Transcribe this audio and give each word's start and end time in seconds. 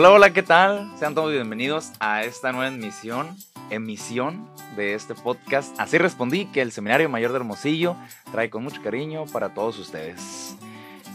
Hola, 0.00 0.12
hola, 0.12 0.32
¿qué 0.32 0.44
tal? 0.44 0.96
Sean 0.96 1.16
todos 1.16 1.32
bienvenidos 1.32 1.90
a 1.98 2.22
esta 2.22 2.52
nueva 2.52 2.72
emisión, 2.72 3.36
emisión 3.68 4.48
de 4.76 4.94
este 4.94 5.16
podcast. 5.16 5.74
Así 5.80 5.98
respondí 5.98 6.46
que 6.46 6.62
el 6.62 6.70
Seminario 6.70 7.08
Mayor 7.08 7.32
de 7.32 7.38
Hermosillo 7.38 7.96
trae 8.30 8.48
con 8.48 8.62
mucho 8.62 8.80
cariño 8.80 9.24
para 9.32 9.54
todos 9.54 9.76
ustedes. 9.76 10.56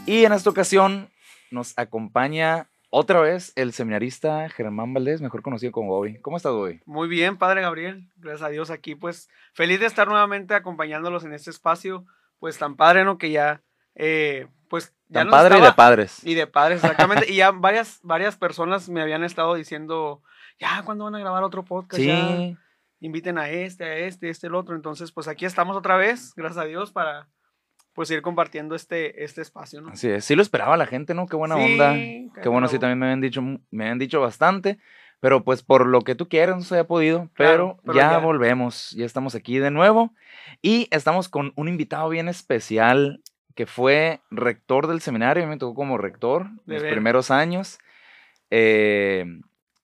Y 0.04 0.26
en 0.26 0.34
esta 0.34 0.50
ocasión 0.50 1.08
nos 1.50 1.72
acompaña 1.78 2.68
otra 2.90 3.22
vez 3.22 3.54
el 3.56 3.72
seminarista 3.72 4.50
Germán 4.50 4.92
Valdés, 4.92 5.22
mejor 5.22 5.40
conocido 5.40 5.72
como 5.72 5.88
Bobby. 5.88 6.20
¿Cómo 6.20 6.36
estás, 6.36 6.52
Bobby? 6.52 6.82
Muy 6.84 7.08
bien, 7.08 7.38
Padre 7.38 7.62
Gabriel. 7.62 8.06
Gracias 8.16 8.42
a 8.42 8.50
Dios 8.50 8.68
aquí, 8.68 8.94
pues 8.94 9.30
feliz 9.54 9.80
de 9.80 9.86
estar 9.86 10.08
nuevamente 10.08 10.52
acompañándolos 10.52 11.24
en 11.24 11.32
este 11.32 11.48
espacio, 11.48 12.04
pues 12.38 12.58
tan 12.58 12.76
padre, 12.76 13.06
¿no? 13.06 13.16
Que 13.16 13.30
ya, 13.30 13.62
eh, 13.94 14.46
pues 14.74 14.92
ya 15.06 15.20
Tan 15.20 15.30
padre 15.30 15.58
y 15.58 15.60
de 15.60 15.72
padres. 15.72 16.20
Y 16.24 16.34
de 16.34 16.48
padres, 16.48 16.82
exactamente. 16.82 17.30
y 17.30 17.36
ya 17.36 17.52
varias, 17.52 18.00
varias 18.02 18.36
personas 18.36 18.88
me 18.88 19.00
habían 19.00 19.22
estado 19.22 19.54
diciendo, 19.54 20.20
ya, 20.58 20.82
¿cuándo 20.84 21.04
van 21.04 21.14
a 21.14 21.20
grabar 21.20 21.44
otro 21.44 21.64
podcast? 21.64 22.02
Sí. 22.02 22.08
Ya, 22.08 22.58
inviten 22.98 23.38
a 23.38 23.48
este, 23.50 23.84
a 23.84 23.96
este, 23.98 24.30
este, 24.30 24.48
el 24.48 24.56
otro. 24.56 24.74
Entonces, 24.74 25.12
pues 25.12 25.28
aquí 25.28 25.44
estamos 25.44 25.76
otra 25.76 25.96
vez, 25.96 26.32
gracias 26.34 26.64
a 26.64 26.66
Dios, 26.66 26.90
para 26.90 27.28
pues 27.92 28.10
ir 28.10 28.20
compartiendo 28.20 28.74
este, 28.74 29.22
este 29.22 29.42
espacio, 29.42 29.80
¿no? 29.80 29.90
Así 29.90 30.08
es, 30.10 30.24
sí 30.24 30.34
lo 30.34 30.42
esperaba 30.42 30.76
la 30.76 30.86
gente, 30.86 31.14
¿no? 31.14 31.26
Qué 31.28 31.36
buena 31.36 31.54
Sí, 31.54 31.62
onda. 31.62 31.92
qué 31.92 32.28
Qué 32.42 32.48
bueno, 32.48 32.66
sí, 32.66 32.80
también 32.80 32.98
me 32.98 33.06
habían 33.06 33.20
dicho, 33.20 33.42
me 33.42 33.84
habían 33.84 34.00
dicho 34.00 34.20
bastante. 34.20 34.80
Pero 35.20 35.44
pues 35.44 35.62
por 35.62 35.86
lo 35.86 36.00
que 36.00 36.16
tú 36.16 36.28
quieras 36.28 36.56
no 36.56 36.62
se 36.62 36.74
había 36.74 36.88
podido. 36.88 37.30
Pero, 37.36 37.76
Claro, 37.76 37.80
pero 37.84 37.94
ya, 37.94 38.10
ya. 38.10 38.18
volvemos, 38.18 38.90
ya 38.90 39.06
estamos 39.06 39.36
aquí 39.36 39.58
de 39.58 39.70
nuevo. 39.70 40.12
Y 40.60 40.88
estamos 40.90 41.28
con 41.28 41.52
un 41.54 41.68
invitado 41.68 42.08
bien 42.08 42.28
especial 42.28 43.22
que 43.54 43.66
fue 43.66 44.20
rector 44.30 44.86
del 44.86 45.00
seminario. 45.00 45.42
A 45.42 45.46
mí 45.46 45.50
me 45.50 45.58
tocó 45.58 45.74
como 45.74 45.98
rector 45.98 46.48
De 46.66 46.74
los 46.74 46.82
ver. 46.82 46.92
primeros 46.92 47.30
años. 47.30 47.78
Eh, 48.50 49.24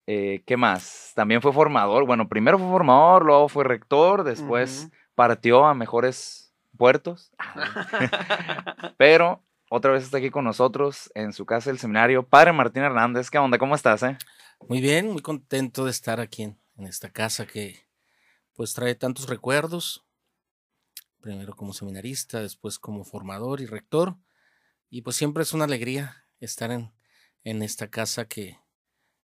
eh, 0.06 0.42
¿Qué 0.44 0.56
más? 0.56 1.12
También 1.14 1.40
fue 1.40 1.52
formador. 1.52 2.06
Bueno, 2.06 2.28
primero 2.28 2.58
fue 2.58 2.68
formador, 2.68 3.24
luego 3.24 3.48
fue 3.48 3.64
rector, 3.64 4.24
después 4.24 4.88
partió 5.14 5.66
a 5.66 5.74
mejores 5.74 6.52
puertos. 6.76 7.32
Pero 8.96 9.42
otra 9.68 9.92
vez 9.92 10.04
está 10.04 10.18
aquí 10.18 10.30
con 10.30 10.44
nosotros 10.44 11.10
en 11.14 11.32
su 11.32 11.46
casa 11.46 11.70
del 11.70 11.78
seminario, 11.78 12.24
Padre 12.26 12.52
Martín 12.52 12.82
Hernández. 12.82 13.30
¿Qué 13.30 13.38
onda? 13.38 13.58
¿Cómo 13.58 13.74
estás? 13.74 14.02
Eh? 14.02 14.16
Muy 14.68 14.80
bien, 14.80 15.12
muy 15.12 15.22
contento 15.22 15.84
de 15.84 15.91
estar 15.92 16.20
aquí 16.20 16.42
en, 16.42 16.58
en 16.76 16.86
esta 16.86 17.10
casa 17.10 17.46
que 17.46 17.86
pues 18.54 18.74
trae 18.74 18.94
tantos 18.94 19.28
recuerdos. 19.28 20.04
Primero 21.20 21.54
como 21.54 21.72
seminarista, 21.72 22.40
después 22.40 22.78
como 22.78 23.04
formador 23.04 23.60
y 23.60 23.66
rector. 23.66 24.16
Y 24.88 25.02
pues 25.02 25.16
siempre 25.16 25.42
es 25.42 25.52
una 25.52 25.64
alegría 25.64 26.24
estar 26.40 26.70
en, 26.70 26.92
en 27.44 27.62
esta 27.62 27.88
casa 27.88 28.24
que, 28.26 28.58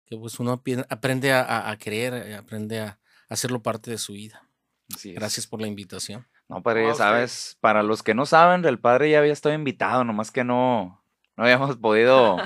que 0.05 0.17
pues 0.17 0.39
uno 0.39 0.61
aprende 0.89 1.31
a, 1.33 1.41
a- 1.41 1.71
a 1.71 1.77
querer, 1.77 2.13
eh, 2.13 2.35
aprende 2.35 2.79
a 2.81 2.99
hacerlo 3.29 3.61
parte 3.63 3.89
de 3.91 3.97
su 3.97 4.13
vida. 4.13 4.47
Así 4.93 5.09
es. 5.09 5.15
Gracias 5.15 5.47
por 5.47 5.61
la 5.61 5.67
invitación. 5.67 6.27
No, 6.47 6.61
padre, 6.61 6.83
No, 6.83 6.89
ya 6.89 6.93
sabes, 6.95 7.57
para 7.61 7.81
los 7.81 8.03
que 8.03 8.13
no 8.13 8.25
saben, 8.27 8.63
el 8.65 8.79
padre 8.79 9.09
ya 9.09 9.17
había 9.19 9.33
estado 9.33 9.55
invitado, 9.55 10.03
nomás 10.03 10.29
que 10.29 10.43
no, 10.43 11.01
no 11.35 11.43
habíamos 11.43 11.77
podido 11.81 12.37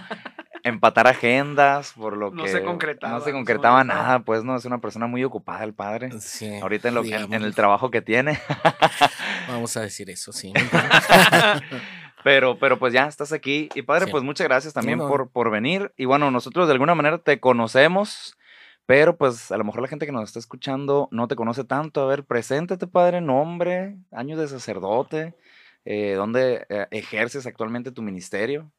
empatar 0.63 1.07
agendas, 1.07 1.93
por 1.93 2.15
lo 2.15 2.31
No 2.31 2.43
que 2.43 2.49
se 2.49 2.63
concretaba, 2.63 3.13
no 3.13 3.19
se 3.19 3.21
no 3.21 3.25
se 3.25 3.31
concretaba 3.33 3.79
concretaba. 3.79 4.03
nada, 4.03 4.19
pues 4.23 4.43
no, 4.45 4.55
es 4.55 4.63
una 4.65 4.79
persona 4.79 5.07
muy 5.07 5.23
ocupada 5.25 5.63
el 5.65 5.73
padre. 5.73 6.17
Sí, 6.21 6.59
Ahorita 6.61 6.87
en, 6.89 6.95
lo, 6.95 7.03
que- 7.03 7.15
en- 7.15 7.33
en 7.33 7.43
el 7.43 7.55
trabajo 7.55 7.91
que 7.91 8.01
tiene. 8.01 8.39
Vamos 9.49 9.75
a 9.77 9.81
decir 9.81 10.09
eso, 10.09 10.31
sí. 10.31 10.53
Pero, 12.23 12.59
pero 12.59 12.77
pues 12.77 12.91
ya 12.91 13.07
estás 13.07 13.31
aquí. 13.31 13.69
Y 13.75 13.81
padre, 13.83 14.05
Sí. 14.05 14.11
pues 14.11 14.23
muchas 14.25 14.45
gracias 14.45 14.73
también 14.73 14.97
no. 14.97 15.07
por, 15.07 15.29
por 15.29 15.49
venir. 15.49 15.93
Y 15.95 16.03
bueno, 16.03 16.31
nosotros 16.31 16.67
de 16.67 16.73
alguna 16.73 16.93
manera 16.93 17.17
te 17.19 17.39
conocemos, 17.39 18.35
pero 18.85 19.15
pues 19.15 19.51
a 19.53 19.57
lo 19.57 19.63
mejor 19.63 19.81
la 19.81 19.87
gente 19.87 20.05
que 20.05 20.11
nos 20.11 20.25
está 20.27 20.37
escuchando 20.37 21.07
no 21.11 21.29
te 21.29 21.37
conoce 21.37 21.63
tanto. 21.63 22.01
A 22.01 22.07
ver, 22.07 22.25
preséntate, 22.25 22.87
padre, 22.87 23.21
nombre, 23.21 23.95
años 24.11 24.37
de 24.37 24.49
sacerdote, 24.49 25.33
eh, 25.85 26.15
dónde 26.17 26.65
eh, 26.67 26.87
ejerces 26.91 27.45
actualmente 27.45 27.91
tu 27.93 28.01
ministerio. 28.01 28.69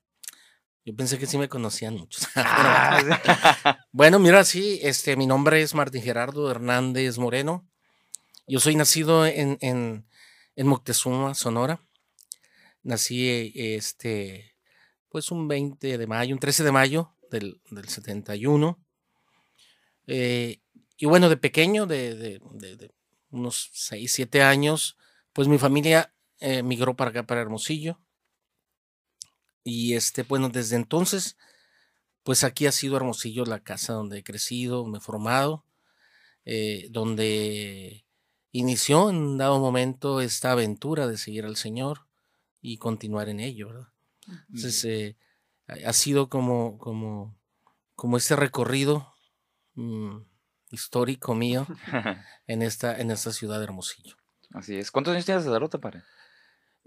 Yo 0.85 0.95
pensé 0.95 1.19
que 1.19 1.27
sí 1.27 1.39
me 1.39 1.49
conocían 1.49 1.95
muchos. 1.95 2.29
Ah. 2.37 3.79
Bueno, 3.93 4.19
mira, 4.19 4.45
sí, 4.45 4.81
este, 4.83 5.17
mi 5.17 5.27
nombre 5.27 5.63
es 5.63 5.75
Martín 5.75 6.03
Gerardo 6.03 6.51
Hernández 6.51 7.17
Moreno. 7.17 7.67
Yo 8.47 8.61
soy 8.61 8.77
nacido 8.77 9.25
en, 9.27 9.57
en, 9.63 10.05
en 10.57 10.67
Moctezuma, 10.67 11.35
Sonora. 11.35 11.83
Nací, 12.83 13.29
eh, 13.29 13.77
este, 13.77 14.57
pues 15.09 15.31
un 15.31 15.49
20 15.49 15.99
de 15.99 16.07
mayo, 16.07 16.35
un 16.35 16.41
13 16.41 16.65
de 16.65 16.73
mayo 16.73 17.15
del, 17.31 17.61
del 17.71 17.89
71. 17.89 18.79
Eh, 20.07 20.61
y 20.97 21.07
bueno, 21.07 21.29
de 21.29 21.37
pequeño, 21.37 21.87
de, 21.87 22.15
de- 22.15 22.41
de- 22.77 22.93
unos 23.31 23.71
6, 23.73 24.13
7 24.13 24.43
años, 24.43 24.97
pues 25.33 25.47
mi 25.49 25.59
familia 25.59 26.13
eh, 26.41 26.63
migró 26.63 26.97
para 26.97 27.11
acá, 27.11 27.27
para 27.27 27.41
Hermosillo. 27.43 28.01
Y 29.65 29.95
este, 29.95 30.23
bueno, 30.23 30.49
desde 30.49 30.77
entonces, 30.77 31.37
pues 32.25 32.45
aquí 32.45 32.67
ha 32.67 32.73
sido 32.73 32.97
Hermosillo 32.97 33.45
la 33.45 33.61
casa 33.63 33.95
donde 33.95 34.19
he 34.19 34.25
crecido, 34.25 34.87
me 34.87 34.99
he 34.99 35.01
formado, 35.01 35.67
eh, 36.45 36.89
donde 36.91 38.07
inició 38.53 39.11
en 39.11 39.17
un 39.17 39.39
dado 39.39 39.59
momento 39.59 40.21
esta 40.21 40.53
aventura 40.53 41.07
de 41.07 41.17
seguir 41.17 41.45
al 41.45 41.57
Señor 41.57 42.07
y 42.61 42.79
continuar 42.79 43.29
en 43.29 43.41
ello, 43.41 43.69
¿verdad? 43.69 43.89
Entonces, 44.49 44.85
eh, 44.85 45.17
ha 45.85 45.93
sido 45.93 46.29
como, 46.29 46.79
como, 46.79 47.37
como 47.95 48.17
este 48.17 48.37
recorrido 48.37 49.15
mm, 49.75 50.19
histórico 50.71 51.35
mío 51.35 51.67
en 52.47 52.63
esta, 52.63 52.99
en 53.01 53.11
esta 53.11 53.33
ciudad 53.33 53.59
de 53.59 53.65
Hermosillo. 53.65 54.17
Así 54.53 54.77
es. 54.77 54.91
¿Cuántos 54.91 55.13
años 55.13 55.25
tienes 55.25 55.45
de 55.45 55.49
sacerdote, 55.51 55.79
padre? 55.79 56.03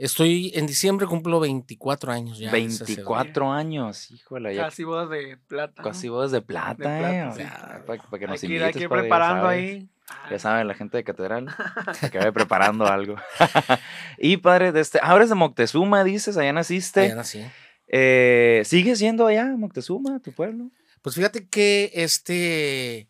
Estoy, 0.04 0.52
en 0.54 0.66
diciembre 0.66 1.08
cumplo 1.08 1.40
24 1.40 2.12
años 2.12 2.38
ya. 2.38 2.52
de 2.52 2.70
sacerdote. 2.70 2.96
24 2.96 3.52
años, 3.54 4.12
híjole, 4.12 4.54
ya 4.54 4.64
Casi 4.64 4.84
bodas 4.84 5.10
de 5.10 5.38
plata. 5.48 5.82
¿no? 5.82 5.84
casi 5.90 6.10
bodas 6.10 6.32
de 6.34 6.42
plata, 6.42 6.76
plata, 6.76 7.16
eh. 7.16 7.24
o 7.26 7.34
sea, 7.34 7.84
para, 7.88 8.04
para 8.04 8.20
que 8.20 8.26
Hay 8.26 8.32
nos 8.32 8.42
que 8.42 8.48
ir, 8.48 8.52
invites, 8.52 8.68
hay 8.68 8.74
que 8.74 8.80
ir 8.80 8.90
padre, 8.90 9.04
ya 9.04 9.04
preparando 9.04 9.44
sabes. 9.46 9.60
ahí. 9.60 9.90
Ya 10.30 10.40
saben, 10.40 10.68
la 10.68 10.74
gente 10.74 10.98
de 10.98 11.06
catedral, 11.06 11.46
vaya 12.14 12.32
preparando 12.34 12.86
algo. 12.86 13.16
y 14.18 14.36
padre, 14.36 14.74
de 14.74 14.82
este, 14.82 15.00
ah, 15.02 15.16
eres 15.16 15.30
de 15.30 15.36
Moctezuma, 15.36 16.04
dices, 16.04 16.36
allá 16.36 16.52
naciste. 16.52 17.00
Allá 17.00 17.16
nací. 17.16 17.46
Eh, 17.88 18.64
¿Sigue 18.66 18.98
siendo 18.98 19.26
allá 19.26 19.46
Moctezuma, 19.56 20.20
tu 20.20 20.34
pueblo? 20.34 20.70
Pues 21.02 21.16
fíjate 21.16 21.48
que 21.48 21.92
este, 21.94 23.08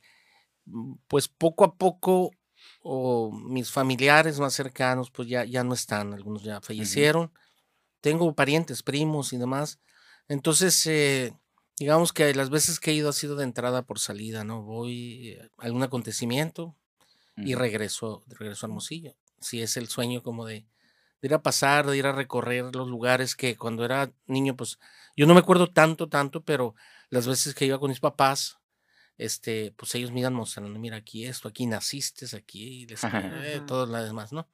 pues 1.07 1.27
poco 1.27 1.63
a 1.63 1.75
poco, 1.75 2.29
o 2.83 3.31
mis 3.31 3.71
familiares 3.71 4.39
más 4.39 4.53
cercanos, 4.53 5.09
pues 5.09 5.29
ya, 5.29 5.45
ya 5.45 5.63
no 5.63 5.73
están, 5.73 6.13
algunos 6.13 6.43
ya 6.43 6.61
fallecieron. 6.61 7.31
Tengo 8.01 8.35
parientes, 8.35 8.83
primos 8.83 9.31
y 9.31 9.37
demás. 9.37 9.79
Entonces, 10.27 10.85
eh, 10.85 11.33
digamos 11.79 12.11
que 12.11 12.35
las 12.35 12.49
veces 12.49 12.79
que 12.79 12.91
he 12.91 12.93
ido 12.93 13.09
ha 13.09 13.13
sido 13.13 13.37
de 13.37 13.45
entrada 13.45 13.83
por 13.83 13.99
salida, 13.99 14.43
¿no? 14.43 14.61
Voy 14.61 15.29
eh, 15.29 15.49
a 15.57 15.65
algún 15.65 15.83
acontecimiento 15.83 16.75
y 17.37 17.55
regreso, 17.55 18.23
regreso 18.27 18.65
a 18.65 18.69
Hermosillo. 18.69 19.15
Si 19.39 19.61
es 19.61 19.75
el 19.77 19.87
sueño 19.87 20.21
como 20.21 20.45
de, 20.45 20.67
de 21.21 21.27
ir 21.27 21.33
a 21.33 21.41
pasar, 21.41 21.87
de 21.87 21.97
ir 21.97 22.05
a 22.05 22.11
recorrer 22.11 22.75
los 22.75 22.87
lugares 22.87 23.35
que 23.35 23.57
cuando 23.57 23.85
era 23.85 24.11
niño, 24.27 24.55
pues 24.55 24.77
yo 25.15 25.25
no 25.25 25.33
me 25.33 25.39
acuerdo 25.39 25.71
tanto, 25.71 26.09
tanto, 26.09 26.43
pero 26.43 26.75
las 27.09 27.27
veces 27.27 27.55
que 27.55 27.65
iba 27.65 27.79
con 27.79 27.89
mis 27.89 27.99
papás, 27.99 28.59
este, 29.17 29.71
pues 29.77 29.93
ellos 29.95 30.11
me 30.11 30.21
iban 30.21 30.33
mostrando, 30.33 30.77
mira, 30.79 30.97
aquí 30.97 31.25
esto, 31.25 31.47
aquí 31.47 31.65
naciste, 31.65 32.25
aquí, 32.35 32.85
les, 32.87 33.03
eh, 33.03 33.61
todo 33.65 33.85
lo 33.85 34.03
demás, 34.03 34.33
¿no? 34.33 34.47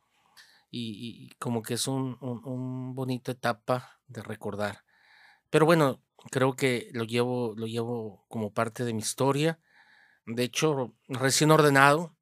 Y, 0.72 1.25
y 1.25 1.30
como 1.40 1.62
que 1.62 1.75
es 1.75 1.88
un, 1.88 2.18
un, 2.22 2.44
un 2.46 2.95
bonita 2.95 3.31
etapa 3.31 4.00
de 4.07 4.22
recordar. 4.22 4.83
Pero 5.50 5.66
bueno, 5.66 6.04
creo 6.31 6.56
que 6.56 6.89
lo 6.94 7.06
llevo, 7.06 7.54
lo 7.57 7.66
llevo 7.66 8.25
como 8.28 8.54
parte 8.54 8.86
de 8.86 8.94
mi 8.94 9.00
historia. 9.00 9.60
De 10.25 10.44
hecho, 10.44 10.95
recién 11.07 11.50
ordenado, 11.51 12.16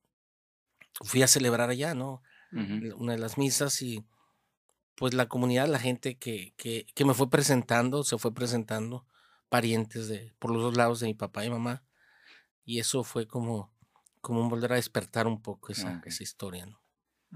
fui 1.03 1.21
a 1.23 1.27
celebrar 1.27 1.69
allá, 1.69 1.94
¿no? 1.94 2.21
Una 2.51 3.11
de 3.11 3.19
las 3.19 3.38
misas 3.38 3.81
y 3.81 4.06
pues 4.95 5.13
la 5.13 5.27
comunidad, 5.27 5.67
la 5.67 5.79
gente 5.79 6.17
que, 6.17 6.53
que, 6.57 6.88
que 6.95 7.06
me 7.06 7.13
fue 7.13 7.29
presentando, 7.29 8.03
se 8.03 8.17
fue 8.17 8.33
presentando, 8.33 9.06
parientes 9.50 10.07
de 10.07 10.33
por 10.39 10.51
los 10.51 10.63
dos 10.63 10.77
lados 10.77 11.00
de 11.01 11.07
mi 11.07 11.13
papá 11.13 11.45
y 11.45 11.50
mamá, 11.50 11.83
y 12.67 12.79
eso 12.79 13.05
fue 13.05 13.25
como, 13.25 13.71
como 14.19 14.47
volver 14.49 14.73
a 14.73 14.75
despertar 14.75 15.25
un 15.25 15.41
poco 15.41 15.71
esa, 15.71 15.97
Ok. 15.97 16.07
esa 16.07 16.21
historia, 16.21 16.65
¿no? 16.65 16.79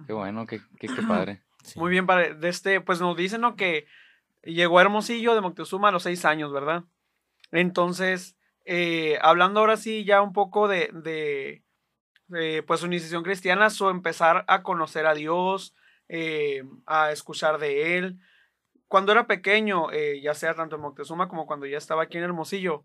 Qué 0.05 0.11
bueno, 0.13 0.45
qué, 0.45 0.59
qué, 0.77 0.87
qué 0.87 1.01
padre. 1.07 1.41
Sí. 1.63 1.79
Muy 1.79 1.89
bien, 1.89 2.05
padre. 2.05 2.35
De 2.35 2.49
este, 2.49 2.81
pues 2.81 2.99
nos 2.99 3.15
dicen 3.15 3.39
¿no? 3.41 3.55
que 3.55 3.87
llegó 4.43 4.77
a 4.77 4.81
Hermosillo 4.81 5.33
de 5.33 5.41
Moctezuma 5.41 5.87
a 5.87 5.91
los 5.91 6.03
seis 6.03 6.25
años, 6.25 6.51
¿verdad? 6.51 6.83
Entonces, 7.51 8.35
eh, 8.65 9.19
hablando 9.21 9.61
ahora 9.61 9.77
sí 9.77 10.03
ya 10.03 10.21
un 10.21 10.33
poco 10.33 10.67
de, 10.67 10.89
de, 10.93 11.63
de, 12.27 12.63
pues 12.63 12.81
su 12.81 12.87
iniciación 12.87 13.23
cristiana, 13.23 13.69
su 13.69 13.87
empezar 13.89 14.43
a 14.47 14.63
conocer 14.63 15.05
a 15.05 15.13
Dios, 15.13 15.73
eh, 16.09 16.63
a 16.85 17.11
escuchar 17.11 17.57
de 17.57 17.97
Él. 17.97 18.19
Cuando 18.89 19.13
era 19.13 19.27
pequeño, 19.27 19.91
eh, 19.91 20.19
ya 20.21 20.33
sea 20.33 20.53
tanto 20.55 20.75
en 20.75 20.81
Moctezuma 20.81 21.29
como 21.29 21.45
cuando 21.45 21.65
ya 21.67 21.77
estaba 21.77 22.03
aquí 22.03 22.17
en 22.17 22.25
Hermosillo, 22.25 22.83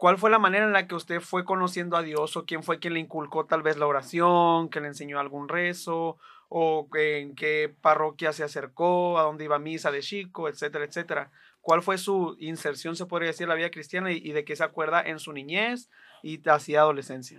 ¿Cuál 0.00 0.16
fue 0.16 0.30
la 0.30 0.38
manera 0.38 0.64
en 0.64 0.72
la 0.72 0.86
que 0.86 0.94
usted 0.94 1.20
fue 1.20 1.44
conociendo 1.44 1.94
a 1.94 2.02
Dios 2.02 2.34
o 2.34 2.46
quién 2.46 2.62
fue 2.62 2.78
quien 2.78 2.94
le 2.94 3.00
inculcó 3.00 3.44
tal 3.44 3.60
vez 3.60 3.76
la 3.76 3.86
oración, 3.86 4.70
que 4.70 4.80
le 4.80 4.86
enseñó 4.86 5.20
algún 5.20 5.46
rezo 5.46 6.16
o 6.48 6.88
en 6.94 7.34
qué 7.34 7.70
parroquia 7.82 8.32
se 8.32 8.42
acercó, 8.42 9.18
a 9.18 9.24
dónde 9.24 9.44
iba 9.44 9.56
a 9.56 9.58
misa 9.58 9.90
de 9.90 10.00
chico, 10.00 10.48
etcétera, 10.48 10.86
etcétera? 10.86 11.30
¿Cuál 11.60 11.82
fue 11.82 11.98
su 11.98 12.34
inserción, 12.40 12.96
se 12.96 13.04
podría 13.04 13.28
decir, 13.28 13.42
en 13.42 13.50
la 13.50 13.56
vida 13.56 13.70
cristiana 13.70 14.10
y, 14.10 14.32
de 14.32 14.42
qué 14.42 14.56
se 14.56 14.64
acuerda 14.64 15.02
en 15.02 15.18
su 15.18 15.34
niñez 15.34 15.90
y 16.22 16.40
hacia 16.48 16.80
adolescencia? 16.80 17.38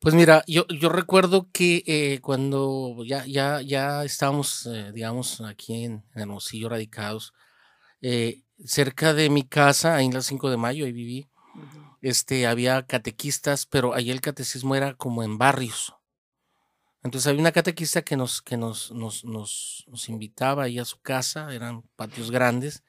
Pues 0.00 0.16
mira, 0.16 0.42
yo, 0.48 0.66
yo 0.66 0.88
recuerdo 0.88 1.46
que 1.52 1.84
eh, 1.86 2.18
cuando 2.20 2.96
ya, 3.06 3.24
ya, 3.26 3.62
ya 3.62 4.02
estábamos, 4.02 4.66
eh, 4.66 4.90
digamos, 4.92 5.40
aquí 5.42 5.84
en, 5.84 6.04
en 6.16 6.22
Hermosillo 6.22 6.68
radicados, 6.68 7.32
eh, 8.02 8.42
cerca 8.64 9.14
de 9.14 9.30
mi 9.30 9.46
casa, 9.46 9.96
ahí 9.96 10.06
en 10.06 10.14
la 10.14 10.22
5 10.22 10.50
de 10.50 10.56
mayo, 10.56 10.84
ahí 10.84 10.92
viví, 10.92 11.28
este, 12.00 12.46
había 12.46 12.86
catequistas, 12.86 13.66
pero 13.66 13.94
ahí 13.94 14.10
el 14.10 14.20
catecismo 14.20 14.74
era 14.74 14.94
como 14.94 15.22
en 15.22 15.38
barrios. 15.38 15.94
Entonces 17.02 17.28
había 17.28 17.40
una 17.40 17.52
catequista 17.52 18.02
que 18.02 18.16
nos, 18.16 18.42
que 18.42 18.56
nos, 18.56 18.90
nos, 18.90 19.24
nos, 19.24 19.84
nos 19.86 20.08
invitaba 20.08 20.64
ahí 20.64 20.78
a 20.78 20.84
su 20.84 21.00
casa, 21.00 21.52
eran 21.54 21.82
patios 21.96 22.30
grandes, 22.30 22.82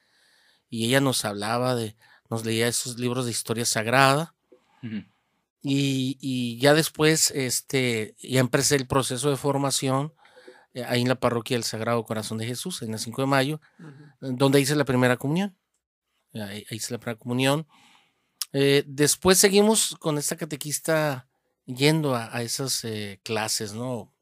y 0.68 0.86
ella 0.86 1.00
nos 1.00 1.24
hablaba 1.24 1.74
de, 1.74 1.96
nos 2.28 2.44
leía 2.44 2.68
esos 2.68 2.98
libros 2.98 3.24
de 3.24 3.30
historia 3.30 3.64
sagrada. 3.64 4.34
y, 5.62 6.16
y, 6.20 6.58
ya 6.58 6.74
después, 6.74 7.30
este, 7.32 8.14
ya 8.22 8.40
empecé 8.40 8.76
el 8.76 8.86
proceso 8.86 9.30
de 9.30 9.36
formación 9.36 10.12
eh, 10.72 10.84
ahí 10.84 11.02
en 11.02 11.08
la 11.08 11.16
parroquia 11.16 11.56
del 11.56 11.64
Sagrado 11.64 12.04
Corazón 12.04 12.38
de 12.38 12.46
Jesús, 12.46 12.82
en 12.82 12.92
el 12.92 12.98
5 12.98 13.22
de 13.22 13.26
mayo, 13.26 13.60
donde 14.20 14.60
hice 14.60 14.76
la 14.76 14.84
primera 14.84 15.16
comunión. 15.16 15.56
Ahí, 16.34 16.66
hice 16.70 16.92
la 16.92 16.98
primera 16.98 17.18
comunión. 17.18 17.66
Eh, 18.52 18.84
después 18.86 19.38
seguimos 19.38 19.96
con 20.00 20.18
esta 20.18 20.36
catequista 20.36 21.28
yendo 21.66 22.14
a, 22.14 22.42
esas 22.42 22.84
eh, 22.84 23.20
clases, 23.22 23.72
¿no? 23.72 24.12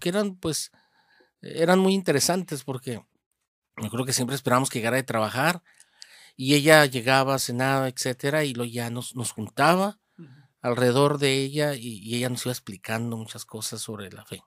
Que 0.00 0.08
eran, 0.08 0.36
pues, 0.36 0.72
eran 1.40 1.78
muy 1.78 1.94
interesantes 1.94 2.64
porque 2.64 3.04
yo 3.76 3.90
creo 3.90 4.04
que 4.04 4.12
siempre 4.12 4.36
esperábamos 4.36 4.70
que 4.70 4.78
llegara 4.78 4.96
de 4.96 5.02
trabajar 5.02 5.62
y 6.36 6.54
ella 6.54 6.84
llegaba, 6.86 7.38
cenaba, 7.38 7.88
etcétera, 7.88 8.44
y 8.44 8.54
lo 8.54 8.64
ya 8.64 8.90
nos, 8.90 9.14
nos 9.14 9.32
juntaba 9.32 9.98
alrededor 10.60 11.18
de 11.18 11.34
ella 11.34 11.74
y, 11.74 12.14
ella 12.14 12.28
nos 12.28 12.46
iba 12.46 12.52
explicando 12.52 13.16
muchas 13.16 13.44
cosas 13.44 13.80
sobre 13.80 14.10
la 14.10 14.24
fe. 14.24 14.42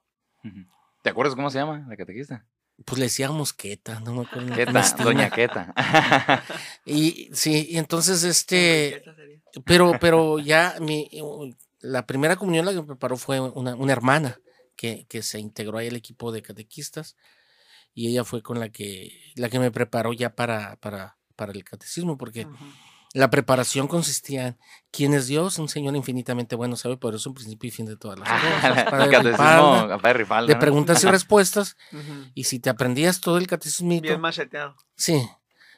¿Te 1.04 1.10
acuerdas 1.10 1.36
cómo 1.36 1.50
se 1.50 1.60
llama 1.60 1.86
la 1.88 1.98
catequista? 1.98 2.46
Pues 2.86 3.00
le 3.00 3.06
decíamos 3.06 3.52
Queta, 3.52 4.00
no 4.00 4.14
me 4.14 4.22
acuerdo. 4.26 4.56
Queta, 4.56 4.96
doña 5.04 5.30
Queta. 5.32 5.74
y 6.86 7.30
sí, 7.34 7.68
y 7.72 7.78
entonces 7.78 8.24
este, 8.24 9.04
pero, 9.66 9.94
pero 10.00 10.38
ya 10.38 10.76
mi, 10.80 11.10
la 11.80 12.06
primera 12.06 12.36
comunión 12.36 12.66
la 12.66 12.72
que 12.72 12.82
me 12.82 12.88
preparó 12.88 13.18
fue 13.18 13.40
una, 13.40 13.76
una 13.76 13.92
hermana 13.92 14.40
que, 14.76 15.06
que, 15.08 15.24
se 15.24 15.40
integró 15.40 15.80
ahí 15.80 15.88
al 15.88 15.96
equipo 15.96 16.32
de 16.32 16.42
catequistas 16.42 17.16
y 17.96 18.10
ella 18.10 18.24
fue 18.24 18.44
con 18.44 18.60
la 18.60 18.70
que, 18.70 19.12
la 19.36 19.50
que 19.50 19.58
me 19.58 19.72
preparó 19.72 20.14
ya 20.14 20.36
para, 20.36 20.76
para, 20.76 21.18
para 21.36 21.54
el 21.54 21.64
catecismo, 21.64 22.18
porque 22.18 22.46
la 23.16 23.30
preparación 23.30 23.88
consistía 23.88 24.48
en 24.48 24.58
quién 24.92 25.14
es 25.14 25.28
Dios, 25.28 25.58
un 25.58 25.70
Señor 25.70 25.96
infinitamente 25.96 26.58
bueno, 26.58 26.76
sabe, 26.76 26.98
por 26.98 27.16
eso 27.16 27.30
un 27.30 27.36
principio 27.36 27.70
y 27.70 27.72
fin 27.72 27.86
de 27.86 27.96
todas 27.96 28.20
las 28.20 28.30
cosas. 28.62 28.84
Padre 30.00 30.26
de 30.48 30.56
preguntas 30.58 31.02
y 31.02 31.08
respuestas. 31.12 31.78
Y 32.34 32.44
si 32.44 32.60
te 32.60 32.70
aprendías 32.70 33.22
todo 33.22 33.38
el 33.38 33.48
catecismo. 33.48 34.02
Bien 34.02 34.20
macheteado. 34.20 34.76
Sí, 34.98 35.26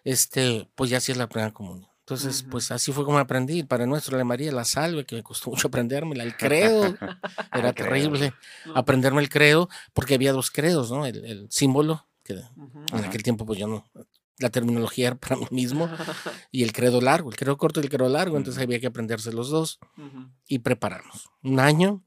este, 0.03 0.67
pues 0.73 0.89
ya 0.89 0.99
sí 0.99 1.11
es 1.11 1.17
la 1.19 1.29
primera 1.29 1.53
comunión. 1.53 1.87
Entonces, 1.99 2.41
pues 2.49 2.71
así 2.71 2.91
fue 2.91 3.05
como 3.05 3.19
aprendí. 3.19 3.61
Padre 3.63 3.85
Nuestro 3.85 4.17
de 4.17 4.23
María, 4.23 4.51
la 4.51 4.65
salve, 4.65 5.05
que 5.05 5.17
me 5.17 5.21
costó 5.21 5.51
mucho 5.51 5.67
aprendérmela. 5.67 6.23
El 6.23 6.35
credo, 6.35 6.95
era 7.53 7.71
terrible 7.73 8.33
aprenderme 8.73 9.21
el 9.21 9.29
credo, 9.29 9.69
porque 9.93 10.15
había 10.15 10.31
dos 10.31 10.49
credos, 10.49 10.89
¿no? 10.89 11.05
El, 11.05 11.47
símbolo, 11.51 12.07
que 12.23 12.33
en 12.33 13.05
aquel 13.05 13.21
tiempo 13.21 13.45
pues 13.45 13.59
yo 13.59 13.67
no 13.67 13.85
la 14.39 14.49
terminología 14.49 15.07
era 15.07 15.15
para 15.19 15.35
mí 15.35 15.47
mismo 15.51 15.89
y 16.51 16.63
el 16.63 16.73
credo 16.73 17.01
largo, 17.01 17.29
el 17.29 17.35
credo 17.35 17.57
corto 17.57 17.79
y 17.79 17.83
el 17.83 17.89
credo 17.89 18.09
largo, 18.09 18.37
entonces 18.37 18.61
había 18.61 18.79
que 18.79 18.87
aprenderse 18.87 19.31
los 19.31 19.49
dos 19.49 19.79
y 20.47 20.59
prepararnos. 20.59 21.29
Un 21.43 21.59
año 21.59 22.03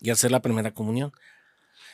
y 0.00 0.10
hacer 0.10 0.30
la 0.30 0.42
primera 0.42 0.72
comunión. 0.72 1.12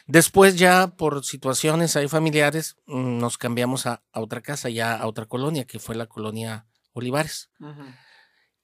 Después 0.06 0.56
ya 0.56 0.88
por 0.88 1.24
situaciones 1.24 1.96
ahí 1.96 2.08
familiares 2.08 2.76
mm, 2.86 3.18
nos 3.18 3.38
cambiamos 3.38 3.86
a, 3.86 4.02
otra 4.12 4.42
casa, 4.42 4.68
ya 4.68 4.96
a 4.96 5.06
otra 5.06 5.26
colonia, 5.26 5.64
que 5.64 5.78
fue 5.78 5.94
la 5.94 6.06
colonia 6.06 6.66
Olivares. 6.92 7.50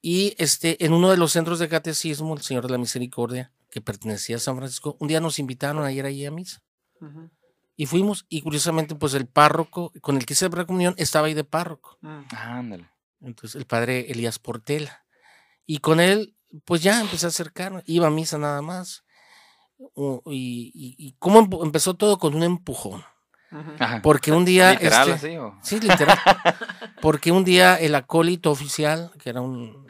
Y 0.01 0.35
este, 0.37 0.83
en 0.85 0.93
uno 0.93 1.09
de 1.09 1.17
los 1.17 1.31
centros 1.31 1.59
de 1.59 1.67
catecismo, 1.67 2.33
el 2.33 2.41
Señor 2.41 2.65
de 2.65 2.71
la 2.71 2.77
Misericordia, 2.77 3.51
que 3.69 3.81
pertenecía 3.81 4.35
a 4.35 4.39
San 4.39 4.57
Francisco, 4.57 4.97
un 4.99 5.07
día 5.07 5.19
nos 5.19 5.39
invitaron 5.39 5.83
a 5.83 5.91
ir 5.91 6.05
allí 6.05 6.25
a 6.25 6.31
misa. 6.31 6.63
Y 7.75 7.85
fuimos, 7.85 8.25
y 8.29 8.41
curiosamente, 8.41 8.95
pues 8.95 9.13
el 9.13 9.27
párroco 9.27 9.91
con 10.01 10.17
el 10.17 10.25
que 10.25 10.33
hice 10.33 10.49
la 10.49 10.65
comunión 10.65 10.93
estaba 10.97 11.27
ahí 11.27 11.33
de 11.33 11.43
párroco. 11.43 11.97
Mm. 12.01 12.21
ándale. 12.35 12.89
Entonces, 13.21 13.55
el 13.55 13.65
padre 13.65 14.11
Elías 14.11 14.39
Portela. 14.39 15.05
Y 15.65 15.77
con 15.79 15.99
él, 15.99 16.35
pues 16.65 16.83
ya 16.83 16.99
empecé 16.99 17.27
a 17.27 17.29
acercarme, 17.29 17.83
iba 17.85 18.07
a 18.07 18.11
misa 18.11 18.37
nada 18.37 18.61
más. 18.61 19.03
y, 20.25 20.71
y, 20.75 21.15
cómo 21.19 21.63
empezó 21.63 21.95
todo 21.95 22.17
con 22.17 22.35
un 22.35 22.43
empujón. 22.43 23.03
Porque 24.01 24.31
un 24.31 24.45
día. 24.45 24.73
¿Literal 24.73 25.09
este, 25.09 25.39
Sí, 25.61 25.79
literal. 25.79 26.17
porque 27.01 27.31
un 27.31 27.43
día 27.43 27.75
el 27.75 27.95
acólito 27.95 28.49
oficial, 28.49 29.11
que 29.19 29.29
era 29.29 29.41
un, 29.41 29.87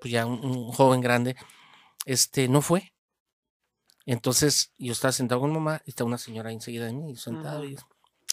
pues 0.00 0.12
ya 0.12 0.26
un, 0.26 0.72
joven 0.72 1.00
grande, 1.00 1.36
este, 2.04 2.48
no 2.48 2.60
fue. 2.60 2.92
Entonces 4.08 4.72
yo 4.78 4.92
estaba 4.92 5.12
sentado 5.12 5.42
con 5.42 5.52
mamá 5.52 5.82
y 5.84 5.90
está 5.90 6.02
una 6.02 6.16
señora 6.16 6.48
ahí 6.48 6.54
enseguida 6.54 6.86
de 6.86 6.94
mí, 6.94 7.14
sentado 7.14 7.66
y 7.66 7.76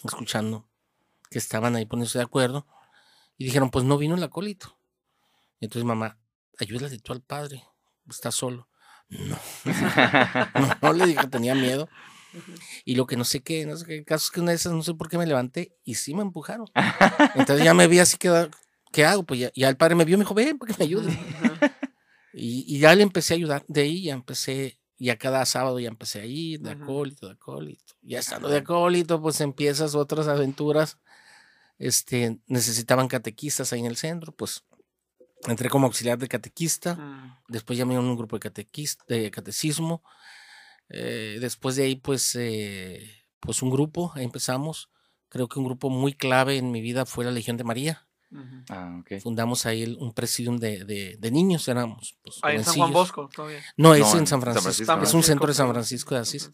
escuchando 0.05 0.69
que 1.29 1.37
estaban 1.37 1.75
ahí 1.75 1.85
poniéndose 1.85 2.17
de 2.17 2.23
acuerdo. 2.23 2.65
Y 3.37 3.43
dijeron, 3.43 3.69
pues 3.71 3.83
no 3.83 3.97
vino 3.97 4.15
el 4.15 4.23
acólito. 4.23 4.79
Y 5.59 5.65
entonces 5.65 5.85
mamá, 5.85 6.17
ayúdale 6.57 6.97
tú 6.99 7.11
al 7.11 7.21
padre, 7.21 7.61
está 8.09 8.31
solo. 8.31 8.69
No, 9.09 9.37
no, 10.81 10.93
le 10.93 11.07
dije, 11.07 11.27
tenía 11.27 11.53
miedo. 11.53 11.89
Y 12.85 12.95
lo 12.95 13.05
que 13.05 13.17
no 13.17 13.25
sé 13.25 13.43
qué, 13.43 13.65
no 13.65 13.75
sé 13.75 13.85
qué, 13.85 14.05
caso 14.05 14.27
es 14.27 14.31
que 14.31 14.39
una 14.39 14.51
de 14.51 14.55
esas 14.55 14.71
no 14.71 14.81
sé 14.81 14.93
por 14.93 15.09
qué 15.09 15.17
me 15.17 15.25
levanté 15.25 15.75
y 15.83 15.95
sí 15.95 16.15
me 16.15 16.21
empujaron. 16.21 16.67
Entonces 17.35 17.65
ya 17.65 17.73
me 17.73 17.89
vi 17.89 17.99
así 17.99 18.15
que, 18.15 18.49
¿qué 18.93 19.03
hago? 19.03 19.23
Pues 19.23 19.41
ya, 19.41 19.51
ya 19.53 19.67
el 19.67 19.75
padre 19.75 19.95
me 19.95 20.05
vio 20.05 20.13
y 20.13 20.19
me 20.19 20.23
dijo, 20.23 20.33
ven, 20.33 20.57
para 20.57 20.73
que 20.73 20.79
me 20.79 20.85
ayude. 20.85 21.11
y, 22.33 22.63
y, 22.65 22.79
ya 22.79 22.95
le 22.95 23.03
empecé 23.03 23.33
a 23.33 23.35
ayudar. 23.35 23.65
De 23.67 23.81
ahí 23.81 24.03
ya 24.03 24.13
empecé 24.13 24.79
ya 24.97 25.17
cada 25.17 25.45
sábado 25.45 25.79
ya 25.79 25.89
empecé 25.89 26.21
a 26.21 26.25
ir, 26.25 26.61
de 26.61 26.71
acólito, 26.71 27.27
de 27.27 27.33
acólito. 27.33 27.95
Ya 28.01 28.19
estando 28.19 28.47
de 28.47 28.57
acólito, 28.57 29.21
pues 29.21 29.41
empiezas 29.41 29.95
otras 29.95 30.27
aventuras. 30.27 30.99
Este, 31.77 32.39
necesitaban 32.47 33.07
catequistas 33.07 33.73
ahí 33.73 33.81
en 33.81 33.87
el 33.87 33.97
centro, 33.97 34.31
pues 34.31 34.63
entré 35.47 35.69
como 35.69 35.87
auxiliar 35.87 36.17
de 36.17 36.27
catequista, 36.27 36.95
mm. 36.95 37.37
después 37.49 37.77
llamé 37.77 37.95
a 37.95 37.99
un 37.99 38.15
grupo 38.15 38.37
de, 38.37 38.39
catequista, 38.39 39.03
de 39.07 39.29
catecismo, 39.29 40.01
eh, 40.89 41.37
después 41.41 41.75
de 41.75 41.83
ahí 41.83 41.95
pues, 41.95 42.35
eh, 42.35 43.25
pues 43.39 43.61
un 43.61 43.71
grupo, 43.71 44.13
ahí 44.15 44.23
empezamos, 44.23 44.89
creo 45.27 45.49
que 45.49 45.59
un 45.59 45.65
grupo 45.65 45.89
muy 45.89 46.13
clave 46.13 46.57
en 46.57 46.71
mi 46.71 46.81
vida 46.81 47.05
fue 47.05 47.25
la 47.25 47.31
Legión 47.31 47.57
de 47.57 47.65
María, 47.65 48.04
Ah, 48.69 49.01
Fundamos 49.21 49.65
ahí 49.65 49.95
un 49.99 50.13
presidium 50.13 50.57
de, 50.57 50.83
de, 51.17 51.31
niños, 51.31 51.67
éramos. 51.67 52.17
Pues, 52.23 52.39
ahí 52.41 52.57
en 52.57 52.65
San 52.65 52.75
Juan 52.75 52.91
Bosco, 52.91 53.29
todavía. 53.33 53.63
No, 53.77 53.93
es 53.93 54.13
en 54.13 54.27
San 54.27 54.41
Francisco. 54.41 55.01
Es 55.01 55.13
un 55.13 55.23
centro 55.23 55.47
de 55.47 55.53
San 55.53 55.69
Francisco 55.69 56.15
de 56.15 56.21
Asís. 56.21 56.51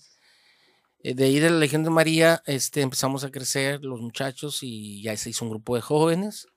Eh, 1.04 1.16
de 1.16 1.26
ahí 1.26 1.40
de 1.40 1.50
la 1.50 1.58
Legión 1.58 1.84
de 1.84 1.90
María 1.90 2.44
este, 2.46 2.82
empezamos 2.82 3.24
a 3.24 3.32
crecer 3.32 3.84
los 3.84 4.02
muchachos 4.02 4.60
y 4.62 5.02
ya 5.02 5.16
se 5.18 5.32
hizo 5.32 5.46
un 5.46 5.52
grupo 5.52 5.76
de 5.76 5.82
jóvenes. 5.82 6.48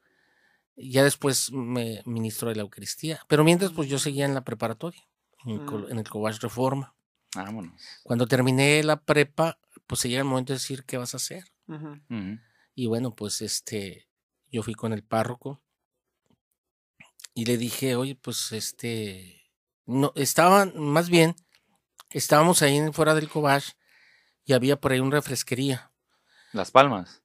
Ya 0.76 1.04
después 1.04 1.52
me 1.52 2.02
ministro 2.04 2.49
de 2.49 2.56
la 2.56 2.62
Eucaristía. 2.62 3.21
Pero 3.28 3.44
mientras, 3.44 3.73
pues 3.73 3.88
yo 3.88 3.99
seguía 3.99 4.25
en 4.25 4.35
la 4.35 4.44
preparatoria, 4.44 5.02
en, 5.47 5.64
mm. 5.64 5.99
el 5.99 6.09
Cobach 6.09 6.40
Reforma. 6.40 6.94
Vámonos. 7.35 7.80
Cuando 8.02 8.26
terminé 8.26 8.83
la 8.83 9.00
prepa, 9.00 9.59
pues 9.87 10.00
se 10.00 10.09
llega 10.09 10.23
el 10.23 10.28
momento 10.28 10.52
de 10.52 10.59
decir 10.59 10.85
qué 10.85 10.99
vas 10.99 11.14
a 11.14 11.18
hacer. 11.18 11.44
Y 12.75 12.87
bueno, 12.87 13.14
pues 13.14 13.40
este, 13.40 14.09
yo 14.54 14.62
fui 14.62 14.75
con 14.75 14.92
el 14.92 15.02
párroco 15.02 15.61
y 17.34 17.44
le 17.44 17.56
dije, 17.56 17.96
oye, 17.96 18.14
pues 18.14 18.52
este, 18.52 19.50
no, 19.84 20.12
estaban, 20.14 20.73
más 20.78 21.11
bien, 21.11 21.34
estábamos 22.11 22.62
ahí 22.62 22.80
fuera 22.92 23.16
del 23.16 23.28
Cobach 23.28 23.73
y 24.44 24.52
había 24.52 24.80
por 24.80 24.92
ahí 24.92 25.00
una 25.00 25.16
refresquería. 25.16 25.90
Las 26.52 26.70
Palmas. 26.70 27.20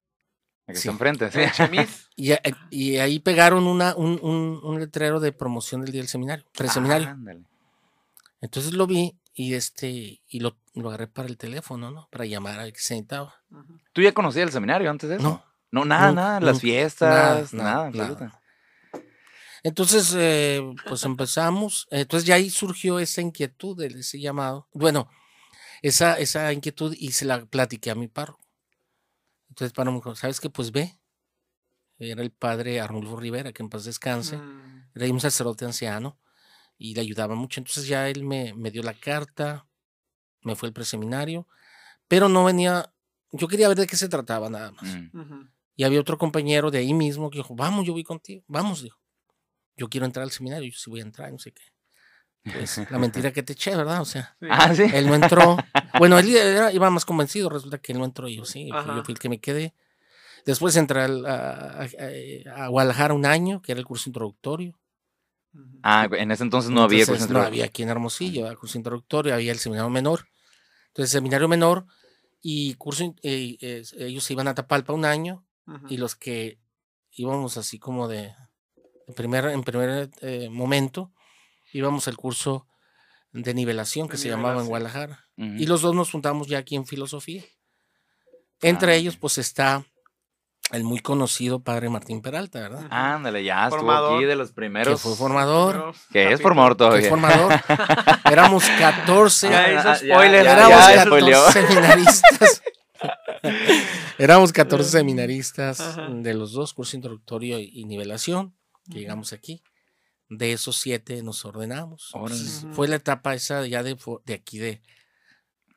Aquí 0.66 0.80
sí. 0.80 0.90
enfrente, 0.90 1.30
sí. 1.32 1.40
y, 2.16 2.32
eh, 2.32 2.42
y, 2.72 2.98
ahí 2.98 3.20
pegaron 3.20 3.68
una, 3.68 3.96
un, 3.96 4.20
un, 4.64 4.80
letrero 4.80 5.20
de 5.20 5.32
promoción 5.32 5.82
del 5.82 5.92
día 5.92 6.02
del 6.02 6.08
seminario, 6.08 6.46
preseminario. 6.52 7.10
seminario 7.10 7.46
Entonces 8.42 8.74
lo 8.74 8.88
vi 8.88 9.20
y 9.36 9.54
este, 9.54 10.24
y 10.28 10.40
lo, 10.40 10.58
lo, 10.74 10.90
agarré 10.90 11.08
para 11.08 11.28
el 11.28 11.38
teléfono, 11.38 11.92
¿no? 11.92 12.08
Para 12.12 12.26
llamar 12.26 12.60
al 12.60 12.74
que 12.74 12.80
se 12.80 12.96
necesitaba. 12.96 13.44
¿Tú 13.94 14.02
ya 14.02 14.14
conocías 14.14 14.48
el 14.48 14.52
seminario 14.52 14.90
antes 14.90 15.10
de 15.10 15.18
eso? 15.18 15.24
No. 15.24 15.49
No, 15.72 15.86
nada, 15.86 16.12
nada, 16.12 16.40
las 16.40 16.62
fiestas, 16.62 17.54
nada, 17.54 17.92
nada, 17.92 18.42
Entonces, 19.64 20.16
eh, 20.18 20.62
pues 20.88 21.04
empezamos. 21.04 21.88
Entonces 21.92 22.26
ya 22.28 22.36
ahí 22.36 22.50
surgió 22.50 23.00
esa 23.00 23.22
inquietud, 23.22 23.78
de 23.78 23.88
ese 23.88 24.20
llamado. 24.20 24.68
Bueno, 24.74 25.10
esa, 25.82 26.18
esa 26.18 26.52
inquietud 26.54 26.96
y 26.98 27.12
se 27.12 27.26
la 27.26 27.46
platiqué 27.46 27.92
a 27.92 27.96
mi 27.96 28.08
párroco. 28.08 28.48
Entonces, 29.50 29.74
para 29.74 29.92
me 29.92 29.98
dijo, 29.98 30.16
¿sabes 30.16 30.40
qué? 30.40 30.50
Pues 30.50 30.72
ve. 30.72 31.00
Era 31.98 32.22
el 32.22 32.32
padre 32.32 32.80
Arnulfo 32.80 33.18
Rivera, 33.18 33.52
que 33.52 33.62
en 33.62 33.70
paz 33.70 33.84
descanse. 33.84 34.38
Mm, 34.38 34.90
Era 34.96 35.14
un 35.14 35.20
sacerdote 35.20 35.66
anciano 35.66 36.18
y 36.78 36.96
le 36.96 37.02
ayudaba 37.02 37.36
mucho. 37.36 37.60
Entonces 37.60 37.88
ya 37.88 38.08
él 38.10 38.24
me, 38.24 38.54
me 38.54 38.72
dio 38.72 38.82
la 38.82 38.94
carta, 38.94 39.68
me 40.42 40.56
fue 40.56 40.68
al 40.68 40.74
preseminario, 40.74 41.46
pero 42.08 42.30
no 42.30 42.46
venía, 42.46 42.94
yo 43.34 43.48
quería 43.50 43.68
ver 43.68 43.78
de 43.78 43.88
qué 43.88 43.98
se 43.98 44.08
trataba 44.08 44.50
nada 44.50 44.72
más. 44.72 44.86
Mm. 45.12 45.50
Y 45.80 45.86
había 45.86 46.02
otro 46.02 46.18
compañero 46.18 46.72
de 46.72 46.80
ahí 46.80 46.94
mismo 46.94 47.30
que 47.30 47.38
dijo, 47.38 47.56
vamos, 47.56 47.86
yo 47.88 47.94
voy 47.94 48.04
contigo, 48.04 48.44
vamos, 48.48 48.84
dijo. 48.84 49.00
Yo 49.78 49.88
quiero 49.88 50.06
entrar 50.06 50.24
al 50.26 50.30
seminario, 50.32 50.70
yo 50.70 50.78
sí 50.78 50.90
voy 50.90 51.00
a 51.00 51.04
entrar, 51.04 51.32
no 51.32 51.40
sé 51.40 51.54
qué. 51.54 51.64
Pues 52.52 52.80
la 52.90 53.00
mentira 53.00 53.32
que 53.32 53.44
te 53.44 53.54
eché, 53.54 53.74
¿verdad? 53.78 54.02
O 54.02 54.06
sea, 54.06 54.36
Sí. 54.42 54.48
Ah, 54.52 54.76
sí. 54.76 54.84
él 54.94 55.08
no 55.08 55.16
entró. 55.16 55.56
Bueno, 55.98 56.20
él 56.20 56.36
era- 56.36 56.74
iba 56.74 56.90
más 56.90 57.06
convencido, 57.06 57.48
resulta 57.50 57.78
que 57.78 57.94
él 57.94 57.98
no 58.00 58.04
entró, 58.04 58.28
y 58.28 58.36
yo 58.36 58.44
sí, 58.44 58.70
Ajá. 58.74 58.94
yo 58.94 59.06
fui 59.06 59.14
el 59.14 59.20
que 59.20 59.30
me 59.30 59.40
quedé. 59.40 59.74
Después 60.46 60.76
entré 60.76 61.00
al- 61.02 61.26
a, 61.26 61.84
a- 61.88 62.64
a 62.66 62.68
Guadalajara 62.68 63.14
un 63.14 63.26
año, 63.26 63.62
que 63.62 63.72
era 63.72 63.80
el 63.80 63.86
curso 63.86 64.10
introductorio. 64.10 64.78
Ah, 65.82 66.10
en 66.12 66.32
ese 66.32 66.44
entonces 66.44 66.72
no 66.72 66.82
había 66.82 67.04
Entonces, 67.04 67.08
curso 67.14 67.34
no 67.34 67.40
introductorio. 67.40 67.48
había 67.48 67.66
aquí 67.66 67.84
en 67.84 67.90
Hermosillo, 67.90 68.44
¿verdad? 68.44 68.58
curso 68.58 68.78
introductorio, 68.78 69.34
había 69.34 69.54
el 69.54 69.60
seminario 69.60 69.90
menor. 69.90 70.28
Entonces, 70.88 71.10
seminario 71.12 71.48
menor 71.48 71.86
y 72.42 72.74
curso, 72.74 73.16
eh, 73.24 73.56
eh, 73.62 73.84
ellos 74.00 74.26
se 74.26 74.34
iban 74.34 74.50
a 74.50 74.54
Tapalpa 74.56 74.92
un 74.92 75.06
año 75.06 75.46
Y 75.88 75.98
los 75.98 76.16
que 76.16 76.60
íbamos 77.12 77.58
así 77.58 77.80
como 77.80 78.08
de, 78.08 78.34
en 79.08 79.14
primer, 79.16 79.46
en 79.46 79.64
primer 79.64 80.10
eh, 80.22 80.50
momento, 80.50 81.12
íbamos 81.74 82.08
al 82.08 82.18
curso 82.18 82.68
de 83.32 83.54
nivelación 83.54 84.08
que 84.08 84.18
De 84.18 84.24
se 84.24 84.30
llamaba 84.30 84.62
en. 84.62 84.68
Guadalajara. 84.68 85.26
Y 85.38 85.66
los 85.68 85.82
dos 85.82 85.96
nos 85.96 86.12
juntamos 86.12 86.48
ya 86.48 86.58
aquí 86.58 86.76
en 86.76 86.86
filosofía. 86.86 87.44
Entre 88.62 88.92
Ah, 88.92 88.96
ellos, 88.96 89.16
pues 89.16 89.38
está 89.38 89.86
el 90.72 90.84
muy 90.84 91.00
conocido 91.00 91.64
padre 91.64 91.90
Martín 91.90 92.22
Peralta, 92.22 92.60
¿verdad? 92.60 92.86
Ándale, 92.92 93.44
ya 93.44 93.64
estuvo 93.64 93.80
Formador. 93.80 94.16
aquí 94.18 94.26
de 94.26 94.36
los 94.36 94.52
primeros. 94.52 94.94
Que 95.02 95.08
fue 95.08 95.16
formador, 95.16 95.96
Que 96.12 96.34
es 96.34 96.42
formador 96.42 96.74
que 96.74 96.78
todavía. 96.78 97.00
es 97.02 97.10
formador. 97.10 97.54
Éramos 98.26 98.66
14. 98.80 99.50
Ya 99.50 99.72
hizo 99.74 99.90
Ah, 99.90 99.96
spoiler. 99.96 100.44
ya, 100.44 100.54
éramos 100.54 100.70
ya, 100.88 100.96
ya 100.96 101.06
spoileó. 101.06 101.46
14 101.46 101.68
seminaristas. 101.68 102.62
éramos 104.18 104.52
14 104.52 104.90
seminaristas 104.90 105.80
Ajá. 105.80 106.10
de 106.10 106.34
los 106.34 106.52
dos, 106.52 106.74
curso 106.74 106.96
introductorio 106.96 107.60
y, 107.60 107.72
y 107.74 107.86
nivelación, 107.86 108.56
que 108.90 109.00
llegamos 109.00 109.34
aquí. 109.34 109.62
De 110.30 110.52
esos 110.52 110.78
siete 110.78 111.24
nos 111.24 111.44
ordenamos. 111.46 112.12
Entonces. 112.14 112.68
Fue 112.72 112.88
la 112.88 112.98
etapa 112.98 113.34
esa 113.34 113.66
ya 113.66 113.82
de, 113.82 113.98
de 114.26 114.34
aquí, 114.34 114.60
de, 114.60 114.82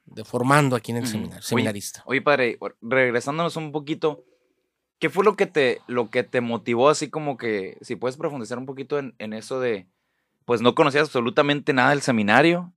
de 0.05 0.25
formando 0.25 0.77
aquí 0.77 0.93
en 0.93 0.99
el 0.99 1.07
seminario, 1.07 1.39
Oye, 1.39 1.47
seminarista. 1.47 2.03
Oye, 2.05 2.21
padre, 2.21 2.59
regresándonos 2.83 3.57
un 3.57 3.73
poquito, 3.73 4.25
¿qué 4.99 5.09
fue 5.09 5.25
lo 5.25 5.37
que 5.37 5.47
te, 5.47 5.81
lo 5.87 6.11
que 6.11 6.23
te 6.23 6.41
motivó 6.41 6.91
así 6.91 7.09
como 7.09 7.37
que, 7.39 7.79
si 7.81 7.97
puedes 7.97 8.17
profundizar 8.17 8.59
un 8.59 8.67
poquito 8.67 8.99
en, 8.99 9.15
en 9.19 9.33
eso 9.33 9.59
de, 9.59 9.89
pues 10.45 10.61
no 10.61 10.75
conocías 10.75 11.05
absolutamente 11.05 11.73
nada 11.73 11.91
del 11.91 12.03
seminario? 12.03 12.75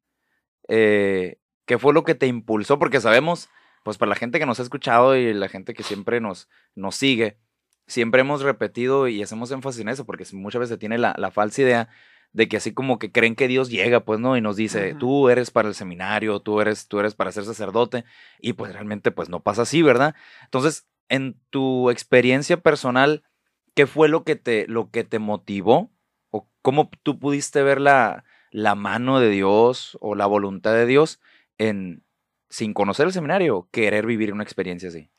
Eh, 0.67 1.39
¿Qué 1.65 1.77
fue 1.77 1.93
lo 1.93 2.03
que 2.03 2.15
te 2.15 2.27
impulsó? 2.27 2.79
Porque 2.79 3.01
sabemos, 3.01 3.49
pues 3.85 3.99
para 3.99 4.09
la 4.09 4.15
gente 4.15 4.39
que 4.39 4.47
nos 4.47 4.59
ha 4.59 4.63
escuchado 4.63 5.15
y 5.15 5.31
la 5.31 5.47
gente 5.47 5.75
que 5.75 5.83
siempre 5.83 6.19
nos, 6.19 6.49
nos 6.73 6.95
sigue, 6.95 7.37
siempre 7.85 8.21
hemos 8.21 8.41
repetido 8.41 9.07
y 9.07 9.21
hacemos 9.21 9.51
énfasis 9.51 9.81
en 9.81 9.89
eso, 9.89 10.07
porque 10.07 10.25
muchas 10.33 10.61
veces 10.61 10.73
se 10.73 10.79
tiene 10.79 10.97
la, 10.97 11.13
la 11.19 11.29
falsa 11.29 11.61
idea 11.61 11.89
de 12.33 12.47
que 12.47 12.57
así 12.57 12.73
como 12.73 12.97
que 12.97 13.11
creen 13.11 13.35
que 13.35 13.47
Dios 13.47 13.69
llega, 13.69 13.99
pues, 13.99 14.19
¿no? 14.19 14.35
Y 14.37 14.41
nos 14.41 14.55
dice, 14.55 14.95
tú 14.95 15.29
eres 15.29 15.51
para 15.51 15.67
el 15.67 15.75
seminario, 15.75 16.39
tú 16.39 16.61
eres, 16.61 16.87
tú 16.87 16.99
eres 16.99 17.13
para 17.13 17.31
ser 17.31 17.45
sacerdote, 17.45 18.05
y 18.39 18.53
pues 18.53 18.73
realmente 18.73 19.11
pues 19.11 19.29
no 19.29 19.43
pasa 19.43 19.61
así, 19.61 19.83
¿verdad? 19.83 20.15
Entonces, 20.45 20.87
en 21.07 21.39
tu 21.51 21.91
experiencia 21.91 22.57
personal, 22.57 23.23
¿qué 23.75 23.85
fue 23.85 24.09
lo 24.09 24.23
que 24.23 24.35
te, 24.35 24.65
lo 24.67 24.89
que 24.89 25.03
te 25.03 25.19
motivó? 25.19 25.91
¿O 26.31 26.49
cómo 26.63 26.89
tú 27.03 27.19
pudiste 27.19 27.61
ver 27.61 27.79
la, 27.79 28.23
la 28.49 28.73
mano 28.73 29.19
de 29.19 29.29
Dios 29.29 29.95
o 30.01 30.15
la 30.15 30.25
voluntad 30.25 30.73
de 30.73 30.87
Dios 30.87 31.21
en, 31.59 32.01
sin 32.49 32.73
conocer 32.73 33.07
el 33.07 33.13
seminario, 33.13 33.67
querer 33.71 34.05
vivir 34.05 34.33
una 34.33 34.43
experiencia 34.43 34.89
así? 34.89 35.09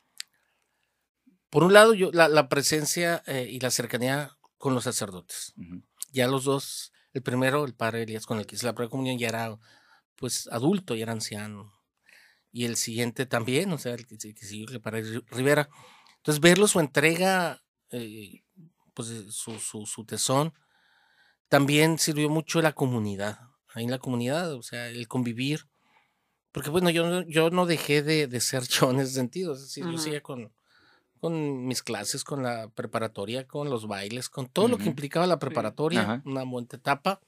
Por 1.50 1.64
un 1.64 1.72
lado, 1.72 1.94
yo, 1.94 2.10
la, 2.12 2.28
la 2.28 2.48
presencia 2.48 3.22
eh, 3.26 3.46
y 3.50 3.60
la 3.60 3.70
cercanía 3.70 4.36
con 4.58 4.74
los 4.74 4.84
sacerdotes. 4.84 5.54
Ujú. 5.56 5.82
Ya 6.12 6.26
los 6.28 6.44
dos, 6.44 6.92
el 7.12 7.22
primero, 7.22 7.64
el 7.64 7.74
padre 7.74 8.02
Elías, 8.02 8.26
con 8.26 8.38
el 8.38 8.46
que 8.46 8.56
hice 8.56 8.66
la 8.66 8.74
primera 8.74 8.90
comunión, 8.90 9.18
ya 9.18 9.28
era 9.28 9.58
pues 10.16 10.48
adulto, 10.50 10.94
ya 10.94 11.04
era 11.04 11.12
anciano. 11.12 11.72
Y 12.52 12.64
el 12.64 12.76
siguiente 12.76 13.26
también, 13.26 13.72
o 13.72 13.78
sea, 13.78 13.94
el 13.94 14.06
que, 14.06 14.16
si- 14.18 14.34
que 14.34 14.46
siguió, 14.46 14.66
el 14.70 14.80
padre 14.80 15.04
Ri- 15.04 15.24
Rivera. 15.30 15.68
Entonces, 16.18 16.40
verlo, 16.40 16.66
su 16.68 16.80
entrega, 16.80 17.62
eh, 17.90 18.42
pues 18.94 19.10
eh, 19.10 19.26
su, 19.30 19.58
su, 19.58 19.84
su 19.86 20.04
tesón, 20.04 20.54
también 21.48 21.98
sirvió 21.98 22.28
mucho 22.28 22.60
la 22.62 22.72
comunidad. 22.72 23.40
Ahí 23.74 23.84
en 23.84 23.90
la 23.90 23.98
comunidad, 23.98 24.54
o 24.54 24.62
sea, 24.62 24.88
el 24.88 25.06
convivir. 25.06 25.68
Porque 26.56 26.70
bueno, 26.70 26.88
yo, 26.88 27.04
no- 27.06 27.28
yo 27.28 27.50
no 27.50 27.66
dejé 27.66 28.02
de, 28.02 28.26
de 28.28 28.40
ser 28.40 28.62
yo 28.68 28.90
en 28.90 29.00
ese 29.00 29.12
sentido. 29.12 29.52
Es 29.52 29.60
decir, 29.60 29.84
yo 29.92 29.98
seguía 29.98 30.22
con, 30.22 30.50
con 31.20 31.66
mis 31.66 31.82
clases, 31.82 32.24
con 32.24 32.42
la 32.42 32.68
preparatoria, 32.70 33.46
con 33.46 33.68
los 33.68 33.86
bailes, 33.86 34.30
con 34.30 34.48
todo 34.48 34.66
lo 34.68 34.78
que 34.78 34.88
implicaba 34.88 35.26
la 35.26 35.38
preparatoria, 35.38 36.00
una 36.24 36.44
bonita 36.44 36.78
etapa, 36.78 37.20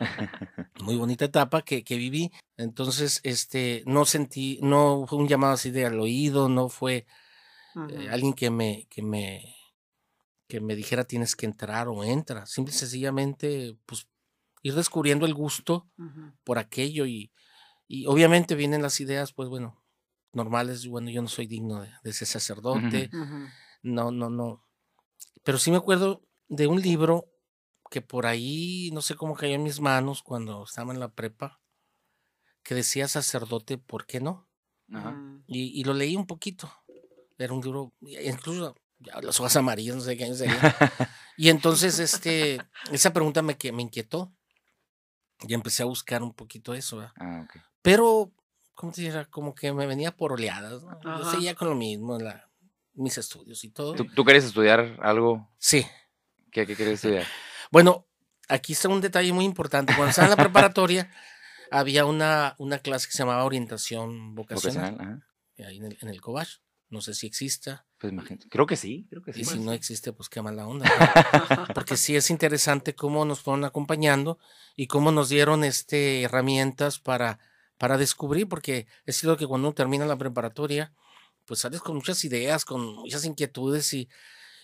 muy 0.80 0.96
bonita 0.96 1.24
etapa 1.26 1.62
que, 1.62 1.84
que 1.84 1.96
viví. 1.96 2.32
Entonces, 2.56 3.20
este, 3.22 3.84
no 3.86 4.04
sentí, 4.04 4.58
no 4.62 5.06
fue 5.06 5.18
un 5.18 5.28
llamado 5.28 5.52
así 5.54 5.70
de 5.70 5.86
al 5.86 6.00
oído, 6.00 6.48
no 6.48 6.68
fue 6.68 7.06
eh, 7.88 8.08
alguien 8.10 8.32
que 8.34 8.50
me, 8.50 8.86
que 8.90 9.02
me, 9.02 9.54
que 10.48 10.60
me 10.60 10.74
dijera 10.74 11.04
tienes 11.04 11.36
que 11.36 11.46
entrar 11.46 11.88
o 11.88 12.02
entra. 12.04 12.46
Simple 12.46 12.74
y 12.74 12.76
sencillamente, 12.78 13.76
pues, 13.86 14.08
ir 14.62 14.74
descubriendo 14.74 15.26
el 15.26 15.34
gusto 15.34 15.88
por 16.44 16.58
aquello 16.58 17.06
y, 17.06 17.30
y 17.88 18.06
obviamente 18.06 18.54
vienen 18.54 18.82
las 18.82 19.00
ideas, 19.00 19.32
pues 19.32 19.48
bueno, 19.48 19.82
normales, 20.32 20.86
bueno, 20.86 21.10
yo 21.10 21.22
no 21.22 21.28
soy 21.28 21.46
digno 21.46 21.80
de, 21.82 21.90
de 22.02 22.10
ese 22.10 22.26
sacerdote, 22.26 23.08
no, 23.82 24.10
no, 24.10 24.28
no. 24.30 24.64
Pero 25.44 25.58
sí 25.58 25.70
me 25.70 25.76
acuerdo 25.78 26.22
de 26.48 26.66
un 26.66 26.80
libro 26.82 27.26
que 27.90 28.02
por 28.02 28.26
ahí, 28.26 28.90
no 28.92 29.00
sé 29.02 29.14
cómo 29.14 29.34
cayó 29.36 29.54
en 29.54 29.62
mis 29.62 29.80
manos 29.80 30.22
cuando 30.22 30.64
estaba 30.64 30.92
en 30.92 31.00
la 31.00 31.08
prepa, 31.14 31.60
que 32.62 32.74
decía 32.74 33.06
sacerdote, 33.08 33.78
¿por 33.78 34.06
qué 34.06 34.20
no? 34.20 34.48
Ajá. 34.92 35.10
Ujú. 35.10 35.42
Y, 35.46 35.80
y 35.80 35.84
lo 35.84 35.94
leí 35.94 36.16
un 36.16 36.26
poquito. 36.26 36.72
Era 37.38 37.52
un 37.52 37.60
libro, 37.62 37.92
incluso 38.00 38.74
ya 38.98 39.20
las 39.20 39.38
hojas 39.38 39.56
amarillas, 39.56 39.94
no 39.96 40.02
sé 40.02 40.16
qué 40.16 40.24
año 40.24 40.34
sería. 40.34 40.60
Y 41.38 41.50
entonces, 41.50 41.98
este, 41.98 42.62
esa 42.90 43.12
pregunta 43.12 43.42
me, 43.42 43.58
que- 43.58 43.70
me 43.70 43.82
inquietó. 43.82 44.32
Y 45.46 45.54
empecé 45.54 45.82
a 45.82 45.86
buscar 45.86 46.22
un 46.22 46.32
poquito 46.32 46.74
eso, 46.74 46.96
¿verdad? 46.98 47.12
Ah, 47.18 47.42
ok. 47.44 47.60
Pero, 47.82 48.32
¿cómo 48.74 48.92
te 48.92 49.02
dijera? 49.02 49.24
Como 49.26 49.54
que 49.54 49.72
me 49.72 49.86
venía 49.86 50.16
por 50.16 50.32
oleadas. 50.32 50.82
¿no? 50.82 50.98
Yo 51.02 51.30
seguía 51.30 51.54
con 51.54 51.68
lo 51.68 51.74
mismo, 51.74 52.18
la- 52.18 52.48
mis 52.94 53.18
estudios 53.18 53.62
y 53.64 53.70
todo. 53.70 53.94
¿Tú, 53.94 54.06
tú 54.06 54.24
querías 54.24 54.44
estudiar 54.44 54.96
algo? 55.02 55.50
Sí. 55.58 55.86
¿Qué, 56.50 56.66
qué 56.66 56.74
querías 56.74 56.94
estudiar? 57.04 57.26
Bueno, 57.70 58.06
aquí 58.48 58.72
está 58.72 58.88
un 58.88 59.00
detalle 59.02 59.32
muy 59.32 59.44
importante. 59.44 59.94
Cuando 59.94 60.10
estaba 60.10 60.26
en 60.26 60.30
la 60.30 60.36
preparatoria, 60.42 61.10
había 61.70 62.06
una, 62.06 62.54
una 62.58 62.78
clase 62.78 63.06
que 63.08 63.12
se 63.12 63.18
llamaba 63.18 63.44
orientación 63.44 64.34
vocacional, 64.34 64.92
Vocacional, 64.92 65.18
ajá. 65.58 65.68
ahí 65.68 65.76
en 65.76 65.84
el, 65.84 65.98
en 66.00 66.08
el 66.08 66.20
Cobach. 66.20 66.48
No 66.88 67.00
sé 67.02 67.12
si 67.14 67.26
exista. 67.26 67.85
Pues 67.98 68.12
imagínate. 68.12 68.48
Creo 68.48 68.66
que 68.66 68.76
sí, 68.76 69.06
creo 69.08 69.22
que 69.22 69.32
sí. 69.32 69.40
Y 69.40 69.44
si 69.44 69.58
no 69.58 69.72
existe, 69.72 70.12
pues 70.12 70.28
qué 70.28 70.42
mala 70.42 70.66
onda. 70.66 70.86
¿no? 70.86 71.66
Porque 71.74 71.96
sí 71.96 72.14
es 72.14 72.30
interesante 72.30 72.94
cómo 72.94 73.24
nos 73.24 73.40
fueron 73.40 73.64
acompañando 73.64 74.38
y 74.76 74.86
cómo 74.86 75.12
nos 75.12 75.30
dieron 75.30 75.64
este, 75.64 76.22
herramientas 76.22 76.98
para, 76.98 77.38
para 77.78 77.96
descubrir, 77.96 78.48
porque 78.48 78.86
es 79.06 79.16
cierto 79.16 79.38
que 79.38 79.46
cuando 79.46 79.68
uno 79.68 79.74
termina 79.74 80.04
la 80.04 80.18
preparatoria, 80.18 80.92
pues 81.46 81.60
sales 81.60 81.80
con 81.80 81.96
muchas 81.96 82.22
ideas, 82.24 82.66
con 82.66 82.96
muchas 82.96 83.24
inquietudes 83.24 83.94
y, 83.94 84.10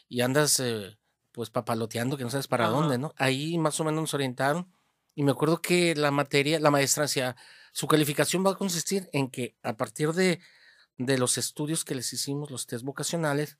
y 0.08 0.20
andas 0.20 0.60
eh, 0.60 0.98
pues 1.32 1.48
papaloteando 1.48 2.18
que 2.18 2.24
no 2.24 2.30
sabes 2.30 2.48
para 2.48 2.66
Ajá. 2.66 2.74
dónde, 2.74 2.98
¿no? 2.98 3.14
Ahí 3.16 3.56
más 3.56 3.80
o 3.80 3.84
menos 3.84 4.02
nos 4.02 4.14
orientaron 4.14 4.70
y 5.14 5.22
me 5.22 5.32
acuerdo 5.32 5.62
que 5.62 5.94
la 5.94 6.10
materia, 6.10 6.60
la 6.60 6.70
maestra 6.70 7.04
decía, 7.04 7.36
su 7.72 7.86
calificación 7.86 8.44
va 8.44 8.50
a 8.50 8.56
consistir 8.56 9.08
en 9.12 9.30
que 9.30 9.56
a 9.62 9.76
partir 9.76 10.12
de, 10.12 10.40
de 10.98 11.18
los 11.18 11.38
estudios 11.38 11.84
que 11.84 11.94
les 11.94 12.12
hicimos, 12.12 12.50
los 12.50 12.66
test 12.66 12.84
vocacionales, 12.84 13.58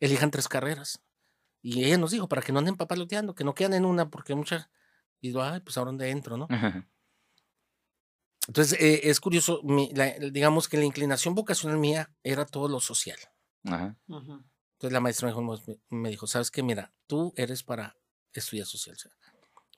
elijan 0.00 0.30
tres 0.30 0.48
carreras. 0.48 1.02
Y 1.62 1.84
ella 1.84 1.98
nos 1.98 2.10
dijo, 2.10 2.28
para 2.28 2.42
que 2.42 2.52
no 2.52 2.58
anden 2.58 2.76
papaloteando, 2.76 3.34
que 3.34 3.44
no 3.44 3.54
quedan 3.54 3.74
en 3.74 3.84
una, 3.84 4.08
porque 4.10 4.34
muchas... 4.34 4.68
Y 5.20 5.28
digo, 5.28 5.42
ay, 5.42 5.60
pues 5.60 5.76
ahora 5.76 5.90
dónde 5.90 6.08
entro, 6.10 6.36
¿no? 6.38 6.46
Ajá. 6.48 6.88
Entonces, 8.48 8.80
eh, 8.80 9.02
es 9.04 9.20
curioso, 9.20 9.60
mi- 9.62 9.92
la- 9.92 10.14
digamos 10.18 10.68
que 10.68 10.78
la 10.78 10.84
inclinación 10.84 11.34
vocacional 11.34 11.78
mía 11.78 12.10
era 12.22 12.46
todo 12.46 12.68
lo 12.68 12.80
social. 12.80 13.18
Ajá. 13.64 13.96
Entonces 14.08 14.92
la 14.92 15.00
maestra 15.00 15.26
me 15.26 15.32
dijo, 15.32 15.42
me- 15.42 15.78
me 15.90 16.08
dijo, 16.08 16.26
sabes 16.26 16.50
qué, 16.50 16.62
mira, 16.62 16.92
tú 17.06 17.34
eres 17.36 17.62
para 17.62 17.96
estudia 18.32 18.64
social. 18.64 18.96
o 18.96 18.98
sea, 18.98 19.12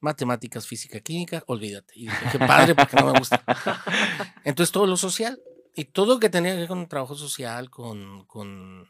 matemáticas, 0.00 0.66
física, 0.66 1.00
química, 1.00 1.42
olvídate. 1.46 1.92
Y 1.96 2.02
dije, 2.04 2.26
qué 2.32 2.38
padre, 2.38 2.74
porque 2.74 2.96
no 2.96 3.12
me 3.12 3.18
gusta. 3.18 3.44
Entonces 4.44 4.72
todo 4.72 4.86
lo 4.86 4.96
social 4.96 5.40
y 5.74 5.86
todo 5.86 6.14
lo 6.14 6.20
que 6.20 6.30
tenía 6.30 6.52
que 6.52 6.60
ver 6.60 6.68
con 6.68 6.88
trabajo 6.88 7.14
social, 7.14 7.70
con, 7.70 8.24
con 8.26 8.86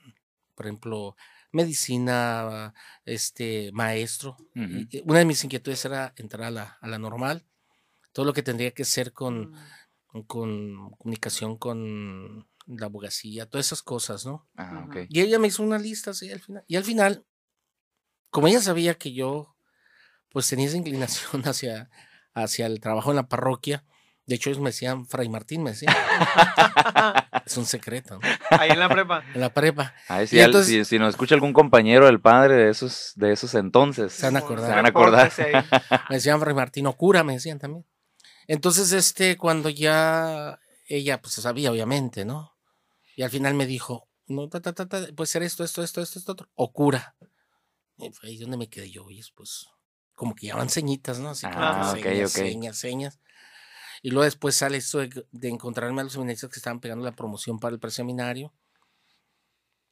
por 0.54 0.66
ejemplo, 0.66 1.16
medicina, 1.52 2.74
este, 3.04 3.70
maestro. 3.72 4.36
Una 5.04 5.18
de 5.18 5.24
mis 5.24 5.44
inquietudes 5.44 5.84
era 5.84 6.12
entrar 6.16 6.44
a 6.44 6.50
la, 6.50 6.78
a 6.80 6.88
la 6.88 6.98
normal. 6.98 7.46
Todo 8.12 8.26
lo 8.26 8.32
que 8.32 8.42
tendría 8.42 8.72
que 8.72 8.84
ser 8.84 9.12
con, 9.12 9.54
Mm, 10.12 10.20
con 10.22 10.90
comunicación 10.98 11.56
con 11.56 12.46
la 12.66 12.86
abogacía, 12.86 13.46
todas 13.48 13.66
esas 13.66 13.82
cosas, 13.82 14.26
¿no? 14.26 14.48
Ah. 14.56 14.86
Y 15.08 15.20
ella 15.20 15.38
me 15.38 15.48
hizo 15.48 15.62
una 15.62 15.78
lista 15.78 16.10
así 16.10 16.30
al 16.30 16.40
final. 16.40 16.64
Y 16.68 16.76
al 16.76 16.84
final, 16.84 17.24
como 18.30 18.46
ella 18.48 18.60
sabía 18.60 18.94
que 18.94 19.12
yo 19.12 19.56
pues 20.30 20.48
tenía 20.48 20.66
esa 20.66 20.76
inclinación 20.76 21.42
hacia, 21.46 21.90
hacia 22.34 22.66
el 22.66 22.80
trabajo 22.80 23.10
en 23.10 23.16
la 23.16 23.28
parroquia, 23.28 23.84
de 24.26 24.34
hecho 24.36 24.50
ellos 24.50 24.62
me 24.62 24.70
decían, 24.70 25.06
Fray 25.06 25.28
Martín 25.28 25.62
me 25.62 25.70
decían, 25.70 25.94
es 27.46 27.56
un 27.56 27.66
secreto, 27.66 28.18
¿no? 28.18 28.28
Ahí 28.58 28.70
en 28.70 28.78
la 28.78 28.88
prepa. 28.88 29.24
En 29.34 29.40
la 29.40 29.52
prepa. 29.52 29.94
Ay, 30.08 30.26
si, 30.26 30.38
al- 30.40 30.46
entonces- 30.46 30.68
si, 30.68 30.84
si 30.84 30.98
nos 30.98 31.10
escucha 31.10 31.34
algún 31.34 31.52
compañero 31.52 32.06
del 32.06 32.20
padre 32.20 32.54
de 32.56 32.70
esos, 32.70 33.12
de 33.16 33.32
esos 33.32 33.54
entonces. 33.54 34.12
Se 34.12 34.26
van 34.26 34.36
a 34.36 34.38
acordar. 34.40 34.70
Se 34.70 34.76
van 34.76 34.86
a 34.86 34.88
acordar. 34.88 35.32
Me 36.10 36.16
decían 36.16 36.40
Fray 36.40 36.54
Martín 36.54 36.86
o 36.86 36.92
cura, 36.96 37.24
me 37.24 37.34
decían 37.34 37.58
también. 37.58 37.84
Entonces, 38.46 38.92
este, 38.92 39.36
cuando 39.36 39.68
ya 39.68 40.58
ella, 40.86 41.20
pues 41.20 41.34
sabía, 41.34 41.70
obviamente, 41.70 42.24
¿no? 42.24 42.56
Y 43.16 43.22
al 43.22 43.30
final 43.30 43.54
me 43.54 43.66
dijo, 43.66 44.08
no, 44.26 44.48
ta, 44.48 44.60
ta, 44.60 44.72
ta, 44.72 44.88
ta, 44.88 44.98
puede 45.14 45.26
ser 45.28 45.42
esto, 45.42 45.64
esto, 45.64 45.82
esto, 45.82 46.00
esto, 46.00 46.18
esto, 46.18 46.32
otro, 46.32 46.48
o 46.54 46.72
cura. 46.72 47.14
Y 47.98 48.10
fue 48.10 48.30
ahí 48.30 48.38
donde 48.38 48.56
me 48.56 48.68
quedé 48.68 48.90
yo, 48.90 49.08
y 49.10 49.22
pues, 49.34 49.66
como 50.14 50.34
que 50.34 50.46
llaman 50.48 50.70
señitas, 50.70 51.18
¿no? 51.20 51.30
Así 51.30 51.46
como 51.46 51.58
Ah, 51.58 51.92
ok, 51.96 52.02
señas, 52.02 52.30
ok. 52.30 52.36
señas, 52.36 52.76
señas. 52.78 53.20
Y 54.02 54.11
luego 54.11 54.25
después 54.25 54.54
sale 54.56 54.76
esto 54.78 54.99
de, 54.99 55.25
de 55.30 55.49
encontrarme 55.49 56.00
a 56.00 56.04
los 56.04 56.12
seminaristas 56.14 56.50
que 56.50 56.59
estaban 56.59 56.80
pegando 56.80 57.04
la 57.04 57.12
promoción 57.12 57.59
para 57.59 57.75
el 57.75 57.80
preseminario. 57.80 58.52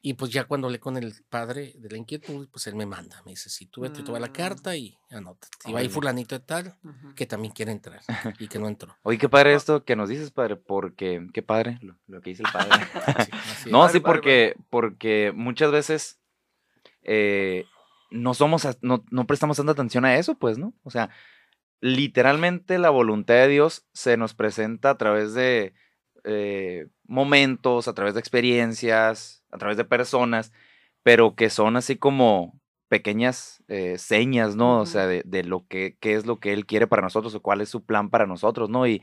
Y 0.02 0.14
pues 0.14 0.32
ya 0.32 0.44
cuando 0.44 0.66
hablé 0.66 0.80
con 0.80 0.96
el 0.96 1.12
padre 1.28 1.74
de 1.76 1.90
la 1.90 1.98
inquietud, 1.98 2.48
pues 2.50 2.66
él 2.66 2.74
me 2.74 2.86
manda, 2.86 3.22
me 3.26 3.32
dice, 3.32 3.50
si 3.50 3.66
tú 3.66 3.82
vete, 3.82 4.02
tú 4.02 4.16
a 4.16 4.20
la 4.20 4.28
Mm. 4.28 4.32
carta 4.32 4.74
y 4.74 4.96
anota. 5.10 5.46
Y 5.66 5.72
va 5.72 5.80
ahí 5.80 5.90
fulanito 5.90 6.34
de 6.38 6.44
tal, 6.44 6.74
Ujú. 6.82 7.14
que 7.14 7.26
también 7.26 7.52
quiere 7.52 7.70
entrar 7.72 8.00
y 8.38 8.48
que 8.48 8.58
no 8.58 8.66
entró. 8.66 8.96
Oye, 9.02 9.18
qué 9.18 9.28
padre 9.28 9.52
esto 9.54 9.84
que 9.84 9.96
nos 9.96 10.08
dices, 10.08 10.30
padre, 10.30 10.56
porque, 10.56 11.26
qué 11.34 11.42
padre 11.42 11.78
lo, 11.82 11.98
lo 12.06 12.22
que 12.22 12.30
dice 12.30 12.42
el 12.44 12.50
padre. 12.50 12.70
Sí, 13.26 13.30
así 13.52 13.70
no, 13.70 13.84
es. 13.84 13.92
sí, 13.92 14.00
Padre, 14.00 14.00
padre, 14.00 14.00
porque, 14.00 14.56
porque 14.70 15.32
muchas 15.36 15.70
veces 15.70 16.18
eh, 17.02 17.66
no 18.10 18.32
somos, 18.32 18.66
no, 18.80 19.04
no 19.10 19.26
prestamos 19.26 19.58
tanta 19.58 19.72
atención 19.72 20.06
a 20.06 20.16
eso, 20.16 20.34
pues, 20.38 20.56
¿no? 20.56 20.72
O 20.82 20.90
sea, 20.90 21.10
literalmente 21.80 22.78
la 22.78 22.90
voluntad 22.90 23.34
de 23.34 23.48
Dios 23.48 23.86
se 23.92 24.16
nos 24.16 24.34
presenta 24.34 24.90
a 24.90 24.98
través 24.98 25.34
de 25.34 25.74
eh, 26.24 26.86
momentos, 27.06 27.88
a 27.88 27.94
través 27.94 28.14
de 28.14 28.20
experiencias, 28.20 29.42
a 29.50 29.58
través 29.58 29.76
de 29.76 29.84
personas, 29.84 30.52
pero 31.02 31.34
que 31.34 31.50
son 31.50 31.76
así 31.76 31.96
como 31.96 32.60
pequeñas 32.88 33.62
eh, 33.68 33.96
señas, 33.98 34.56
¿no? 34.56 34.80
O 34.80 34.86
sea, 34.86 35.06
de, 35.06 35.22
de 35.24 35.44
lo 35.44 35.66
que 35.66 35.96
qué 36.00 36.14
es 36.14 36.26
lo 36.26 36.40
que 36.40 36.52
Él 36.52 36.66
quiere 36.66 36.86
para 36.86 37.02
nosotros 37.02 37.34
o 37.34 37.40
cuál 37.40 37.60
es 37.60 37.68
su 37.68 37.84
plan 37.84 38.10
para 38.10 38.26
nosotros, 38.26 38.68
¿no? 38.68 38.86
Y, 38.86 39.00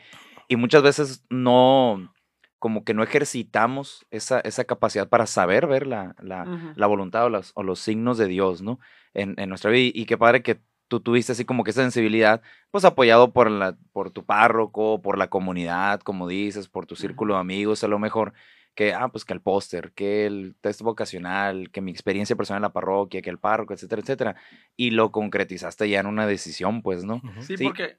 y 0.47 0.55
muchas 0.57 0.83
veces 0.83 1.25
no, 1.29 2.13
como 2.59 2.83
que 2.83 2.93
no 2.93 3.01
ejercitamos 3.03 4.05
esa, 4.11 4.39
esa 4.41 4.65
capacidad 4.65 5.07
para 5.09 5.25
saber 5.25 5.67
ver 5.67 5.87
la, 5.87 6.15
la, 6.21 6.43
la 6.75 6.87
voluntad 6.87 7.25
o, 7.25 7.29
las- 7.29 7.51
o 7.55 7.63
los 7.63 7.79
signos 7.79 8.17
de 8.17 8.27
Dios, 8.27 8.61
¿no? 8.61 8.79
En, 9.13 9.33
en 9.37 9.49
nuestra 9.49 9.71
vida. 9.71 9.91
Y, 9.95 10.01
y 10.01 10.05
qué 10.05 10.17
padre 10.17 10.43
que 10.43 10.59
tú 10.87 10.99
tuviste 10.99 11.31
así 11.33 11.45
como 11.45 11.63
que 11.63 11.71
esa 11.71 11.81
sensibilidad, 11.81 12.41
pues 12.71 12.85
apoyado 12.85 13.33
por, 13.33 13.49
la, 13.51 13.77
por 13.91 14.11
tu 14.11 14.25
párroco, 14.25 15.01
por 15.01 15.17
la 15.17 15.27
comunidad, 15.29 15.99
como 16.01 16.27
dices, 16.27 16.67
por 16.67 16.85
tu 16.85 16.95
círculo 16.95 17.33
de 17.35 17.39
amigos, 17.41 17.83
a 17.83 17.87
lo 17.87 17.99
mejor, 17.99 18.33
que, 18.75 18.93
ah, 18.93 19.07
pues 19.09 19.25
que 19.25 19.33
el 19.33 19.41
póster, 19.41 19.91
que 19.93 20.25
el 20.27 20.55
test 20.61 20.81
vocacional, 20.81 21.71
que 21.71 21.81
mi 21.81 21.91
experiencia 21.91 22.35
personal 22.35 22.59
en 22.59 22.63
la 22.63 22.73
parroquia, 22.73 23.21
que 23.21 23.29
el 23.29 23.39
párroco, 23.39 23.73
etcétera, 23.73 24.01
etcétera. 24.01 24.35
Y 24.75 24.91
lo 24.91 25.11
concretizaste 25.11 25.89
ya 25.89 25.99
en 25.99 26.05
una 26.05 26.27
decisión, 26.27 26.81
pues, 26.83 27.03
¿no? 27.03 27.21
Sí, 27.41 27.57
Sí. 27.57 27.63
porque. 27.63 27.97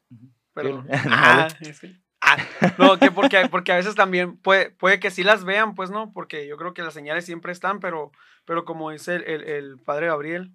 Perdón. 0.54 0.86
Ah, 1.10 1.48
que- 1.60 1.74
ah, 2.20 2.36
no, 2.78 2.98
que 2.98 3.10
porque, 3.10 3.48
porque 3.50 3.72
a 3.72 3.76
veces 3.76 3.94
también 3.94 4.36
puede, 4.38 4.70
puede 4.70 4.98
que 5.00 5.10
sí 5.10 5.22
las 5.24 5.44
vean, 5.44 5.74
pues 5.74 5.90
no, 5.90 6.12
porque 6.12 6.46
yo 6.46 6.56
creo 6.56 6.74
que 6.74 6.82
las 6.82 6.94
señales 6.94 7.24
siempre 7.24 7.52
están, 7.52 7.80
pero, 7.80 8.12
pero 8.44 8.64
como 8.64 8.90
dice 8.90 9.16
el, 9.16 9.24
el- 9.24 9.44
el 9.48 9.78
padre 9.78 10.06
Gabriel, 10.06 10.52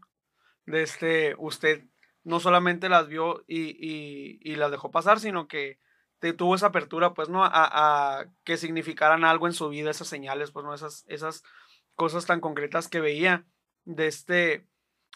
de 0.65 0.83
este, 0.83 1.35
usted 1.37 1.83
no 2.23 2.39
solamente 2.39 2.89
las 2.89 3.07
vio 3.07 3.43
y, 3.47 3.61
y- 3.79 4.39
y 4.41 4.55
las 4.55 4.71
dejó 4.71 4.91
pasar, 4.91 5.19
sino 5.19 5.47
que 5.47 5.79
te 6.19 6.33
tuvo 6.33 6.55
esa 6.55 6.67
apertura, 6.67 7.13
pues, 7.13 7.29
¿no? 7.29 7.43
A, 7.43 7.49
a 7.51 8.25
que 8.45 8.57
significaran 8.57 9.25
algo 9.25 9.47
en 9.47 9.53
su 9.53 9.69
vida, 9.69 9.91
esas 9.91 10.07
señales, 10.07 10.51
pues, 10.51 10.65
¿no? 10.65 10.73
Esas, 10.73 11.03
esas 11.07 11.43
cosas 11.95 12.25
tan 12.25 12.39
concretas 12.41 12.87
que 12.87 13.01
veía. 13.01 13.45
De 13.85 14.07
este, 14.07 14.65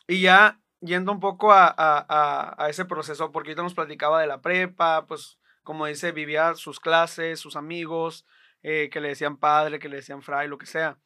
y 0.08 0.22
ya 0.22 0.60
yendo 0.82 1.12
un 1.14 1.20
poco 1.22 1.52
a, 1.54 1.68
a- 1.68 2.56
a- 2.66 2.70
ese 2.70 2.86
proceso, 2.86 3.32
porque 3.32 3.50
ahorita 3.52 3.64
nos 3.64 3.74
platicaba 3.74 4.22
de 4.22 4.28
la 4.28 4.42
prepa, 4.42 5.06
pues, 5.08 5.40
como 5.64 5.86
dice, 5.86 6.12
vivía 6.12 6.56
sus 6.56 6.80
clases, 6.80 7.40
sus 7.40 7.56
amigos, 7.56 8.26
eh, 8.64 8.90
que 8.92 9.02
le 9.02 9.10
decían 9.10 9.38
padre, 9.38 9.80
que 9.80 9.90
le 9.90 9.98
decían 9.98 10.22
fray, 10.22 10.48
lo 10.50 10.58
que 10.58 10.66
sea. 10.66 11.00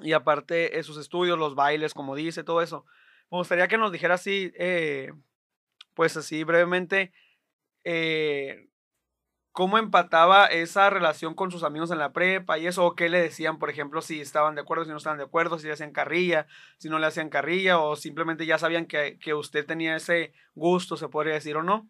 Y 0.00 0.12
aparte, 0.12 0.78
eh, 0.78 0.82
sus 0.82 0.98
estudios, 0.98 1.38
los 1.38 1.54
bailes, 1.54 1.94
como 1.94 2.14
dice, 2.14 2.44
todo 2.44 2.60
eso. 2.62 2.84
Me 3.30 3.38
gustaría 3.38 3.68
que 3.68 3.78
nos 3.78 3.92
dijera 3.92 4.14
así, 4.14 4.52
eh, 4.56 5.12
pues 5.94 6.16
así 6.16 6.44
brevemente, 6.44 7.12
eh, 7.84 8.68
cómo 9.52 9.78
empataba 9.78 10.46
esa 10.46 10.90
relación 10.90 11.34
con 11.34 11.50
sus 11.50 11.62
amigos 11.62 11.90
en 11.90 11.98
la 11.98 12.12
prepa 12.12 12.58
y 12.58 12.66
eso, 12.66 12.84
o 12.84 12.94
qué 12.94 13.08
le 13.08 13.20
decían, 13.20 13.58
por 13.58 13.70
ejemplo, 13.70 14.02
si 14.02 14.20
estaban 14.20 14.54
de 14.54 14.60
acuerdo, 14.60 14.84
si 14.84 14.90
no 14.90 14.98
estaban 14.98 15.18
de 15.18 15.24
acuerdo, 15.24 15.58
si 15.58 15.66
le 15.66 15.72
hacían 15.72 15.92
carrilla, 15.92 16.46
si 16.78 16.88
no 16.88 16.98
le 16.98 17.06
hacían 17.06 17.30
carrilla, 17.30 17.78
o 17.78 17.96
simplemente 17.96 18.44
ya 18.44 18.58
sabían 18.58 18.86
que, 18.86 19.18
que 19.18 19.34
usted 19.34 19.64
tenía 19.64 19.96
ese 19.96 20.34
gusto, 20.54 20.96
se 20.96 21.08
podría 21.08 21.34
decir 21.34 21.56
o 21.56 21.62
no. 21.62 21.88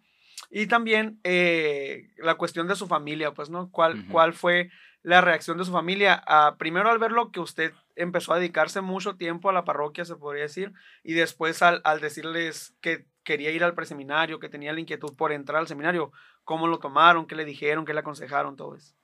Y 0.50 0.66
también 0.66 1.18
eh, 1.24 2.08
la 2.18 2.36
cuestión 2.36 2.68
de 2.68 2.76
su 2.76 2.86
familia, 2.86 3.32
pues, 3.34 3.50
¿no? 3.50 3.70
¿Cuál. 3.70 4.06
¿Cuál 4.08 4.32
fue 4.32 4.70
la 5.02 5.20
reacción 5.20 5.58
de 5.58 5.64
su 5.64 5.72
familia? 5.72 6.22
a 6.26 6.56
primero 6.56 6.90
al 6.90 6.98
verlo 6.98 7.32
que 7.32 7.40
usted 7.40 7.72
empezó 7.96 8.32
a 8.32 8.38
dedicarse 8.38 8.80
mucho 8.80 9.16
tiempo 9.16 9.48
a 9.50 9.52
la 9.52 9.64
parroquia, 9.64 10.04
se 10.04 10.16
podría 10.16 10.44
decir, 10.44 10.72
y 11.02 11.14
después 11.14 11.62
al, 11.62 11.80
al 11.84 12.00
decirles 12.00 12.74
que 12.80 13.06
quería 13.24 13.50
ir 13.50 13.64
al 13.64 13.74
preseminario, 13.74 14.38
que 14.38 14.48
tenía 14.48 14.72
la 14.72 14.80
inquietud 14.80 15.16
por 15.16 15.32
entrar 15.32 15.58
al 15.58 15.66
seminario, 15.68 16.12
¿cómo 16.44 16.68
lo 16.68 16.78
tomaron? 16.78 17.26
¿Qué 17.26 17.34
le 17.34 17.44
dijeron? 17.44 17.84
¿Qué 17.84 17.92
le 17.94 18.00
aconsejaron? 18.00 18.54
Todo 18.56 18.76
eso. 18.76 18.94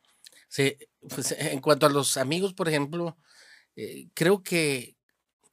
Sí, 0.48 0.76
pues 1.08 1.32
en 1.32 1.60
cuanto 1.60 1.86
a 1.86 1.90
los 1.90 2.16
amigos, 2.16 2.54
por 2.54 2.68
ejemplo, 2.68 3.16
eh, 3.74 4.08
creo 4.14 4.42
que 4.42 4.96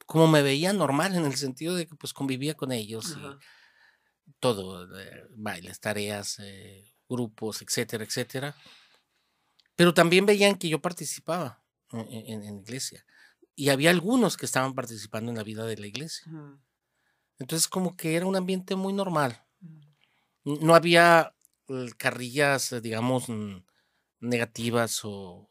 como 0.06 0.28
me 0.28 0.42
veía 0.42 0.72
normal 0.72 1.14
en 1.14 1.24
el 1.24 1.36
sentido 1.36 1.74
de 1.74 1.86
que 1.86 1.94
pues 1.96 2.12
convivía 2.12 2.54
con 2.54 2.70
ellos 2.72 3.16
y 3.16 4.32
todo, 4.38 4.84
eh, 5.00 5.24
bailes, 5.30 5.80
tareas, 5.80 6.38
eh, 6.40 6.92
grupos, 7.08 7.62
etcétera, 7.62 8.04
etcétera. 8.04 8.54
Pero 9.76 9.94
también 9.94 10.26
veían 10.26 10.56
que 10.56 10.68
yo 10.68 10.80
participaba 10.80 11.62
en, 11.92 12.06
en- 12.10 12.44
en 12.44 12.58
iglesia. 12.60 13.04
Y 13.60 13.68
había 13.68 13.90
algunos 13.90 14.38
que 14.38 14.46
estaban 14.46 14.72
participando 14.74 15.30
en 15.30 15.36
la 15.36 15.42
vida 15.42 15.66
de 15.66 15.76
la 15.76 15.86
iglesia. 15.86 16.24
Entonces 17.38 17.68
como 17.68 17.94
que 17.94 18.16
era 18.16 18.24
un 18.24 18.34
ambiente 18.34 18.74
muy 18.74 18.94
normal. 18.94 19.44
Ujú. 20.44 20.64
No 20.64 20.74
había 20.74 21.34
carrillas, 21.98 22.74
digamos, 22.80 23.28
mm, 23.28 23.58
negativas 24.20 25.00
o, 25.04 25.46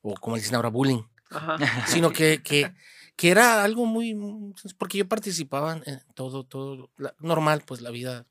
o 0.00 0.14
como 0.14 0.34
dicen 0.34 0.56
ahora, 0.56 0.70
bullying, 0.70 1.04
Ajá. 1.30 1.56
sino 1.86 2.12
que, 2.12 2.42
que, 2.42 2.74
que 3.14 3.30
era 3.30 3.62
algo 3.62 3.86
muy, 3.86 4.12
muy- 4.16 4.54
porque 4.76 4.98
yo 4.98 5.06
participaba 5.06 5.80
en 5.86 6.00
todo, 6.16 6.42
todo, 6.44 6.90
la- 6.96 7.14
normal, 7.20 7.62
pues 7.64 7.80
la 7.80 7.90
vida 7.90 8.26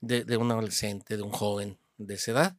de, 0.00 0.24
de 0.24 0.36
un 0.36 0.52
adolescente, 0.52 1.16
de 1.16 1.22
un 1.24 1.32
joven 1.32 1.80
de 1.98 2.14
esa 2.14 2.30
edad. 2.30 2.56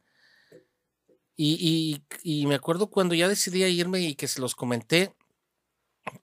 Y, 1.38 2.04
y, 2.22 2.42
y 2.42 2.46
me 2.46 2.56
acuerdo 2.56 2.88
cuando 2.90 3.16
ya 3.16 3.30
decidí 3.30 3.64
irme 3.64 4.02
y 4.02 4.16
que 4.16 4.28
se 4.28 4.42
los 4.42 4.54
comenté, 4.54 5.16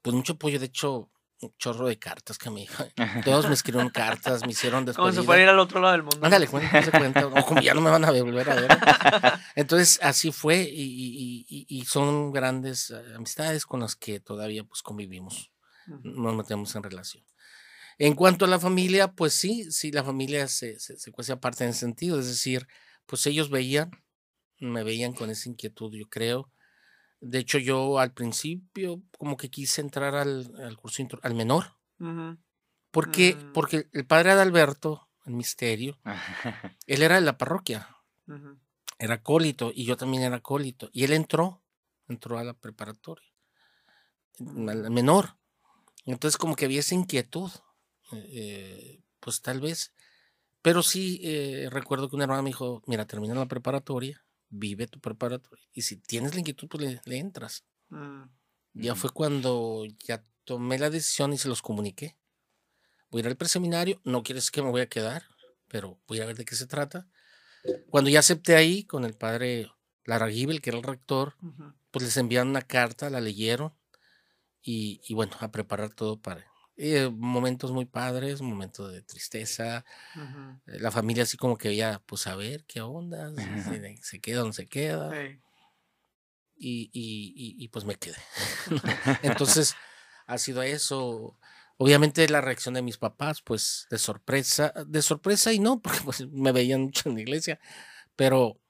pues 0.03 0.14
mucho 0.14 0.35
apoyo, 0.35 0.59
de 0.59 0.66
hecho, 0.66 1.11
un 1.43 1.55
chorro 1.59 1.88
de 1.88 1.99
cartas 1.99 2.37
que 2.38 2.51
me... 2.51 2.66
Todos 3.25 3.47
me 3.49 3.55
escribieron 3.55 3.90
cartas, 3.90 4.45
me 4.45 4.53
hicieron 4.53 4.85
Como 4.85 5.07
despedida. 5.09 5.21
si 5.23 5.27
fuera 5.27 5.43
ir 5.43 5.49
al 5.49 5.59
otro 5.59 5.81
lado 5.81 5.93
del 5.93 6.03
mundo. 6.03 6.21
Ándale, 6.23 6.47
de 6.47 6.90
cuenta, 6.93 7.23
como 7.47 7.61
ya 7.62 7.75
no 7.75 7.81
me 7.81 7.90
van 7.90 8.05
a 8.05 8.11
volver 8.12 8.51
a 8.51 8.55
ver. 8.57 8.71
Entonces, 9.55 9.99
así 10.03 10.33
fue, 10.33 10.62
y, 10.62 11.47
y- 11.49 11.66
y- 11.69 11.85
son 11.85 12.33
grandes 12.33 12.90
eh, 12.90 13.03
amistades 13.16 13.64
con 13.66 13.81
las 13.81 13.97
que 13.97 14.21
todavía 14.21 14.64
pues 14.64 14.83
convivimos, 14.83 15.51
nos 16.03 16.37
metemos 16.37 16.75
en 16.77 16.83
relación. 16.83 17.25
En 17.99 18.14
cuanto 18.14 18.45
a 18.45 18.49
la 18.49 18.59
familia, 18.59 19.12
pues 19.12 19.35
sí, 19.35 19.71
sí, 19.71 19.93
la 19.93 20.05
familia 20.05 20.47
se, 20.49 20.79
se, 20.79 20.97
se 20.99 21.11
cuece 21.12 21.33
aparte 21.33 21.64
en 21.64 21.71
ese 21.71 21.81
sentido, 21.81 22.19
es 22.19 22.27
decir, 22.29 22.66
pues 23.07 23.27
ellos 23.27 23.51
veían, 23.51 23.90
me 24.59 24.85
veían 24.85 25.12
con 25.12 25.31
esa 25.31 25.49
inquietud, 25.49 25.93
yo 25.95 26.09
creo. 26.09 26.51
De 27.20 27.38
hecho, 27.38 27.59
yo 27.59 27.98
al 27.98 28.12
principio 28.12 29.02
como 29.18 29.37
que 29.37 29.50
quise 29.50 29.80
entrar 29.80 30.14
al, 30.14 30.52
al 30.62 30.76
curso, 30.76 31.02
intro- 31.02 31.20
al 31.22 31.35
menor. 31.35 31.76
Porque, 32.90 33.37
Mm. 33.37 33.52
porque 33.52 33.88
el 33.92 34.06
padre 34.06 34.30
Adalberto, 34.33 35.09
el 35.26 35.35
misterio, 35.35 35.98
él 36.87 37.02
era 37.02 37.16
de 37.16 37.20
la 37.20 37.37
parroquia, 37.38 37.88
era 38.98 39.14
acólito 39.14 39.70
y 39.74 39.85
yo 39.85 39.96
también 39.96 40.22
era 40.22 40.37
acólito. 40.37 40.88
Y 40.92 41.04
él 41.04 41.12
entró, 41.12 41.62
entró 42.09 42.38
a 42.38 42.44
la 42.44 42.54
preparatoria, 42.54 43.28
a 44.40 44.74
la 44.74 44.90
Mm. 44.90 44.92
menor. 44.92 45.37
Entonces 46.06 46.38
como 46.38 46.56
que 46.56 46.64
había 46.64 46.80
esa 46.80 46.94
inquietud, 46.94 47.50
eh, 48.12 49.02
pues 49.20 49.42
tal 49.42 49.61
vez. 49.61 49.92
Pero 50.62 50.83
sí 50.83 51.20
eh, 51.22 51.68
recuerdo 51.70 52.09
que 52.09 52.16
una 52.16 52.24
hermana 52.24 52.42
me 52.42 52.48
dijo, 52.50 52.83
mira, 52.87 53.06
termina 53.06 53.35
la 53.35 53.46
preparatoria, 53.46 54.24
vive 54.51 54.87
tu 54.87 55.01
preparatoria. 55.01 55.65
Y 55.73 55.83
si 55.83 55.97
tienes 55.97 56.35
la 56.35 56.41
inquietud, 56.41 56.69
pues 56.69 56.83
le, 56.83 57.01
le 57.05 57.19
entras. 57.19 57.65
Mm. 57.89 58.25
Ya 58.75 58.95
fue 58.95 59.11
cuando 59.11 59.85
ya 60.05 60.25
tomé 60.45 60.79
la 60.79 60.91
decisión 60.91 61.33
y 61.33 61.39
se 61.39 61.49
los 61.49 61.63
comuniqué. 61.63 62.17
Voy 63.11 63.21
a 63.21 63.23
ir 63.23 63.27
al 63.29 63.37
preseminario, 63.37 64.01
no 64.05 64.23
quiere 64.23 64.39
decir 64.39 64.53
que 64.53 64.63
me 64.63 64.71
voy 64.71 64.83
a 64.83 64.89
quedar, 64.89 65.25
pero 65.69 66.01
voy 66.07 66.21
a 66.21 66.27
ver 66.27 66.37
de 66.37 66.45
qué 66.45 66.55
se 66.55 66.67
trata. 66.67 67.09
Cuando 67.89 68.11
ya 68.11 68.21
acepté 68.21 68.55
ahí 68.55 68.85
con 68.85 69.05
el 69.05 69.15
padre 69.15 69.71
Lara 70.05 70.31
Gibel, 70.31 70.61
que 70.61 70.71
era 70.71 70.79
el 70.79 70.85
rector, 70.85 71.37
pues 71.91 72.05
les 72.05 72.17
enviaron 72.17 72.51
una 72.51 72.63
carta, 72.63 73.11
la 73.11 73.21
leyeron 73.21 73.75
y, 74.63 75.01
y 75.05 75.15
bueno, 75.15 75.33
a 75.41 75.51
preparar 75.51 75.91
todo 75.91 76.21
para 76.21 76.50
eh, 76.81 77.11
momentos 77.11 77.73
muy 77.73 77.85
padres, 77.87 78.40
momentos 78.43 78.93
de 78.93 79.03
tristeza, 79.03 79.85
eh, 80.66 80.79
la 80.81 80.90
familia 80.90 81.25
así 81.25 81.37
como 81.37 81.57
que 81.59 81.77
ya, 81.77 82.03
pues 82.07 82.27
a 82.27 82.37
ver 82.37 82.64
qué 82.66 82.81
onda, 82.83 83.33
se, 83.97 83.97
se 84.03 84.21
queda 84.21 84.43
o 84.43 84.47
no 84.47 84.53
se 84.53 84.66
queda 84.66 85.11
y- 86.57 86.90
y- 86.93 87.64
y, 87.64 87.69
pues 87.69 87.85
me 87.85 87.97
quedé. 87.97 88.16
Entonces, 89.23 89.75
ha 90.27 90.38
sido 90.38 90.62
eso. 90.62 91.37
Obviamente 91.79 92.29
la 92.29 92.43
reacción 92.43 92.75
de 92.75 92.83
mis 92.83 92.99
papás, 92.99 93.40
pues 93.43 93.87
de 93.90 93.99
sorpresa, 93.99 94.73
de 94.87 95.01
sorpresa 95.03 95.53
y 95.53 95.59
no, 95.59 95.81
porque 95.81 96.01
pues 96.05 96.29
me 96.29 96.53
veían 96.53 96.83
mucho 96.83 97.09
en 97.09 97.14
la 97.16 97.23
iglesia, 97.23 97.59
pero, 98.16 98.61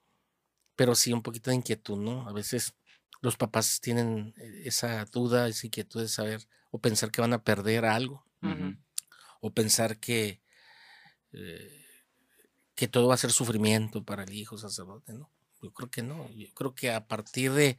pero 0.77 0.95
sí 0.95 1.13
un 1.13 1.23
poquito 1.23 1.51
de 1.51 1.57
inquietud, 1.57 1.99
¿no? 1.99 2.29
A 2.29 2.33
veces 2.33 2.75
los 3.21 3.37
papás 3.37 3.81
tienen 3.81 4.35
eh, 4.39 4.63
esa 4.65 5.05
duda, 5.07 5.49
esa 5.49 5.67
inquietud 5.67 6.01
de 6.01 6.09
saber 6.09 6.47
o 6.71 6.79
pensar 6.81 7.11
que 7.11 7.21
van 7.21 7.33
a 7.33 7.43
perder 7.45 7.85
algo, 7.85 8.25
o 9.41 9.51
pensar 9.53 9.99
que, 9.99 10.41
eh, 11.33 11.85
que 12.75 12.89
todo 12.89 13.09
va 13.09 13.15
a 13.15 13.19
ser 13.19 13.31
sufrimiento 13.33 14.05
para 14.05 14.25
el 14.25 14.33
hijo 14.33 14.57
sacerdote, 14.59 15.13
¿no? 15.13 15.31
Yo 15.63 15.73
creo 15.73 15.91
que 15.91 16.03
no. 16.03 16.29
Yo 16.31 16.47
creo 16.55 16.75
que 16.75 16.91
a 16.91 17.07
partir 17.07 17.53
de, 17.53 17.77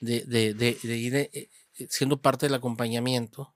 de, 0.00 0.24
de- 0.24 0.54
de- 0.54 0.96
ir 0.96 1.14
eh, 1.16 1.50
siendo 1.90 2.20
parte 2.22 2.46
del 2.46 2.54
acompañamiento, 2.54 3.54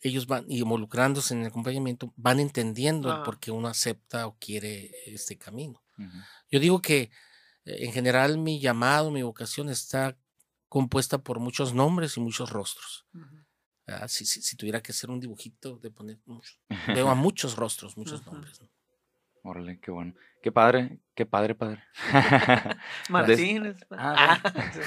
ellos 0.00 0.26
van 0.26 0.44
involucrándose 0.48 1.34
en 1.34 1.40
el 1.40 1.46
acompañamiento, 1.48 2.12
van 2.16 2.38
entendiendo 2.40 3.08
el 3.10 3.16
Ah. 3.16 3.22
por 3.24 3.38
qué 3.40 3.50
uno 3.50 3.68
acepta 3.68 4.26
o 4.26 4.36
quiere 4.38 4.92
este 5.06 5.36
camino. 5.36 5.82
Yo 6.50 6.58
digo 6.60 6.80
que 6.80 7.10
en 7.64 7.92
general 7.92 8.38
mi 8.38 8.60
llamado, 8.60 9.10
mi 9.10 9.22
vocación 9.22 9.68
está 9.68 10.16
compuesta 10.68 11.18
por 11.18 11.38
muchos 11.40 11.74
nombres 11.74 12.16
y 12.16 12.20
muchos 12.20 12.50
rostros. 12.50 13.06
Ujú. 13.14 13.44
Ah, 13.86 14.08
si, 14.08 14.24
si- 14.24 14.42
si 14.42 14.56
tuviera 14.56 14.80
que 14.82 14.92
hacer 14.92 15.10
un 15.10 15.20
dibujito 15.20 15.76
de 15.78 15.90
poner 15.90 16.18
muchos, 16.24 16.60
veo 16.94 17.08
a 17.10 17.14
muchos 17.14 17.56
rostros, 17.56 17.96
muchos 17.96 18.20
Ujú. 18.22 18.32
nombres. 18.32 18.60
¿no? 18.62 18.68
Órale, 19.44 19.80
qué 19.80 19.90
bueno. 19.90 20.14
Qué 20.40 20.52
padre, 20.52 20.98
qué 21.14 21.26
padre, 21.26 21.54
padre. 21.54 21.82
Martínez. 23.08 23.76
Ah, 23.90 24.40
Ah, 24.54 24.70
sí. 24.72 24.80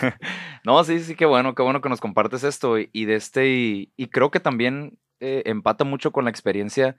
no, 0.63 0.83
sí, 0.83 0.99
sí, 1.01 1.15
qué 1.15 1.25
bueno, 1.25 1.55
qué 1.55 1.61
bueno 1.63 1.81
que 1.81 1.89
nos 1.89 2.01
compartes 2.01 2.43
esto 2.43 2.79
y, 2.79 2.89
y 2.93 3.05
de 3.05 3.15
este, 3.15 3.47
y, 3.49 3.93
y 3.97 4.07
creo 4.07 4.31
que 4.31 4.39
también 4.39 4.97
eh, 5.19 5.43
empata 5.45 5.83
mucho 5.83 6.11
con 6.11 6.23
la 6.25 6.29
experiencia, 6.31 6.97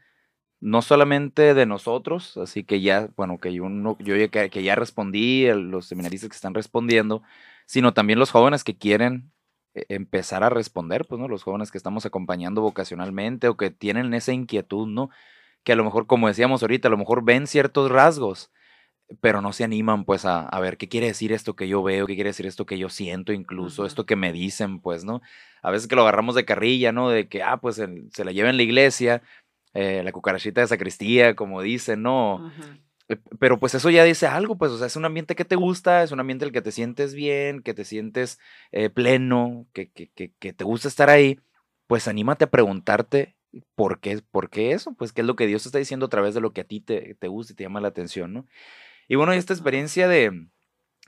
no 0.61 0.83
solamente 0.83 1.55
de 1.55 1.67
nosotros, 1.67 2.37
así 2.39 2.65
que 2.65 2.81
ya, 2.81 3.09
bueno, 3.17 3.39
que 3.39 3.53
yo, 3.55 3.69
no, 3.69 3.97
yo 4.01 4.17
ya, 4.17 4.29
que, 4.29 4.51
que 4.51 4.63
ya 4.63 4.75
respondí, 4.75 5.47
los 5.53 5.87
seminaristas 5.87 6.31
que 6.31 6.37
están 6.37 6.55
respondiendo, 6.55 7.23
sino 7.67 7.95
también 7.95 8.19
los 8.19 8.31
jóvenes 8.31 8.65
que 8.65 8.77
quieren 8.77 9.33
eh, 9.75 9.85
empezar 9.91 10.43
a 10.45 10.51
responder, 10.51 11.07
pues, 11.07 11.21
¿no? 11.21 11.29
Los 11.29 11.43
jóvenes 11.43 11.71
que 11.71 11.79
estamos 11.79 12.07
acompañando 12.07 12.63
vocacionalmente 12.63 13.49
o 13.49 13.57
que 13.57 13.71
tienen 13.71 14.15
esa 14.15 14.33
inquietud, 14.33 14.87
¿no? 14.89 15.11
Que 15.65 15.73
a 15.73 15.77
lo 15.77 15.85
mejor, 15.85 16.07
como 16.07 16.29
decíamos 16.29 16.63
ahorita, 16.63 16.89
a 16.89 16.91
lo 16.93 16.99
mejor 16.99 17.25
ven 17.25 17.47
ciertos 17.47 17.91
rasgos, 17.91 18.51
pero 19.21 19.41
no 19.41 19.53
se 19.53 19.63
animan 19.65 20.05
pues 20.05 20.25
a, 20.25 20.41
a 20.49 20.61
ver 20.61 20.77
qué 20.79 20.89
quiere 20.89 21.07
decir 21.07 21.33
esto 21.33 21.55
que 21.55 21.69
yo 21.69 21.83
veo, 21.83 22.07
qué 22.07 22.15
quiere 22.17 22.31
decir 22.31 22.47
esto 22.47 22.67
que 22.67 22.79
yo 22.79 22.89
siento, 22.89 23.33
incluso 23.33 23.87
esto 23.87 24.05
que 24.07 24.17
me 24.17 24.33
dicen, 24.33 24.81
pues, 24.81 25.05
¿no? 25.05 25.23
A 25.63 25.71
veces 25.71 25.87
que 25.89 25.95
lo 25.97 26.03
agarramos 26.03 26.35
de 26.35 26.45
carrilla, 26.45 26.91
¿no? 26.93 27.09
De 27.11 27.29
que, 27.29 27.43
ah, 27.43 27.59
pues 27.59 27.79
el- 27.79 28.09
se 28.13 28.25
la 28.25 28.33
lleva 28.33 28.51
en 28.51 28.57
la 28.57 28.63
iglesia, 28.65 29.23
eh, 29.77 30.03
la 30.03 30.13
cucarachita 30.13 30.63
de 30.63 30.67
sacristía, 30.67 31.37
como 31.37 31.61
dicen, 31.61 32.03
¿no? 32.03 32.51
Eh, 33.09 33.19
Pero 33.39 33.59
pues 33.61 33.75
eso 33.75 33.91
ya 33.91 34.05
dice 34.05 34.27
algo, 34.27 34.57
pues, 34.57 34.73
o 34.73 34.79
sea, 34.79 34.87
es 34.87 34.97
un 34.97 35.05
ambiente 35.05 35.37
que 35.37 35.45
te 35.45 35.55
gusta, 35.57 36.03
es 36.03 36.13
un 36.13 36.21
ambiente 36.21 36.45
en 36.45 36.49
el 36.49 36.53
que 36.53 36.63
te 36.63 36.73
sientes 36.73 37.15
bien, 37.15 37.63
que 37.63 37.75
te 37.75 37.85
sientes 37.85 38.39
eh, 38.73 38.89
pleno, 38.91 39.67
que, 39.73 39.91
que, 39.91 40.09
que, 40.09 40.33
que 40.39 40.53
te 40.53 40.65
gusta 40.65 40.89
estar 40.89 41.11
ahí, 41.11 41.39
pues 41.87 42.09
anímate 42.09 42.45
a 42.45 42.51
preguntarte 42.51 43.37
por 43.75 44.01
qué, 44.01 44.23
por 44.31 44.51
qué 44.51 44.73
eso, 44.73 44.95
pues 44.95 45.13
qué 45.13 45.21
es 45.21 45.27
lo 45.27 45.37
que 45.37 45.47
Dios 45.47 45.63
te 45.63 45.69
está 45.69 45.79
diciendo 45.79 46.07
a 46.07 46.11
través 46.11 46.35
de 46.35 46.41
lo 46.41 46.53
que 46.53 46.63
a 46.63 46.65
ti 46.65 46.81
te, 46.81 47.15
te 47.15 47.29
gusta 47.29 47.53
y 47.53 47.57
te 47.57 47.65
llama 47.65 47.81
la 47.81 47.89
atención, 47.89 48.33
¿no? 48.33 48.47
Y 49.09 49.17
bueno, 49.17 49.35
y 49.35 49.39
esta 49.39 49.53
experiencia 49.53 50.09
de, 50.09 50.49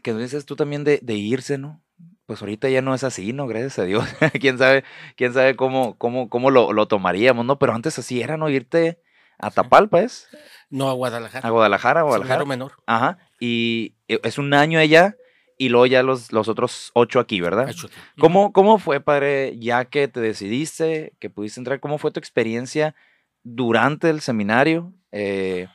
que 0.02 0.14
dices 0.14 0.44
tú 0.46 0.56
también 0.56 0.84
de, 0.84 1.00
de 1.02 1.14
irse, 1.14 1.58
¿no? 1.58 1.82
Pues 2.28 2.42
ahorita 2.42 2.68
ya 2.68 2.82
no 2.82 2.94
es 2.94 3.04
así, 3.04 3.32
¿no? 3.32 3.46
Gracias 3.46 3.78
a 3.78 3.84
Dios. 3.84 4.04
quién 4.38 4.58
sabe, 4.58 4.84
quién 5.16 5.32
sabe 5.32 5.56
cómo, 5.56 5.96
cómo, 5.96 6.28
cómo 6.28 6.50
lo, 6.50 6.74
lo 6.74 6.86
tomaríamos, 6.86 7.46
¿no? 7.46 7.58
Pero 7.58 7.72
antes 7.72 7.98
así 7.98 8.20
era, 8.20 8.36
¿no? 8.36 8.50
Irte 8.50 9.00
a 9.38 9.50
Tapalpa, 9.50 10.02
¿es? 10.02 10.28
No 10.68 10.90
a 10.90 10.92
Guadalajara. 10.92 11.48
A 11.48 11.50
Guadalajara, 11.50 12.00
a 12.00 12.02
Guadalajara. 12.02 12.44
menor. 12.44 12.72
Ajá. 12.84 13.16
Y 13.40 13.94
eh, 14.08 14.20
es 14.24 14.36
un 14.36 14.52
año 14.52 14.78
allá 14.78 15.16
y 15.56 15.70
luego 15.70 15.86
ya 15.86 16.02
los, 16.02 16.30
los 16.30 16.48
otros 16.48 16.90
ocho 16.92 17.18
aquí, 17.18 17.40
¿verdad? 17.40 17.64
Cachote. 17.64 17.94
¿Cómo, 18.18 18.52
¿Cómo 18.52 18.78
fue, 18.78 19.00
padre, 19.00 19.58
ya 19.58 19.86
que 19.86 20.06
te 20.06 20.20
decidiste, 20.20 21.14
que 21.20 21.30
pudiste 21.30 21.60
entrar? 21.60 21.80
¿Cómo 21.80 21.96
fue 21.96 22.10
tu 22.10 22.20
experiencia 22.20 22.94
durante 23.42 24.10
el 24.10 24.20
seminario? 24.20 24.92
Eh, 25.12 25.66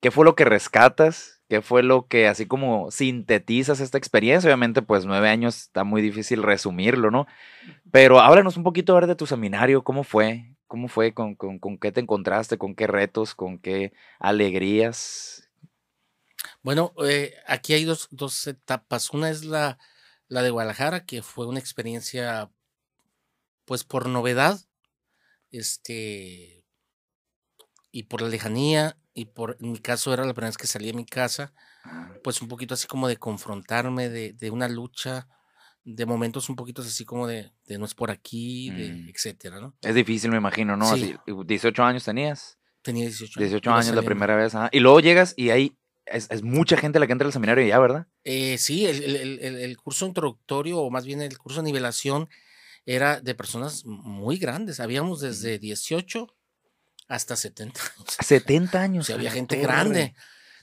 ¿Qué 0.00 0.12
fue 0.12 0.24
lo 0.24 0.36
que 0.36 0.44
rescatas? 0.44 1.35
¿Qué 1.48 1.62
fue 1.62 1.84
lo 1.84 2.08
que 2.08 2.26
así 2.26 2.46
como 2.46 2.90
sintetizas 2.90 3.80
esta 3.80 3.98
experiencia? 3.98 4.48
Obviamente, 4.48 4.82
pues 4.82 5.06
nueve 5.06 5.28
años 5.28 5.56
está 5.56 5.84
muy 5.84 6.02
difícil 6.02 6.42
resumirlo, 6.42 7.10
¿no? 7.10 7.26
Pero 7.92 8.20
háblanos 8.20 8.56
un 8.56 8.64
poquito 8.64 8.92
ahora 8.92 9.06
de 9.06 9.14
tu 9.14 9.26
seminario, 9.26 9.84
¿cómo 9.84 10.02
fue? 10.02 10.56
¿Cómo 10.66 10.88
fue? 10.88 11.14
¿Con, 11.14 11.36
con, 11.36 11.60
con 11.60 11.78
qué 11.78 11.92
te 11.92 12.00
encontraste? 12.00 12.58
¿Con 12.58 12.74
qué 12.74 12.88
retos? 12.88 13.36
¿Con 13.36 13.58
qué 13.58 13.92
alegrías? 14.18 15.48
Bueno, 16.62 16.92
eh, 17.04 17.34
aquí 17.46 17.74
hay 17.74 17.84
dos, 17.84 18.08
dos 18.10 18.44
etapas. 18.48 19.10
Una 19.10 19.30
es 19.30 19.44
la, 19.44 19.78
la 20.26 20.42
de 20.42 20.50
Guadalajara, 20.50 21.06
que 21.06 21.22
fue 21.22 21.46
una 21.46 21.60
experiencia, 21.60 22.50
pues 23.64 23.84
por 23.84 24.08
novedad, 24.08 24.58
este, 25.52 26.64
y 27.92 28.02
por 28.04 28.22
la 28.22 28.28
lejanía, 28.28 28.96
y 29.16 29.24
por, 29.24 29.56
en 29.60 29.72
mi 29.72 29.78
caso 29.78 30.12
era 30.12 30.24
la 30.24 30.32
primera 30.34 30.50
vez 30.50 30.56
que 30.58 30.66
salí 30.68 30.86
de 30.86 30.92
mi 30.92 31.04
casa, 31.06 31.52
pues 32.22 32.40
un 32.42 32.48
poquito 32.48 32.74
así 32.74 32.86
como 32.86 33.08
de 33.08 33.16
confrontarme, 33.16 34.08
de, 34.08 34.32
de 34.34 34.50
una 34.50 34.68
lucha, 34.68 35.26
de 35.84 36.04
momentos 36.06 36.48
un 36.48 36.56
poquito 36.56 36.82
así 36.82 37.04
como 37.04 37.26
de, 37.26 37.52
de 37.64 37.78
no 37.78 37.84
es 37.86 37.94
por 37.94 38.10
aquí, 38.10 38.70
de 38.70 38.92
Mm. 38.92 39.08
etcétera, 39.08 39.60
¿no? 39.60 39.74
Es 39.82 39.94
difícil, 39.94 40.30
me 40.30 40.36
imagino, 40.36 40.76
¿no? 40.76 40.84
Sí. 40.96 41.14
Así, 41.26 41.32
18 41.46 41.82
años 41.84 42.04
tenías. 42.04 42.58
Tenía 42.82 43.04
18 43.06 43.40
18 43.40 43.70
iba 43.70 43.78
años 43.80 43.94
la 43.94 44.02
primera 44.02 44.36
vez. 44.36 44.54
ajá. 44.54 44.68
Y 44.72 44.80
luego 44.80 45.00
llegas 45.00 45.34
y 45.36 45.50
hay 45.50 45.76
es, 46.06 46.28
es 46.30 46.42
mucha 46.44 46.76
gente 46.76 47.00
la 47.00 47.06
que 47.08 47.12
entra 47.12 47.26
al 47.26 47.32
seminario 47.32 47.66
ya, 47.66 47.78
¿verdad? 47.80 48.06
Eh, 48.22 48.58
sí, 48.58 48.86
el, 48.86 49.02
el- 49.02 49.16
el- 49.16 49.38
el- 49.40 49.56
el 49.56 49.76
curso 49.76 50.06
introductorio, 50.06 50.78
o 50.78 50.88
más 50.90 51.04
bien 51.04 51.20
el 51.20 51.36
curso 51.36 51.60
de 51.60 51.64
nivelación, 51.66 52.28
era 52.84 53.20
de 53.20 53.34
personas 53.34 53.84
muy 53.84 54.36
grandes. 54.38 54.78
Habíamos 54.78 55.20
desde 55.20 55.58
18 55.58 56.28
hasta 57.08 57.36
70 57.36 57.80
años. 57.80 58.16
70 58.20 58.78
O 58.78 58.80
años. 58.80 59.06
sea, 59.06 59.16
había 59.16 59.30
gente 59.30 59.56
grande. 59.56 60.14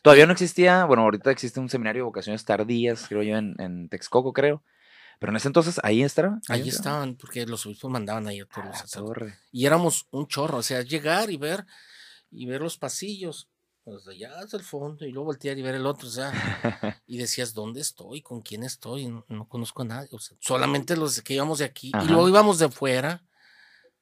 Todavía 0.01 0.25
no 0.25 0.33
existía, 0.33 0.83
bueno, 0.85 1.03
ahorita 1.03 1.31
existe 1.31 1.59
un 1.61 1.69
seminario 1.69 2.01
de 2.01 2.05
vocaciones 2.05 2.43
tardías, 2.43 3.05
creo 3.07 3.23
yo, 3.23 3.37
en, 3.37 3.55
en 3.59 3.87
Texcoco, 3.87 4.33
creo. 4.33 4.61
Pero 5.19 5.31
en 5.31 5.37
ese 5.37 5.47
entonces 5.47 5.79
ahí 5.83 6.03
estaba. 6.03 6.39
Ahí 6.49 6.67
estaban, 6.67 7.15
porque 7.15 7.45
los 7.45 7.65
obispos 7.65 7.89
mandaban 7.89 8.27
ahí 8.27 8.41
a 8.41 8.45
todos 8.45 8.65
los 8.67 8.77
sacerdotes. 8.79 9.13
torre. 9.19 9.39
Y 9.51 9.65
éramos 9.65 10.07
un 10.11 10.27
chorro, 10.27 10.57
o 10.57 10.63
sea, 10.63 10.81
llegar 10.81 11.29
y 11.29 11.37
ver, 11.37 11.65
y 12.31 12.45
ver 12.45 12.59
los 12.59 12.77
pasillos, 12.77 13.47
desde 13.85 14.11
allá 14.11 14.39
hasta 14.39 14.57
el 14.57 14.63
fondo, 14.63 15.05
y 15.05 15.11
luego 15.11 15.27
voltear 15.27 15.57
y 15.57 15.61
ver 15.61 15.75
el 15.75 15.85
otro, 15.85 16.09
o 16.09 16.11
sea, 16.11 16.31
y 17.07 17.17
decías, 17.17 17.53
¿dónde 17.53 17.79
estoy? 17.79 18.21
¿Con 18.21 18.41
quién 18.41 18.63
estoy? 18.63 19.07
No, 19.07 19.23
no 19.29 19.47
conozco 19.47 19.83
a 19.83 19.85
nadie, 19.85 20.09
o 20.11 20.19
sea, 20.19 20.35
solamente 20.41 20.97
los 20.97 21.21
que 21.21 21.35
íbamos 21.35 21.59
de 21.59 21.65
aquí, 21.65 21.91
Ajá. 21.93 22.03
y 22.03 22.07
luego 22.09 22.27
íbamos 22.27 22.59
de 22.59 22.67
fuera, 22.69 23.23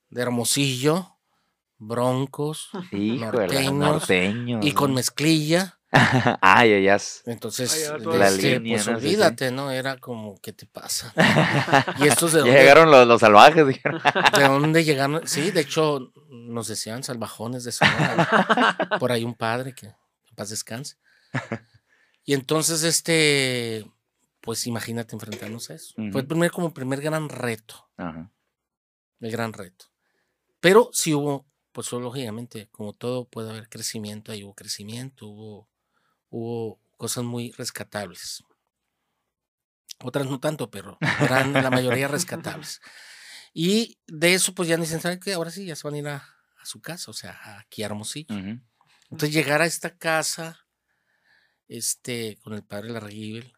de 0.09 0.21
Hermosillo, 0.23 1.17
Broncos, 1.83 2.69
Híjole, 2.91 3.25
Norteños, 3.47 3.73
norteños. 3.73 4.65
y 4.65 4.71
con 4.73 4.93
mezclilla, 4.93 5.79
Ay, 6.41 6.71
ay, 6.73 6.87
ay. 6.87 6.99
entonces, 7.25 7.91
Ay, 7.91 8.01
este, 8.27 8.59
línea, 8.59 8.77
pues 8.77 8.87
¿no? 8.87 8.93
Sí, 8.93 8.99
sí. 9.01 9.07
olvídate, 9.07 9.51
¿no? 9.51 9.71
Era 9.71 9.97
como, 9.97 10.39
¿qué 10.39 10.53
te 10.53 10.65
pasa? 10.65 11.11
y 11.99 12.07
estos 12.07 12.31
de 12.33 12.39
dónde, 12.41 12.53
llegaron 12.53 12.89
los, 12.91 13.05
los 13.07 13.19
salvajes, 13.19 13.67
dijeron. 13.67 13.99
de 14.37 14.43
dónde 14.43 14.83
llegaron, 14.85 15.27
sí, 15.27 15.51
de 15.51 15.61
hecho, 15.61 16.13
nos 16.29 16.67
decían 16.67 17.03
salvajones 17.03 17.63
de 17.63 17.71
Sonora. 17.73 18.87
por 18.99 19.11
ahí 19.11 19.25
un 19.25 19.33
padre 19.35 19.73
que 19.73 19.87
en 19.87 19.95
paz 20.35 20.49
descanse. 20.49 20.97
Y 22.23 22.35
entonces, 22.35 22.83
este, 22.83 23.85
pues 24.39 24.67
imagínate 24.67 25.15
enfrentarnos 25.15 25.71
a 25.71 25.73
eso. 25.73 25.95
Fue 26.11 26.21
el 26.21 26.27
primer, 26.27 26.51
como 26.51 26.73
primer 26.73 27.01
gran 27.01 27.27
reto, 27.27 27.89
Ajá. 27.97 28.31
el 29.19 29.31
gran 29.31 29.51
reto. 29.51 29.85
Pero 30.61 30.89
sí 30.93 31.13
hubo, 31.13 31.45
pues 31.71 31.91
lógicamente, 31.91 32.67
como 32.71 32.93
todo 32.93 33.25
puede 33.25 33.49
haber 33.51 33.69
crecimiento, 33.69 34.31
ahí 34.31 34.43
hubo 34.43 34.53
crecimiento, 34.55 35.27
hubo, 35.27 35.69
hubo 36.29 36.79
cosas 36.97 37.23
muy 37.23 37.51
rescatables. 37.51 38.43
Otras 40.03 40.25
no 40.27 40.39
tanto, 40.39 40.71
pero 40.71 40.97
eran 41.21 41.53
la 41.61 41.69
mayoría 41.69 42.07
rescatables. 42.07 42.81
Y 43.53 43.99
de 44.07 44.33
eso, 44.33 44.53
pues 44.55 44.67
ya 44.69 44.77
ni 44.77 44.85
se 44.85 44.99
sabe 44.99 45.19
que 45.19 45.33
ahora 45.33 45.51
sí 45.51 45.65
ya 45.65 45.75
se 45.75 45.83
van 45.87 45.93
a 45.95 45.97
ir 45.99 46.07
a, 46.07 46.15
a 46.17 46.65
su 46.65 46.81
casa, 46.81 47.11
o 47.11 47.13
sea, 47.13 47.59
aquí 47.59 47.83
a 47.83 47.87
Hermosillo. 47.87 48.35
Entonces 49.11 49.33
llegar 49.33 49.61
a 49.61 49.65
esta 49.67 49.97
casa, 49.97 50.65
este, 51.67 52.37
con 52.43 52.53
el 52.53 52.63
padre 52.63 52.89
Larguibel, 52.89 53.53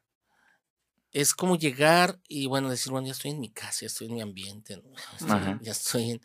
es 1.12 1.34
como 1.36 1.58
llegar 1.58 2.20
y 2.28 2.48
bueno, 2.48 2.70
decir, 2.70 2.92
bueno, 2.92 3.06
ya 3.08 3.14
estoy 3.14 3.32
en 3.32 3.40
mi 3.40 3.52
casa, 3.52 3.82
ya 3.82 3.88
estoy 3.88 4.08
en 4.08 4.16
mi 4.16 4.22
ambiente, 4.22 4.78
¿no? 4.78 4.94
Estoy- 5.18 5.30
Ajá. 5.30 5.60
ya 5.62 5.72
estoy 5.72 6.12
en, 6.12 6.22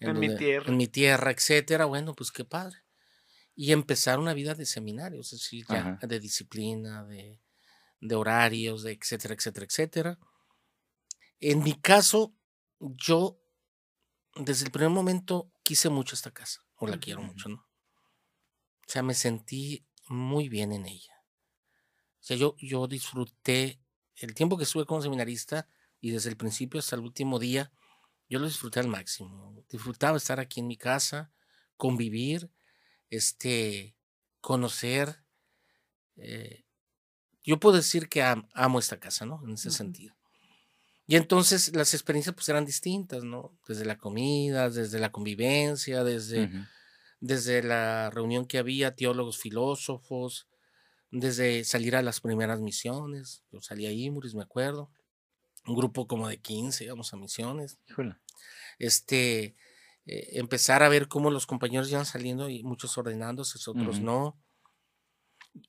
En 0.00 0.18
mi 0.18 0.28
donde- 0.28 0.38
tierra. 0.44 0.70
en 0.70 0.76
mi 0.76 0.86
tierra, 0.88 1.30
etcétera. 1.30 1.84
Bueno, 1.86 2.14
pues 2.14 2.30
qué 2.32 2.44
padre. 2.44 2.78
Y 3.54 3.72
empezar 3.72 4.18
una 4.20 4.34
vida 4.34 4.54
de 4.54 4.66
seminario, 4.66 5.20
es 5.20 5.30
decir, 5.30 5.66
ya 5.68 5.94
Ajá. 5.96 6.06
de 6.06 6.20
disciplina, 6.20 7.04
de, 7.04 7.40
de 8.00 8.14
horarios, 8.14 8.82
de 8.84 8.92
etcétera, 8.92 9.34
etcétera, 9.34 9.66
etcétera. 9.66 10.18
En 11.40 11.62
mi 11.62 11.74
caso, 11.74 12.34
yo 12.80 13.40
desde 14.36 14.64
el 14.66 14.70
primer 14.70 14.90
momento 14.90 15.52
quise 15.64 15.88
mucho 15.88 16.14
esta 16.14 16.30
casa, 16.30 16.64
o 16.76 16.86
la 16.86 16.98
quiero 16.98 17.20
mucho, 17.22 17.48
¿no? 17.48 17.56
O 17.56 18.90
sea, 18.90 19.02
me 19.02 19.14
sentí 19.14 19.84
muy 20.08 20.48
bien 20.48 20.72
en 20.72 20.86
ella. 20.86 21.14
O 22.20 22.22
sea, 22.28 22.36
yo, 22.36 22.54
yo 22.58 22.86
disfruté 22.86 23.80
el 24.16 24.34
tiempo 24.34 24.56
que 24.56 24.64
estuve 24.64 24.86
como 24.86 25.02
seminarista 25.02 25.68
y 26.00 26.10
desde 26.12 26.30
el 26.30 26.36
principio 26.36 26.78
hasta 26.80 26.94
el 26.96 27.02
último 27.02 27.38
día, 27.40 27.72
yo 28.28 28.38
lo 28.38 28.46
disfruté 28.46 28.80
al 28.80 28.88
máximo. 28.88 29.64
Disfrutaba 29.70 30.16
estar 30.16 30.40
aquí 30.40 30.60
en 30.60 30.66
mi 30.68 30.76
casa, 30.76 31.32
convivir, 31.76 32.50
este, 33.10 33.96
conocer. 34.40 35.24
eh, 36.16 36.64
yo 37.44 37.60
puedo 37.60 37.76
decir 37.76 38.08
que 38.08 38.22
am- 38.22 38.48
amo 38.54 38.78
esta 38.78 39.00
casa, 39.00 39.26
¿no? 39.26 39.42
En 39.44 39.54
ese 39.54 39.70
sentido. 39.70 40.16
Y 41.06 41.16
entonces 41.16 41.74
las 41.74 41.94
experiencias 41.94 42.34
pues 42.34 42.48
eran 42.50 42.66
distintas, 42.66 43.24
¿no? 43.24 43.58
Desde 43.66 43.84
la 43.86 43.98
comida, 43.98 44.70
desde 44.70 44.98
la 44.98 45.12
convivencia, 45.12 46.04
desde 46.04 46.50
desde 47.20 47.62
la 47.62 48.10
reunión 48.10 48.46
que 48.46 48.58
había, 48.58 48.94
teólogos, 48.96 49.38
filósofos, 49.38 50.48
desde 51.10 51.64
salir 51.64 51.96
a 51.96 52.02
las 52.02 52.20
primeras 52.20 52.60
misiones. 52.60 53.44
Yo 53.52 53.60
salí 53.62 53.86
a 53.86 53.92
Imuris, 53.92 54.34
me 54.34 54.42
acuerdo. 54.44 54.90
Un 55.68 55.76
grupo 55.76 56.06
como 56.06 56.28
de 56.28 56.40
15, 56.40 56.84
íbamos 56.84 57.12
a 57.12 57.16
misiones. 57.16 57.78
Híjole. 57.88 58.16
Este, 58.78 59.56
eh, 60.06 60.38
empezar 60.38 60.82
a 60.82 60.88
ver 60.88 61.08
cómo 61.08 61.30
los 61.30 61.46
compañeros 61.46 61.90
iban 61.90 62.06
saliendo 62.06 62.48
y 62.48 62.62
muchos 62.62 62.96
ordenándose, 62.96 63.58
otros 63.70 64.00
no. 64.00 64.40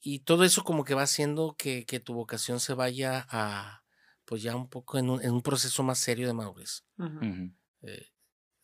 Y 0.02 0.20
todo 0.20 0.44
eso 0.44 0.64
como 0.64 0.84
que 0.86 0.94
va 0.94 1.04
haciendo 1.04 1.56
que, 1.58 1.86
que 1.86 2.00
tu 2.00 2.14
vocación 2.14 2.60
se 2.60 2.74
vaya 2.74 3.28
a, 3.30 3.84
pues 4.26 4.42
ya 4.44 4.56
un 4.56 4.70
poco 4.70 4.98
en 4.98 5.10
un, 5.10 5.22
en 5.22 5.32
un 5.32 5.42
proceso 5.42 5.84
más 5.84 6.00
serio 6.00 6.28
de 6.28 6.34
madurez. 6.34 6.86
Eh, 7.82 8.08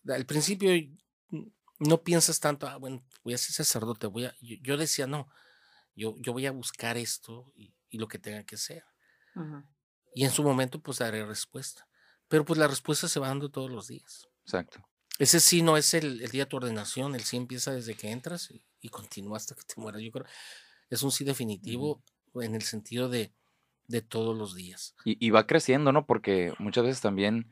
al 0.08 0.26
principio 0.26 0.71
no 1.80 2.04
piensas 2.04 2.39
tanto, 2.39 2.67
ah, 2.67 2.78
bueno, 2.78 3.04
voy 3.24 3.34
a 3.34 3.38
ser 3.38 3.54
sacerdote, 3.54 4.08
voy 4.08 4.26
a, 4.26 4.36
yo, 4.41 4.56
yo 4.62 4.78
decía, 4.78 5.08
no, 5.08 5.28
yo, 5.95 6.15
yo 6.19 6.34
voy 6.34 6.45
a 6.45 6.52
buscar 6.52 6.98
esto 6.98 7.52
y, 7.56 7.74
y 7.89 7.98
lo 7.98 8.08
que 8.08 8.19
tenga 8.19 8.43
que 8.45 8.58
ser. 8.58 8.84
Y 10.15 10.25
en 10.25 10.32
su 10.32 10.43
momento, 10.43 10.80
pues 10.82 10.97
daré 10.99 11.25
respuesta. 11.25 11.88
Pero 12.28 12.45
pues 12.45 12.58
la 12.60 12.67
respuesta 12.67 13.08
se 13.08 13.19
va 13.19 13.28
dando 13.28 13.51
todos 13.51 13.69
los 13.69 13.88
días. 13.88 14.28
Exacto. 14.45 14.80
Ese 15.19 15.39
sí 15.39 15.62
no 15.62 15.78
es 15.78 15.93
el, 15.93 16.21
el 16.21 16.32
día 16.32 16.45
de 16.45 16.49
tu 16.49 16.58
ordenación, 16.58 17.15
el 17.15 17.21
sí 17.21 17.38
empieza 17.38 17.71
desde 17.73 17.95
que 17.95 18.12
entras 18.12 18.49
y, 18.51 18.65
y 18.82 18.89
continúa 18.89 19.38
hasta 19.38 19.56
que 19.56 19.63
te 19.63 19.80
mueras. 19.80 20.01
Yo 20.01 20.12
creo 20.12 20.25
es 20.89 21.04
un 21.04 21.12
sí 21.12 21.23
definitivo 21.23 22.01
en 22.36 22.56
el 22.56 22.62
sentido 22.63 23.10
de, 23.10 23.34
de 23.88 24.01
todos 24.01 24.38
los 24.38 24.56
días. 24.56 24.95
Y, 25.06 25.25
y 25.25 25.30
va 25.32 25.47
creciendo, 25.47 25.91
¿no? 25.91 26.06
Porque 26.06 26.54
muchas 26.60 26.84
veces 26.86 27.01
también 27.01 27.51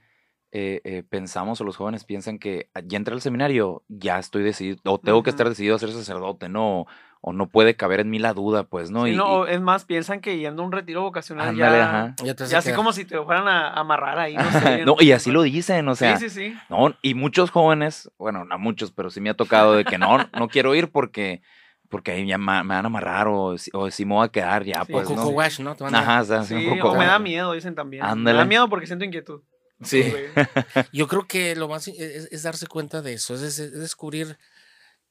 eh, 0.51 0.81
eh, 0.83 1.03
pensamos 1.03 1.61
o 1.61 1.63
los 1.63 1.77
jóvenes 1.77 2.03
piensan 2.05 2.37
que 2.39 2.69
"Ah, 2.73 2.81
ya 2.85 2.97
entré 2.97 3.13
al 3.13 3.21
seminario, 3.21 3.83
ya 3.87 4.19
estoy 4.19 4.43
decidido, 4.43 4.77
o 4.85 4.99
tengo 4.99 5.23
que 5.23 5.31
estar 5.31 5.49
decidido 5.49 5.75
a 5.75 5.79
ser 5.79 5.91
sacerdote, 5.91 6.49
¿no? 6.49 6.85
O 7.25 7.31
no 7.31 7.47
puede 7.47 7.77
caber 7.77 8.01
en 8.01 8.09
mí 8.09 8.19
la 8.19 8.33
duda, 8.33 8.65
pues, 8.65 8.91
¿no? 8.91 9.05
Sí, 9.05 9.11
y, 9.11 9.15
no, 9.15 9.47
y- 9.47 9.51
es 9.53 9.61
más, 9.61 9.85
piensan 9.85 10.19
que 10.19 10.37
yendo 10.37 10.61
a 10.61 10.65
un 10.65 10.73
retiro 10.73 11.03
vocacional 11.03 11.47
ándale, 11.49 11.77
ya, 11.77 11.83
ajá. 11.85 12.15
Ya 12.21 12.33
te 12.35 12.45
ya 12.47 12.57
así 12.57 12.73
como 12.73 12.91
si 12.91 13.05
te 13.05 13.17
fueran 13.23 13.47
a 13.47 13.69
amarrar 13.71 14.19
ahí, 14.19 14.35
no 14.35 14.51
sé. 14.51 14.83
No, 14.85 14.97
y 14.99 15.13
así 15.13 15.31
lo 15.31 15.41
dicen, 15.43 15.87
o 15.87 15.95
sea, 15.95 16.17
sí, 16.17 16.29
sí, 16.29 16.49
sí. 16.51 16.57
no, 16.69 16.93
y 17.01 17.13
muchos 17.13 17.49
jóvenes, 17.49 18.11
bueno, 18.17 18.43
no 18.43 18.59
muchos, 18.59 18.91
pero 18.91 19.09
sí 19.09 19.21
me 19.21 19.29
ha 19.29 19.35
tocado 19.35 19.73
de 19.73 19.85
que 19.85 19.97
no, 19.97 20.17
no 20.37 20.49
quiero 20.49 20.75
ir 20.75 20.91
porque, 20.91 21.41
porque 21.87 22.11
ahí 22.11 22.27
ya 22.27 22.37
me 22.37 22.45
van 22.61 22.71
a 22.71 22.79
amarrar 22.79 23.29
o, 23.29 23.57
si- 23.57 23.71
o 23.73 23.89
si 23.89 24.03
me 24.03 24.15
voy 24.15 24.25
a 24.25 24.29
quedar 24.29 24.65
ya, 24.65 24.83
Sí, 24.83 24.91
pues, 24.91 25.07
o 25.09 25.15
¿no? 25.15 25.29
Wash, 25.29 25.61
¿no? 25.61 25.75
Te 25.77 25.85
van 25.85 25.95
a- 25.95 25.99
Ajá, 25.99 26.21
o 26.23 26.25
sea, 26.25 26.43
sí, 26.43 26.55
un 26.55 26.77
poco 26.77 26.91
o 26.91 26.97
me 26.99 27.05
da 27.05 27.19
miedo, 27.19 27.53
dicen 27.53 27.73
también. 27.73 28.03
Me 28.03 28.09
Ándale. 28.09 28.39
da 28.39 28.43
miedo 28.45 28.67
porque 28.67 28.85
siento 28.85 29.05
inquietud. 29.05 29.43
Sí. 29.81 30.11
Yo 30.91 31.07
creo 31.07 31.25
que 31.25 31.55
lo 31.55 31.69
más 31.69 31.87
i- 31.87 31.95
es, 31.97 32.27
es 32.33 32.43
darse 32.43 32.67
cuenta 32.67 33.01
de 33.01 33.13
eso, 33.13 33.33
es 33.35 33.71
descubrir 33.71 34.37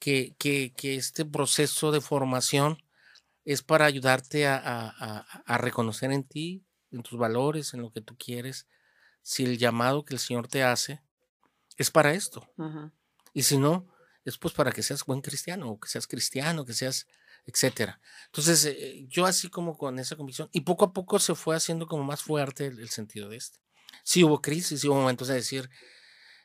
que, 0.03 0.35
que- 0.39 0.73
que 0.77 0.97
este 0.97 1.25
proceso 1.25 1.93
de 1.93 2.01
formación 2.01 2.71
es 3.45 3.63
para 3.63 3.87
ayudarte 3.87 4.47
a, 4.47 4.57
a- 4.57 4.89
a- 5.09 5.27
a 5.55 5.59
reconocer 5.59 6.13
en 6.13 6.25
ti, 6.25 6.65
en 6.93 7.03
tus 7.03 7.19
valores, 7.19 7.75
en 7.75 7.83
lo 7.83 7.91
que 7.93 8.01
tú 8.03 8.17
quieres, 8.19 8.67
si 9.23 9.45
el 9.45 9.59
llamado 9.59 10.05
que 10.05 10.15
el 10.15 10.21
Señor 10.21 10.49
te 10.49 10.63
hace 10.65 11.03
es 11.79 11.91
para 11.91 12.13
esto. 12.15 12.41
Y 13.35 13.43
si 13.45 13.59
no, 13.59 13.89
es 14.25 14.39
pues 14.39 14.55
para 14.55 14.73
que 14.73 14.83
seas 14.83 15.05
buen 15.07 15.21
cristiano, 15.23 15.71
o 15.71 15.81
que 15.81 15.89
seas 15.89 16.07
cristiano, 16.07 16.65
que 16.67 16.75
seas, 16.75 17.07
etcétera. 17.47 18.01
Entonces, 18.27 18.65
eh, 18.67 19.07
yo 19.09 19.27
así 19.27 19.49
como 19.51 19.77
con 19.79 19.99
esa 19.99 20.17
convicción, 20.17 20.49
y 20.53 20.63
poco 20.63 20.85
a 20.87 20.93
poco 20.93 21.19
se 21.21 21.35
fue 21.35 21.57
haciendo 21.57 21.87
como 21.87 22.05
más 22.05 22.23
fuerte 22.23 22.67
el, 22.67 22.81
el 22.81 22.91
sentido 22.91 23.29
de 23.29 23.37
este. 23.39 23.59
Sí 24.05 24.25
hubo 24.25 24.41
crisis, 24.43 24.81
sí 24.81 24.89
hubo 24.89 24.97
momentos 24.97 25.29
de 25.29 25.35
decir, 25.37 25.71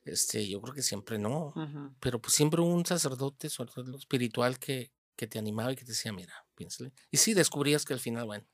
este, 0.07 0.47
yo 0.47 0.61
creo 0.61 0.73
que 0.73 0.81
siempre 0.81 1.17
no, 1.19 1.53
pero 1.99 2.19
pues 2.21 2.33
siempre 2.33 2.61
un 2.61 2.85
sacerdote, 2.85 3.49
sobre 3.49 3.71
todo 3.71 3.85
lo 3.85 3.97
espiritual, 3.97 4.59
que, 4.59 4.91
que 5.15 5.27
te 5.27 5.39
animaba 5.39 5.71
y 5.71 5.75
que 5.75 5.83
te 5.85 5.91
decía, 5.91 6.11
mira, 6.13 6.33
piénsale. 6.55 6.93
Y 7.11 7.17
sí, 7.17 7.33
descubrías 7.33 7.85
que 7.85 7.93
al 7.93 7.99
final, 7.99 8.25
bueno, 8.25 8.45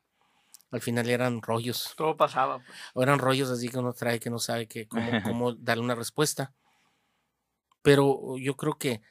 al 0.71 0.81
final 0.81 1.09
eran 1.09 1.41
rollos, 1.41 1.93
Todo 1.95 2.17
pasaba. 2.17 2.59
pues. 2.65 2.77
o 2.95 3.03
eran 3.03 3.19
rollos 3.19 3.49
así 3.49 3.69
que 3.69 3.77
uno 3.77 3.93
trae 3.93 4.19
que 4.19 4.29
no 4.29 4.39
sabe 4.39 4.67
que, 4.67 4.87
cómo, 4.87 5.11
cómo 5.23 5.53
darle 5.53 5.83
una 5.83 5.95
respuesta. 5.95 6.53
Pero 7.81 8.37
yo 8.37 8.55
creo 8.55 8.77
que 8.77 9.01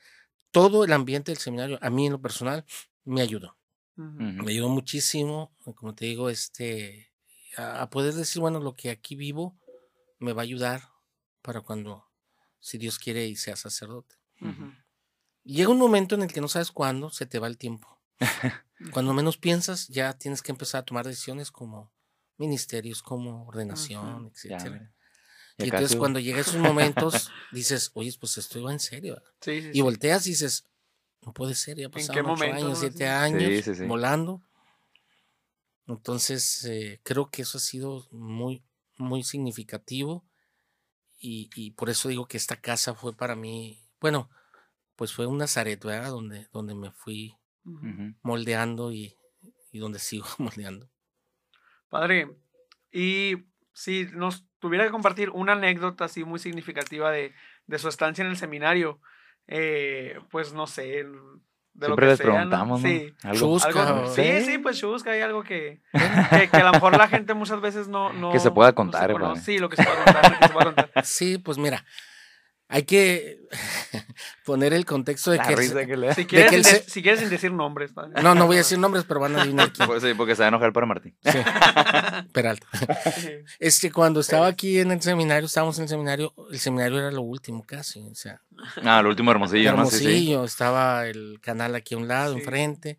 todo 0.51 0.85
el 0.85 0.93
ambiente 0.93 1.31
del 1.31 1.39
seminario, 1.39 1.79
a 1.83 1.91
mí 1.91 2.07
en 2.07 2.13
lo 2.13 2.21
personal, 2.21 2.65
me 3.05 3.21
ayudó. 3.23 3.57
Me 3.95 4.51
ayudó 4.53 4.69
muchísimo, 4.71 5.55
como 5.77 5.95
te 5.95 6.07
digo, 6.07 6.31
este, 6.31 7.13
a, 7.57 7.83
a 7.83 7.91
poder 7.91 8.15
decir, 8.15 8.41
bueno, 8.41 8.59
lo 8.59 8.75
que 8.75 8.91
aquí 8.91 9.15
vivo 9.17 9.57
me 10.19 10.33
va 10.33 10.43
a 10.43 10.45
ayudar 10.45 10.89
para 11.43 11.61
cuando, 11.61 12.09
si 12.63 12.79
Dios 12.79 12.99
quiere, 12.99 13.27
y 13.27 13.37
sea 13.37 13.57
sacerdote. 13.57 14.17
Ujú. 14.41 14.73
Llega 15.45 15.71
un 15.71 15.79
momento 15.79 16.15
en 16.15 16.23
el 16.23 16.33
que 16.33 16.41
no 16.41 16.49
sabes 16.49 16.71
cuándo 16.73 17.11
se 17.11 17.27
te 17.27 17.39
va 17.39 17.49
el 17.49 17.59
tiempo. 17.59 18.01
Cuando 18.93 19.13
menos 19.15 19.37
piensas, 19.39 19.89
ya 19.89 20.13
tienes 20.15 20.43
que 20.43 20.53
empezar 20.53 20.81
a 20.81 20.85
tomar 20.85 21.07
decisiones 21.07 21.51
como 21.51 21.93
ministerios, 22.39 23.03
como 23.03 23.47
ordenación, 23.47 24.27
Ya, 24.27 24.33
etcétera. 24.33 24.73
mira. 24.73 24.93
Y 25.59 25.65
entonces 25.65 25.93
tú- 25.93 25.99
cuando 26.01 26.21
llega 26.21 26.41
esos 26.41 26.57
momentos, 26.57 27.33
dices, 27.51 27.91
oye, 27.95 28.13
pues 28.21 28.39
estoy 28.39 28.71
en 28.73 28.81
serio. 28.81 29.15
¿verdad?". 29.15 29.31
Sí, 29.41 29.63
sí, 29.63 29.69
Y 29.73 29.79
sí. 29.79 29.83
volteas 29.83 30.27
y 30.27 30.31
dices, 30.31 30.65
no 31.23 31.33
puede 31.33 31.55
ser, 31.55 31.79
ya 31.79 31.89
pasaron 31.91 32.27
ocho 32.27 32.31
momento, 32.31 32.67
años, 32.67 32.79
siete 32.79 33.09
años, 33.09 33.55
Sí, 33.55 33.63
sí, 33.63 33.75
sí. 33.75 33.87
volando. 33.89 34.43
Entonces, 35.87 36.65
eh, 36.65 37.01
creo 37.03 37.31
que 37.31 37.43
eso 37.43 37.59
ha 37.59 37.61
sido 37.61 38.07
muy, 38.11 38.65
muy 38.99 39.25
significativo. 39.25 40.25
Y, 41.25 41.51
y 41.55 41.71
por 41.71 41.89
eso 41.89 42.09
digo 42.09 42.27
que 42.27 42.37
esta 42.37 42.61
casa 42.61 42.95
fue 42.95 43.17
para 43.17 43.37
mí, 43.37 43.79
bueno, 44.01 44.29
pues 44.97 45.13
fue 45.13 45.27
un 45.27 45.39
Nazaret, 45.39 45.83
¿verdad? 45.85 46.11
Donde, 46.11 46.49
donde 46.53 46.75
me 46.75 46.91
fui 46.91 47.37
moldeando 48.23 48.93
y, 48.93 49.17
y 49.71 49.79
donde 49.79 49.99
sigo 50.01 50.27
moldeando. 50.39 50.91
Padre, 51.89 52.37
y 52.91 53.37
si 53.73 54.07
nos 54.07 54.47
tuviera 54.59 54.85
que 54.85 54.91
compartir 54.91 55.31
una 55.31 55.53
anécdota 55.53 56.07
así 56.07 56.25
muy 56.25 56.41
significativa 56.41 57.13
de, 57.13 57.33
de 57.67 57.79
su 57.79 57.89
estancia 57.89 58.25
en 58.25 58.31
el 58.31 58.37
seminario, 58.37 59.01
eh, 59.47 60.19
pues 60.31 60.53
no 60.53 60.67
sé, 60.67 61.07
lo 61.75 61.87
Siempre 61.87 62.07
que 62.07 62.11
les 62.11 62.19
sea, 62.19 62.27
¿no? 62.27 62.33
preguntamos, 62.35 62.83
¿no? 62.83 62.89
Sí. 62.89 63.15
Algo. 63.23 63.39
Chusca, 63.39 63.89
Algo- 63.89 64.09
sí, 64.15 64.41
sí, 64.45 64.59
pues 64.59 64.79
chusca, 64.79 65.11
hay 65.11 65.21
algo 65.23 65.43
que, 65.45 65.81
que, 66.31 66.49
que 66.49 66.57
a 66.57 66.65
lo 66.65 66.73
mejor 66.73 66.97
la 66.97 67.09
gente 67.09 67.35
muchas 67.35 67.61
veces 67.61 67.89
no... 67.89 68.13
no 68.13 68.31
Que 68.33 68.41
se 68.41 68.51
pueda 68.51 68.71
no 68.71 68.75
contar, 68.75 69.13
padre. 69.13 69.41
Sí, 69.41 69.59
lo 69.59 69.69
que 69.69 69.77
se 69.77 69.85
pueda 69.85 70.05
contar, 70.05 70.31
lo 70.33 70.39
que 70.39 70.47
se 70.47 70.53
pueda 70.53 70.65
contar. 70.67 70.91
Sí, 71.05 71.39
pues 71.39 71.59
mira, 71.59 71.85
Hay 72.75 72.85
que 72.85 73.39
poner 74.45 74.73
el 74.73 74.85
contexto 74.87 75.31
de 75.31 75.37
La 75.37 75.47
que... 75.47 75.57
risa 75.57 75.85
que 75.85 75.97
le 75.97 76.07
da. 76.09 76.15
Si 76.15 76.25
quieres, 76.25 76.51
que 76.51 76.65
se- 76.65 76.89
si 76.91 77.03
quieres 77.03 77.21
sin 77.21 77.29
decir 77.29 77.53
nombres. 77.53 77.93
padre. 77.93 78.23
No, 78.23 78.35
no 78.35 78.47
voy 78.47 78.57
a 78.57 78.59
decir 78.61 78.79
nombres, 78.79 79.05
pero 79.07 79.21
van 79.21 79.37
a 79.37 79.43
adivinar 79.43 79.71
quién. 79.75 79.87
Pues 79.87 80.03
sí, 80.03 80.15
porque 80.15 80.35
se 80.35 80.41
va 80.43 80.47
a 80.47 80.49
enojar 80.49 80.73
para 80.73 80.87
Martín. 80.87 81.15
Sí. 81.23 81.31
Peralta. 82.33 82.67
Este, 83.59 83.93
cuando 83.93 84.21
estaba 84.21 84.47
aquí 84.47 84.79
en 84.79 84.91
el 84.93 85.03
seminario, 85.03 85.47
estábamos 85.47 85.77
en 85.79 85.83
el 85.85 85.89
seminario, 85.89 86.33
el 86.51 86.59
seminario 86.59 86.99
era 86.99 87.11
lo 87.11 87.23
último 87.23 87.63
casi, 87.65 88.01
o 88.11 88.15
sea, 88.15 88.41
Ah, 88.85 89.01
el 89.01 89.07
último 89.07 89.31
hermosillo, 89.31 89.73
¿no? 89.77 89.85
Sí, 89.87 89.99
sí. 89.99 90.05
Hermosillo, 90.05 90.45
estaba 90.45 91.07
el 91.07 91.39
canal 91.43 91.75
aquí 91.75 91.95
a 91.95 91.99
un 91.99 92.09
lado, 92.09 92.35
Sí. 92.35 92.41
enfrente, 92.41 92.99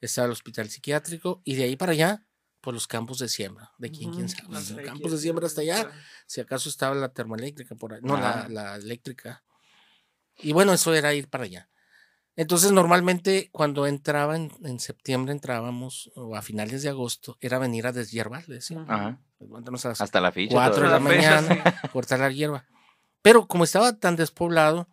estaba 0.00 0.26
el 0.26 0.32
hospital 0.32 0.68
psiquiátrico, 0.68 1.40
y 1.44 1.54
de 1.56 1.64
ahí 1.64 1.76
para 1.76 1.92
allá, 1.92 2.22
por 2.64 2.72
los 2.74 2.86
campos 2.86 3.18
de 3.18 3.28
siembra, 3.28 3.72
de 3.78 3.90
quién, 3.90 4.10
quién 4.12 4.28
sabe, 4.28 4.48
No 4.48 4.60
sé, 4.60 4.74
los 4.74 4.84
campos 4.84 5.00
quién 5.02 5.12
de 5.12 5.18
siembra 5.18 5.46
hasta 5.46 5.60
allá, 5.60 5.90
si 6.26 6.40
acaso 6.40 6.68
estaba 6.70 6.94
la 6.94 7.10
termoeléctrica 7.12 7.74
por 7.74 7.92
ahí, 7.92 8.00
no, 8.02 8.16
Ah. 8.16 8.46
la, 8.48 8.48
la 8.48 8.76
eléctrica. 8.76 9.44
Y 10.38 10.52
bueno, 10.52 10.72
eso 10.72 10.94
era 10.94 11.12
ir 11.14 11.28
para 11.28 11.44
allá. 11.44 11.68
Entonces, 12.36 12.72
normalmente 12.72 13.48
cuando 13.52 13.86
entraba 13.86 14.34
en, 14.34 14.50
en 14.64 14.80
septiembre, 14.80 15.32
entrábamos, 15.32 16.10
o 16.16 16.34
a 16.34 16.42
finales 16.42 16.82
de 16.82 16.88
agosto, 16.88 17.36
era 17.40 17.58
venir 17.58 17.86
a 17.86 17.92
deshiervar, 17.92 18.48
le 18.48 18.56
decían. 18.56 18.90
Ajá. 18.90 19.20
A 19.40 19.70
las 19.70 20.00
Hasta 20.00 20.20
la 20.20 20.32
ficha. 20.32 20.54
cuatro 20.54 20.84
de 20.84 20.90
la. 20.90 20.98
La 20.98 21.10
fecha, 21.10 21.40
mañana, 21.42 21.80
cortar 21.92 22.18
la 22.20 22.30
hierba. 22.30 22.64
Pero 23.22 23.46
como 23.46 23.62
estaba 23.64 23.92
tan 23.98 24.16
despoblado, 24.16 24.88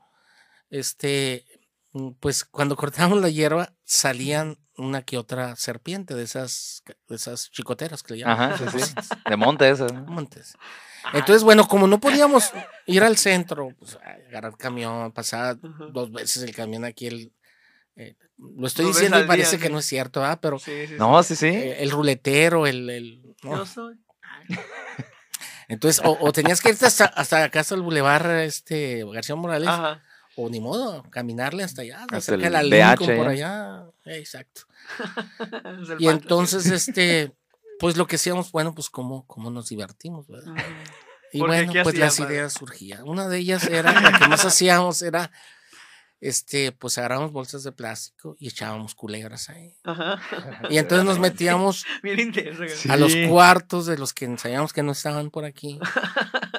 este, 0.69 1.45
pues 2.19 2.45
cuando 2.45 2.75
cortábamos 2.75 3.19
la 3.21 3.29
hierba, 3.29 3.73
salían 3.83 4.57
una 4.77 5.01
que 5.03 5.17
otra 5.17 5.55
serpiente 5.55 6.15
de 6.15 6.23
esas, 6.23 6.83
de 7.07 7.15
esas 7.15 7.51
chicoteras 7.51 8.01
que 8.03 8.13
le 8.13 8.19
llaman. 8.21 8.51
Ajá, 8.53 8.71
sí, 8.71 8.79
sí. 8.79 8.93
De 9.29 9.35
monte 9.35 9.69
esa. 9.69 9.87
¿no? 9.87 10.01
Montes. 10.05 10.53
Entonces, 11.13 11.43
bueno, 11.43 11.67
como 11.67 11.87
no 11.87 11.99
podíamos 11.99 12.51
ir 12.85 13.03
al 13.03 13.17
centro, 13.17 13.69
pues, 13.77 13.97
agarrar 14.27 14.55
camión, 14.57 15.11
Ajá. 15.15 15.55
dos 15.91 16.11
veces 16.11 16.43
el 16.43 16.55
camión 16.55 16.85
aquí, 16.85 17.07
el, 17.07 17.33
eh, 17.95 18.15
lo 18.37 18.67
estoy 18.67 18.85
diciendo 18.85 19.19
y 19.19 19.27
parece 19.27 19.57
día, 19.57 19.65
que 19.67 19.71
no 19.73 19.79
es 19.79 19.85
cierto, 19.85 20.23
¿ah? 20.23 20.39
Pero 20.39 20.59
Sí. 20.59 20.85
No, 20.97 21.21
sí, 21.23 21.35
sí. 21.35 21.47
eh, 21.47 21.81
el 21.83 21.91
ruletero, 21.91 22.67
el... 22.67 22.89
el- 22.89 23.35
¿no? 23.43 23.57
Yo 23.57 23.65
soy. 23.65 23.95
Entonces, 25.67 26.01
o, 26.05 26.17
o 26.19 26.31
tenías 26.31 26.61
que 26.61 26.69
irte 26.69 26.85
hasta, 26.85 27.05
hasta 27.05 27.43
acá, 27.45 27.61
hasta 27.61 27.75
el 27.75 27.81
bulevar 27.81 28.25
este, 28.41 29.03
García 29.11 29.35
Morales, 29.35 29.69
Ajá. 29.69 30.03
O 30.41 30.49
ni 30.49 30.59
modo, 30.59 31.03
caminarle 31.09 31.63
hasta 31.63 31.81
allá, 31.83 32.01
Hasta 32.03 32.21
cerca 32.21 32.49
de 32.49 32.57
el 32.57 32.69
la 32.69 32.93
Lincoln, 32.95 33.17
por 33.17 33.27
allá. 33.27 33.85
Eh, 34.05 34.17
Exacto. 34.17 34.61
Y 35.99 36.07
entonces, 36.07 36.65
este, 36.67 37.33
pues 37.79 37.97
lo 37.97 38.07
que 38.07 38.15
hacíamos, 38.15 38.51
bueno, 38.51 38.73
pues 38.73 38.89
cómo, 38.89 39.25
cómo 39.27 39.49
nos 39.51 39.69
divertimos. 39.69 40.27
¿verdad? 40.27 40.51
Ujú. 40.53 40.61
Y 41.33 41.39
bueno, 41.39 41.71
¿Qué 41.71 41.83
pues 41.83 41.97
las 41.97 42.17
padre? 42.17 42.33
ideas 42.35 42.53
surgían. 42.53 43.07
Una 43.07 43.27
de 43.27 43.37
ellas 43.37 43.63
era, 43.65 43.99
la 43.99 44.17
que 44.17 44.27
más 44.27 44.43
hacíamos 44.45 45.01
era, 45.01 45.31
este, 46.19 46.71
pues 46.71 46.97
agarrábamos 46.97 47.31
bolsas 47.31 47.63
de 47.63 47.71
plástico 47.71 48.35
y 48.37 48.47
echábamos 48.49 48.95
culebras 48.95 49.49
ahí. 49.49 49.73
Ajá. 49.83 50.19
Y 50.69 50.77
entonces 50.77 51.05
nos 51.05 51.19
metíamos 51.19 51.85
a 52.89 52.97
los 52.97 53.15
cuartos 53.29 53.85
de 53.85 53.97
los 53.97 54.13
que 54.13 54.25
ensayamos 54.25 54.73
que 54.73 54.83
no 54.83 54.91
estaban 54.91 55.29
por 55.31 55.45
aquí 55.45 55.79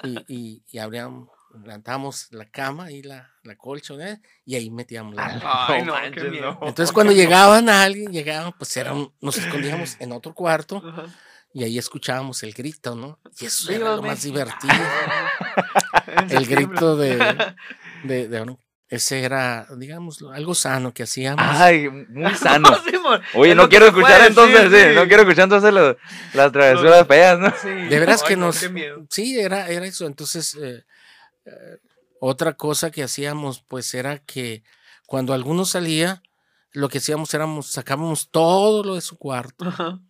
y, 0.04 0.24
y, 0.26 0.62
y 0.70 0.78
abríamos, 0.78 1.28
levantamos 1.60 2.28
la 2.30 2.48
cama 2.50 2.90
y 2.90 3.02
la, 3.02 3.30
la 3.42 3.56
colcha 3.56 3.94
¿eh? 4.00 4.20
y 4.44 4.54
ahí 4.56 4.70
metíamos 4.70 5.14
la 5.14 5.40
Ay, 5.68 5.82
no, 5.84 5.92
manches, 5.92 6.30
miedo. 6.30 6.58
Entonces 6.62 6.92
cuando 6.92 7.12
llegaban 7.12 7.68
a 7.68 7.82
alguien, 7.82 8.12
llegaban, 8.12 8.52
pues 8.58 8.76
era 8.76 8.92
un- 8.92 9.12
nos 9.20 9.36
escondíamos 9.38 9.96
en 10.00 10.12
otro 10.12 10.34
cuarto 10.34 10.82
Ajá. 10.84 11.06
y 11.52 11.64
ahí 11.64 11.78
escuchábamos 11.78 12.42
el 12.42 12.52
grito, 12.52 12.94
¿no? 12.96 13.18
Y 13.40 13.46
eso 13.46 13.68
¡Viva 13.68 13.86
era 13.86 13.96
lo 13.96 14.02
más 14.02 14.22
divertido. 14.22 14.72
El 16.30 16.46
grito 16.46 16.96
de, 16.96 17.16
de, 18.04 18.28
de- 18.28 18.56
ese 18.88 19.20
era, 19.22 19.66
digamos, 19.78 20.22
algo 20.34 20.54
sano 20.54 20.92
que 20.92 21.04
hacíamos. 21.04 21.42
Ay, 21.48 21.88
muy 21.88 22.34
sano. 22.34 22.68
Sí. 22.84 22.92
Oye, 23.32 23.54
no 23.54 23.62
que 23.62 23.70
quiero 23.70 23.86
escuchar 23.86 24.20
entonces, 24.26 24.70
decir, 24.70 24.90
sí, 24.90 24.94
no 24.96 25.06
quiero 25.08 25.22
escuchar 25.22 25.44
entonces 25.44 25.72
lo- 25.72 25.96
las 26.34 26.52
travesuras 26.52 27.06
feas, 27.06 27.38
¿no? 27.38 27.50
Sí. 27.62 27.68
De 27.70 27.98
veras 27.98 28.20
Ay, 28.22 28.28
que 28.28 28.36
no, 28.36 28.46
nos... 28.46 28.60
Qué 28.60 28.68
miedo. 28.68 29.06
Sí, 29.08 29.40
era, 29.40 29.66
era 29.68 29.86
eso. 29.86 30.06
Entonces, 30.06 30.54
eh, 30.60 30.84
eh, 31.44 31.78
otra 32.20 32.54
cosa 32.54 32.90
que 32.90 33.02
hacíamos, 33.02 33.62
pues, 33.62 33.92
era 33.94 34.18
que 34.18 34.62
cuando 35.06 35.34
alguno 35.34 35.64
salía, 35.64 36.22
lo 36.72 36.88
que 36.88 36.98
hacíamos 36.98 37.34
éramos, 37.34 37.66
sacábamos 37.66 38.30
todo 38.30 38.82
lo 38.84 38.94
de 38.94 39.00
su 39.00 39.18
cuarto 39.18 39.66
Ajá. 39.66 40.00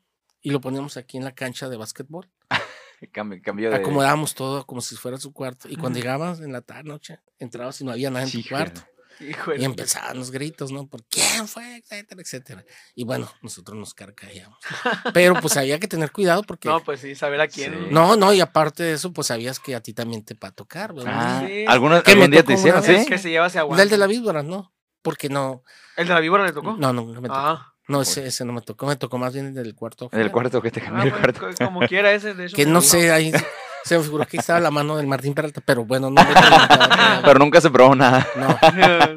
y 0.40 0.50
lo 0.50 0.60
poníamos 0.60 0.96
aquí 0.96 1.16
en 1.16 1.24
la 1.24 1.34
cancha 1.34 1.68
de 1.68 1.76
básquetbol. 1.76 2.30
Cambio, 3.10 3.40
cambio 3.42 3.68
de. 3.68 3.76
Acomodábamos 3.76 4.32
todo 4.32 4.64
como 4.64 4.80
si 4.80 4.94
fuera 4.94 5.18
su 5.18 5.32
cuarto. 5.32 5.68
Y 5.68 5.74
cuando 5.74 5.98
llegabas 5.98 6.38
en 6.38 6.52
la 6.52 6.60
tarde, 6.60 6.84
noche, 6.84 7.18
entrabas 7.40 7.80
y 7.80 7.84
no 7.84 7.90
había 7.90 8.10
nada 8.10 8.26
en 8.26 8.30
tu 8.30 8.48
cuarto. 8.48 8.82
Y 9.20 9.64
empezaban 9.64 10.18
los 10.18 10.31
gritos, 10.31 10.72
¿no? 10.72 10.87
¿Por 10.87 11.05
quién 11.05 11.46
fue? 11.48 11.77
Etcétera, 11.77 12.20
etcétera. 12.22 12.64
Y 12.94 13.05
bueno, 13.05 13.31
nosotros 13.42 13.77
nos 13.77 13.94
carcajeamos. 13.94 14.59
Pero 15.14 15.35
pues 15.40 15.57
había 15.57 15.79
que 15.79 15.88
tener 15.88 16.11
cuidado 16.12 16.42
porque... 16.42 16.68
No, 16.68 16.81
pues 16.83 17.01
sí, 17.01 17.14
saber 17.14 17.40
a 17.40 17.48
quién. 17.48 17.72
Sí. 17.72 17.87
No, 17.90 18.16
no, 18.16 18.33
y 18.33 18.40
aparte 18.40 18.83
de 18.83 18.92
eso, 18.94 19.12
pues 19.12 19.29
sabías 19.29 19.59
que 19.61 19.75
a 19.75 19.81
ti 19.81 19.92
también 19.94 20.25
te 20.25 20.35
va 20.35 20.48
a 20.48 20.53
tocar, 20.53 20.92
¿verdad? 20.94 21.12
Ah, 21.14 21.44
Sí. 21.46 21.64
¿alguna- 21.68 22.03
¿Algún 22.05 22.31
día 22.31 22.42
te 22.42 22.55
hicieron 22.55 22.83
vez 22.85 23.07
Que 23.07 23.18
se 23.18 23.31
lleva 23.31 23.46
ese 23.46 23.59
agua. 23.59 23.81
El 23.81 23.88
de 23.88 23.98
la 23.98 24.07
víbora, 24.07 24.42
¿no? 24.42 24.72
Porque 25.03 25.29
no, 25.29 25.62
¿El 25.96 26.07
de 26.09 26.14
la 26.14 26.20
víbora 26.20 26.44
le 26.46 26.53
tocó? 26.53 26.77
no, 26.79 26.92
no, 26.92 27.03
no 27.05 27.20
me 27.20 27.29
tocó. 27.29 27.40
Ah. 27.40 27.68
No, 27.88 28.01
ese, 28.03 28.27
ese 28.27 28.44
no 28.44 28.53
me 28.53 28.61
tocó, 28.62 28.87
me 28.87 28.94
tocó 28.96 29.18
más 29.18 29.35
bien 29.35 29.46
el 29.46 29.55
del 29.55 29.75
cuarto. 29.75 30.09
En 30.12 30.20
el 30.20 30.29
afuera. 30.29 30.33
cuarto 30.51 30.62
que 30.62 30.70
te 30.70 30.81
Ah, 30.81 30.85
cambié 30.85 31.05
el 31.07 31.11
bueno, 31.11 31.25
cuarto. 31.38 31.57
co- 31.59 31.64
como 31.66 31.81
quiera 31.88 32.12
ese, 32.12 32.33
de 32.33 32.46
hecho. 32.46 32.57
Que 32.57 32.64
no 32.64 32.81
sé, 32.81 33.11
ahí 33.11 33.33
se 33.84 33.96
me 33.98 34.04
figuró 34.04 34.26
que 34.26 34.36
estaba 34.36 34.60
la 34.60 34.70
mano 34.70 34.96
del 34.96 35.06
Martín 35.06 35.34
Peralta, 35.34 35.60
pero 35.64 35.84
bueno, 35.84 36.10
no 36.10 36.22
me 36.22 36.32
preguntaba, 36.32 37.20
Pero 37.24 37.38
nunca 37.38 37.60
se 37.60 37.70
probó 37.70 37.94
nada. 37.94 38.26
No, 38.36 38.56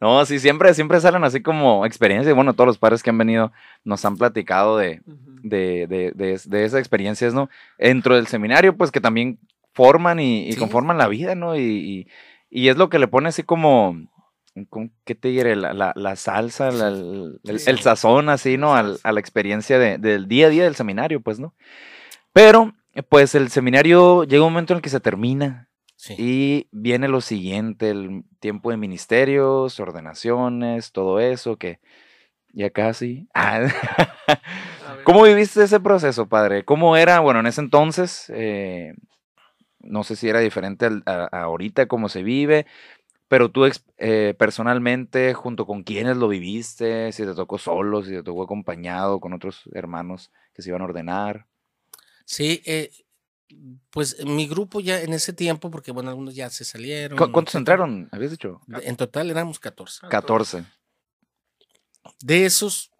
No, 0.00 0.24
sí, 0.26 0.38
siempre, 0.38 0.74
siempre 0.74 1.00
salen 1.00 1.24
así 1.24 1.42
como 1.42 1.86
experiencias. 1.86 2.34
Bueno, 2.34 2.52
todos 2.52 2.66
los 2.66 2.76
padres 2.78 3.02
que 3.02 3.08
han 3.10 3.16
venido 3.16 3.50
nos 3.82 4.04
han 4.04 4.16
platicado 4.18 4.76
de, 4.76 5.00
de, 5.06 5.86
de, 5.88 6.12
de, 6.14 6.38
de 6.44 6.64
esas 6.64 6.78
experiencias, 6.80 7.32
¿no? 7.32 7.48
Dentro 7.78 8.14
del 8.14 8.26
seminario, 8.26 8.76
pues 8.76 8.90
que 8.90 9.00
también 9.00 9.38
forman 9.72 10.20
y, 10.20 10.48
y 10.48 10.52
Sí. 10.52 10.58
conforman 10.58 10.98
la 10.98 11.08
vida, 11.08 11.34
¿no? 11.34 11.56
Y, 11.56 11.60
y, 11.62 12.08
y 12.50 12.68
es 12.68 12.76
lo 12.76 12.90
que 12.90 12.98
le 12.98 13.08
pone 13.08 13.30
así 13.30 13.42
como, 13.42 13.96
como, 14.68 14.90
¿qué 15.06 15.14
te 15.14 15.28
diré? 15.28 15.56
La, 15.56 15.72
la, 15.72 15.92
la 15.96 16.14
salsa, 16.16 16.70
la- 16.70 16.88
el, 16.88 17.40
el- 17.44 17.58
Sí. 17.58 17.70
el 17.70 17.78
sazón, 17.78 18.28
así, 18.28 18.58
¿no? 18.58 18.74
Al- 18.76 18.98
a 19.02 19.12
la 19.12 19.20
experiencia 19.20 19.78
de- 19.78 19.96
del 19.96 20.28
día 20.28 20.48
a 20.48 20.50
día 20.50 20.64
del 20.64 20.76
seminario, 20.76 21.22
pues, 21.22 21.38
¿no? 21.40 21.54
Pero, 22.34 22.74
pues 23.02 23.34
el 23.34 23.50
seminario 23.50 24.24
llega 24.24 24.44
un 24.44 24.52
momento 24.52 24.72
en 24.72 24.78
el 24.78 24.82
que 24.82 24.90
se 24.90 25.00
termina. 25.00 25.68
sí. 25.96 26.14
Y 26.18 26.68
viene 26.72 27.08
lo 27.08 27.20
siguiente, 27.20 27.90
el 27.90 28.24
tiempo 28.40 28.70
de 28.70 28.76
ministerios, 28.76 29.78
ordenaciones, 29.80 30.92
todo 30.92 31.20
eso, 31.20 31.56
que 31.56 31.80
ya 32.52 32.70
casi. 32.70 33.28
Ah. 33.34 33.66
¿Cómo 35.04 35.22
viviste 35.22 35.62
ese 35.62 35.78
proceso, 35.80 36.26
padre? 36.28 36.64
¿Cómo 36.64 36.96
era, 36.96 37.20
bueno, 37.20 37.40
en 37.40 37.46
ese 37.46 37.60
entonces, 37.60 38.30
eh, 38.34 38.94
no 39.80 40.04
sé 40.04 40.16
si 40.16 40.28
era 40.28 40.40
diferente 40.40 40.86
a, 41.06 41.28
a 41.30 41.42
ahorita, 41.42 41.86
cómo 41.86 42.08
se 42.08 42.22
vive, 42.22 42.66
pero 43.28 43.50
tú 43.50 43.68
eh, 43.98 44.34
personalmente, 44.38 45.34
junto 45.34 45.66
con 45.66 45.82
quiénes 45.82 46.16
lo 46.16 46.28
viviste, 46.28 47.12
si 47.12 47.24
te 47.24 47.34
tocó 47.34 47.58
solo, 47.58 48.02
si 48.02 48.10
te 48.12 48.22
tocó 48.22 48.44
acompañado 48.44 49.20
con 49.20 49.32
otros 49.32 49.68
hermanos 49.72 50.32
que 50.54 50.62
se 50.62 50.70
iban 50.70 50.82
a 50.82 50.86
ordenar. 50.86 51.46
Sí, 52.26 52.60
eh, 52.66 52.90
pues 53.90 54.22
mi 54.26 54.46
grupo 54.48 54.80
ya 54.80 55.00
en 55.00 55.12
ese 55.14 55.32
tiempo, 55.32 55.70
porque 55.70 55.92
bueno, 55.92 56.10
algunos 56.10 56.34
ya 56.34 56.50
se 56.50 56.64
salieron. 56.64 57.16
¿Cu- 57.16 57.30
¿Cuántos 57.32 57.54
entraron? 57.54 58.08
¿Habías 58.12 58.32
dicho? 58.32 58.60
De- 58.66 58.84
En 58.86 58.96
total 58.96 59.30
éramos 59.30 59.58
14. 59.60 60.08
14. 60.08 60.66
De 62.20 62.44
esos 62.44 62.90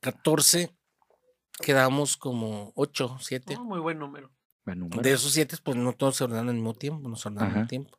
14, 0.00 0.74
quedamos 1.60 2.16
como 2.16 2.72
8, 2.74 3.18
7. 3.20 3.54
No, 3.54 3.64
muy 3.64 3.80
buen 3.80 3.98
número. 3.98 4.30
Buen 4.64 4.80
número. 4.80 5.02
De 5.02 5.12
esos 5.12 5.32
7, 5.32 5.56
pues 5.62 5.76
no 5.76 5.92
todos 5.94 6.16
se 6.16 6.24
ordenaron 6.24 6.48
al 6.50 6.54
mismo 6.56 6.74
tiempo, 6.74 7.08
nos 7.08 7.24
ordenaron 7.26 7.50
al 7.50 7.54
mismo 7.58 7.68
tiempo. 7.68 7.98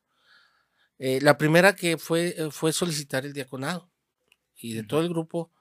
Eh, 1.00 1.20
la 1.22 1.38
primera 1.38 1.74
que 1.76 1.98
fue 1.98 2.36
eh, 2.38 2.52
fue 2.52 2.74
solicitar 2.74 3.26
el 3.26 3.34
diaconado. 3.34 3.90
Y 4.56 4.74
de 4.74 4.84
todo 4.84 5.02
el 5.02 5.10
grupo 5.10 5.52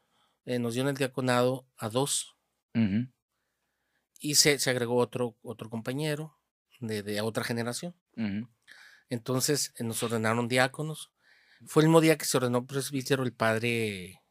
eh, 0.45 0.59
nos 0.59 0.75
dieron 0.75 0.91
el 0.91 0.97
diaconado 0.97 1.67
a 1.79 1.89
dos. 1.89 2.37
Ujú. 2.75 3.09
Y 4.21 4.35
se, 4.37 4.59
se 4.59 4.71
agregó 4.71 4.97
otro, 4.97 5.37
otro 5.43 5.69
compañero 5.71 6.39
de, 6.79 7.03
de 7.03 7.21
otra 7.23 7.43
generación. 7.43 7.95
Entonces 9.09 9.73
eh, 9.79 9.85
nos 9.85 10.03
ordenaron 10.03 10.47
diáconos. 10.49 11.11
Fue 11.67 11.83
el 11.83 11.89
mismo 11.89 12.01
día 12.01 12.17
que 12.17 12.25
se 12.25 12.37
ordenó 12.37 12.67
presbítero 12.67 13.23
el 13.23 13.33
padre 13.33 14.23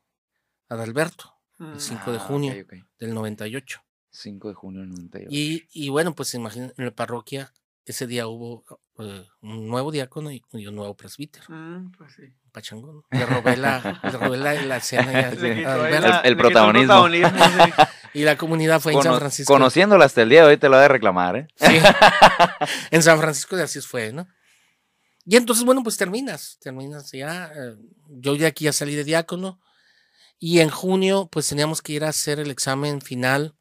Adalberto, 0.68 1.36
Mm. 1.58 1.74
el 1.74 1.80
5 1.82 2.12
de 2.14 2.18
Ah, 2.18 2.22
junio 2.22 2.54
ok. 2.64 2.74
del 3.00 3.14
98. 3.14 3.82
5 4.12 4.48
de 4.48 4.54
junio 4.54 4.80
del 4.82 4.90
98. 4.92 5.28
Y, 5.30 5.68
y 5.74 5.90
bueno, 5.90 6.16
pues 6.16 6.34
imaginen, 6.34 6.74
en 6.78 6.86
la 6.86 6.92
parroquia 6.96 7.54
ese 7.84 8.08
día 8.08 8.28
hubo 8.28 8.64
eh, 9.00 9.26
un 9.42 9.68
nuevo 9.68 9.92
diácono 9.92 10.32
y, 10.32 10.44
y 10.54 10.68
un 10.68 10.76
nuevo 10.76 10.96
presbítero, 10.96 11.46
Mm, 11.50 11.92
pues 11.98 12.14
sí. 12.16 12.24
pachangón. 12.52 13.04
Le 13.12 13.26
robé 13.26 13.58
la, 13.58 14.00
le 14.04 14.10
robé 14.12 14.38
la, 14.38 14.54
la 14.54 14.78
escena 14.78 15.12
ya. 15.12 15.32
Le 15.36 15.56
quitó 15.58 15.78
la- 15.78 16.20
El- 16.22 16.34
quitó 16.34 16.38
protagonismo. 16.44 16.88
protagonismo, 16.88 17.30
sí. 17.66 17.72
y 18.20 18.24
la 18.24 18.38
comunidad 18.38 18.80
fue 18.82 18.94
en 18.94 19.02
San 19.02 19.16
Francisco. 19.18 19.54
Conociéndolo 19.54 20.04
hasta 20.04 20.22
el 20.22 20.30
día 20.30 20.42
de 20.44 20.48
hoy 20.50 20.58
te 20.58 20.68
lo 20.70 20.76
ha 20.78 20.82
de 20.82 20.88
reclamar, 20.88 21.36
¿eh? 21.38 21.48
Sí. 21.56 21.66
en 22.92 23.04
San 23.04 23.20
Francisco 23.20 23.56
de 23.56 23.64
Asís 23.64 23.86
fue, 23.88 24.12
¿no? 24.14 24.28
Y 25.26 25.36
entonces, 25.36 25.64
bueno, 25.64 25.84
pues 25.84 25.96
terminas, 25.98 26.58
terminas 26.60 27.12
ya. 27.12 27.52
eh, 27.56 27.76
yo 28.10 28.36
de 28.36 28.48
aquí 28.48 28.66
ya 28.66 28.74
salí 28.74 28.96
de 28.96 29.04
diácono. 29.04 29.60
Y 30.40 30.60
en 30.62 30.70
junio, 30.70 31.28
pues 31.32 31.48
teníamos 31.50 31.82
que 31.82 31.92
ir 31.94 32.04
a 32.06 32.10
hacer 32.10 32.40
el 32.40 32.50
examen 32.50 33.02
final 33.02 33.56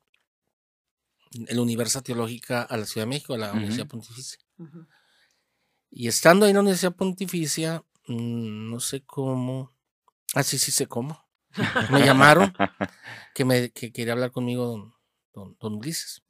en 1.33 1.57
la 1.57 1.61
Universidad 1.63 2.03
Teológica 2.03 2.63
a 2.63 2.77
la 2.77 2.87
Ciudad 2.87 3.05
de 3.07 3.11
México, 3.11 3.35
a 3.35 3.39
la 3.39 3.49
Ujú. 3.49 3.57
Universidad 3.59 3.87
Pontificia. 3.89 4.39
Ujú. 4.59 4.87
Y 5.91 6.09
estando 6.09 6.45
ahí 6.45 6.51
en 6.51 6.57
la 6.57 6.61
Universidad 6.61 6.95
Pontificia, 6.95 7.85
mm, 8.07 8.71
no 8.71 8.81
sé 8.81 9.03
cómo. 9.05 9.73
Ah, 10.35 10.43
sí, 10.43 10.59
sí 10.59 10.71
sé 10.71 10.87
cómo. 10.87 11.27
Me 11.91 12.05
llamaron 12.05 12.53
que, 13.35 13.45
me, 13.45 13.71
que 13.71 13.93
quería 13.93 14.13
hablar 14.13 14.31
conmigo 14.31 14.67
don, 14.67 14.95
don, 15.33 15.57
don 15.59 15.75
Ulises. 15.77 16.23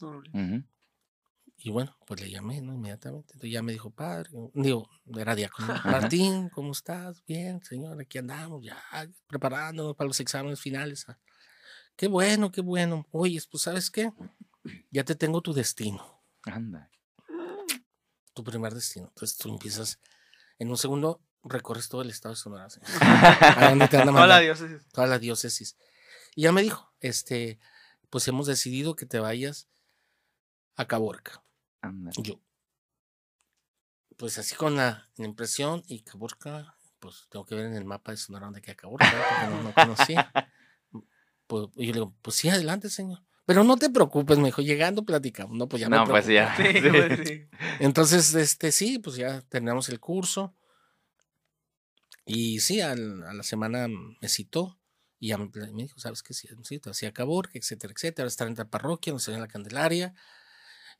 Y 1.60 1.70
bueno, 1.70 1.96
pues 2.06 2.20
le 2.20 2.30
llamé, 2.30 2.60
¿no? 2.62 2.72
Inmediatamente. 2.72 3.32
Entonces 3.32 3.50
ya 3.50 3.62
me 3.62 3.72
dijo, 3.72 3.90
padre, 3.90 4.30
digo, 4.54 4.88
era 5.16 5.34
diácono. 5.34 5.74
Martín, 5.84 6.48
¿cómo 6.50 6.70
estás? 6.70 7.24
Bien, 7.26 7.60
señor, 7.64 8.00
aquí 8.00 8.18
andamos 8.18 8.64
ya 8.64 8.80
preparándonos 9.26 9.96
para 9.96 10.06
los 10.06 10.20
exámenes 10.20 10.60
finales. 10.60 11.04
ah. 11.08 11.18
Qué 11.96 12.06
bueno, 12.06 12.52
qué 12.52 12.60
bueno. 12.60 13.08
Oye, 13.10 13.40
pues 13.50 13.64
¿sabes 13.64 13.90
qué? 13.90 14.12
Ya 14.92 15.02
te 15.02 15.16
tengo 15.16 15.40
tu 15.40 15.52
destino, 15.52 16.22
Anda. 16.44 16.88
Tu 18.38 18.44
primer 18.44 18.72
destino. 18.72 19.08
Entonces 19.08 19.36
tú 19.36 19.48
empiezas, 19.48 19.98
en 20.60 20.70
un 20.70 20.78
segundo, 20.78 21.20
recorres 21.42 21.88
todo 21.88 22.02
el 22.02 22.10
estado 22.10 22.34
de 22.34 22.40
Sonora. 22.40 22.70
¿sí? 22.70 22.80
¿A 23.00 23.70
dónde 23.70 23.88
te 23.88 23.96
van 23.96 24.10
a 24.10 24.12
Toda 24.12 24.26
la 24.28 24.38
diócesis. 24.38 24.86
toda 24.92 25.06
la 25.08 25.18
diócesis. 25.18 25.76
Y 26.36 26.42
ya 26.42 26.52
me 26.52 26.62
dijo, 26.62 26.92
este, 27.00 27.58
pues 28.10 28.28
hemos 28.28 28.46
decidido 28.46 28.94
que 28.94 29.06
te 29.06 29.18
vayas 29.18 29.68
a 30.76 30.86
Caborca. 30.86 31.42
Yo, 32.18 32.40
pues 34.16 34.38
así 34.38 34.54
con 34.54 34.76
la, 34.76 35.10
la 35.16 35.24
impresión 35.24 35.82
y 35.88 36.02
Caborca, 36.02 36.76
pues 37.00 37.26
tengo 37.30 37.44
que 37.44 37.56
ver 37.56 37.66
en 37.66 37.74
el 37.74 37.84
mapa 37.84 38.12
de 38.12 38.18
Sonora 38.18 38.46
dónde 38.46 38.62
queda 38.62 38.76
Caborca, 38.76 39.10
porque 39.10 39.54
no, 39.54 39.62
no 39.64 39.74
conocía. 39.74 40.32
Pues 41.48 41.68
y 41.76 41.86
yo 41.86 41.92
le 41.94 42.00
digo, 42.00 42.14
pues 42.20 42.36
sí, 42.36 42.50
adelante, 42.50 42.90
señor. 42.90 43.24
Pero 43.48 43.64
no 43.64 43.78
te 43.78 43.88
preocupes, 43.88 44.36
me 44.36 44.44
dijo, 44.48 44.60
llegando 44.60 45.06
platicamos. 45.06 45.56
No, 45.56 45.66
pues 45.70 45.80
ya 45.80 45.88
me 45.88 45.96
No, 45.96 46.04
pues 46.04 46.26
preocupé. 46.26 46.34
ya. 46.34 46.54
Sí, 46.54 46.80
Sí. 46.82 46.90
pues, 46.90 47.20
sí. 47.26 47.48
Entonces, 47.80 48.34
este, 48.34 48.72
sí, 48.72 48.98
pues 48.98 49.16
ya 49.16 49.40
terminamos 49.40 49.88
el 49.88 49.98
curso. 50.00 50.54
Y 52.26 52.60
sí, 52.60 52.82
al- 52.82 53.22
a 53.22 53.32
la 53.32 53.42
semana 53.42 53.88
me 53.88 54.28
citó 54.28 54.78
y 55.18 55.28
ya 55.28 55.38
me, 55.38 55.46
me 55.72 55.84
dijo, 55.84 55.98
¿sabes 55.98 56.22
qué? 56.22 56.34
Sí, 56.34 56.46
sí, 56.62 56.78
te 56.78 56.90
hacía 56.90 57.14
Caborca, 57.14 57.52
etcétera, 57.58 57.94
etcétera. 57.96 58.24
Ahora 58.24 58.28
estar 58.28 58.48
en 58.48 58.54
la 58.54 58.66
parroquia, 58.68 59.14
nos 59.14 59.26
en 59.28 59.40
la 59.40 59.48
Candelaria, 59.48 60.12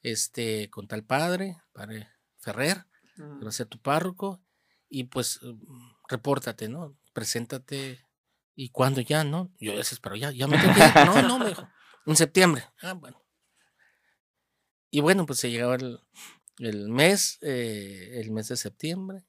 este, 0.01 0.71
con 0.71 0.89
tal 0.89 1.05
padre, 1.05 1.59
padre 1.75 2.09
Ferrer, 2.39 2.87
que 3.15 3.23
va 3.25 3.37
Ujú. 3.41 3.49
a 3.49 3.53
ser 3.53 3.67
tu 3.67 3.79
párroco. 3.79 4.41
Y 4.89 5.05
pues, 5.05 5.39
mm, 5.43 5.91
repórtate, 6.09 6.71
¿no? 6.71 6.97
Preséntate. 7.13 8.01
¿Y 8.55 8.71
cuándo 8.71 9.03
ya, 9.03 9.23
no? 9.23 9.53
Yo 9.61 9.75
ya 9.75 9.83
pero 10.01 10.17
ya, 10.17 10.31
ya 10.33 10.47
me 10.47 10.57
tengo 10.57 10.73
que 10.73 10.81
ir. 10.81 10.87
No, 11.05 11.21
no, 11.29 11.39
me 11.39 11.49
dijo. 11.51 11.69
En 12.09 12.17
septiembre. 12.17 12.65
Ah, 12.81 12.95
bueno. 12.95 13.23
Y 14.91 15.01
bueno, 15.01 15.27
pues 15.27 15.39
se 15.41 15.51
llegaba 15.51 15.75
el, 15.75 16.01
el 16.59 16.89
mes, 16.89 17.39
eh, 17.43 18.13
el 18.15 18.31
mes 18.31 18.49
de 18.49 18.57
septiembre. 18.57 19.27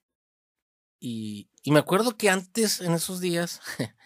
Y, 0.98 1.50
y 1.62 1.72
me 1.72 1.80
acuerdo 1.80 2.16
que 2.16 2.30
antes, 2.30 2.80
en 2.80 2.94
esos 2.94 3.20
días, 3.20 3.60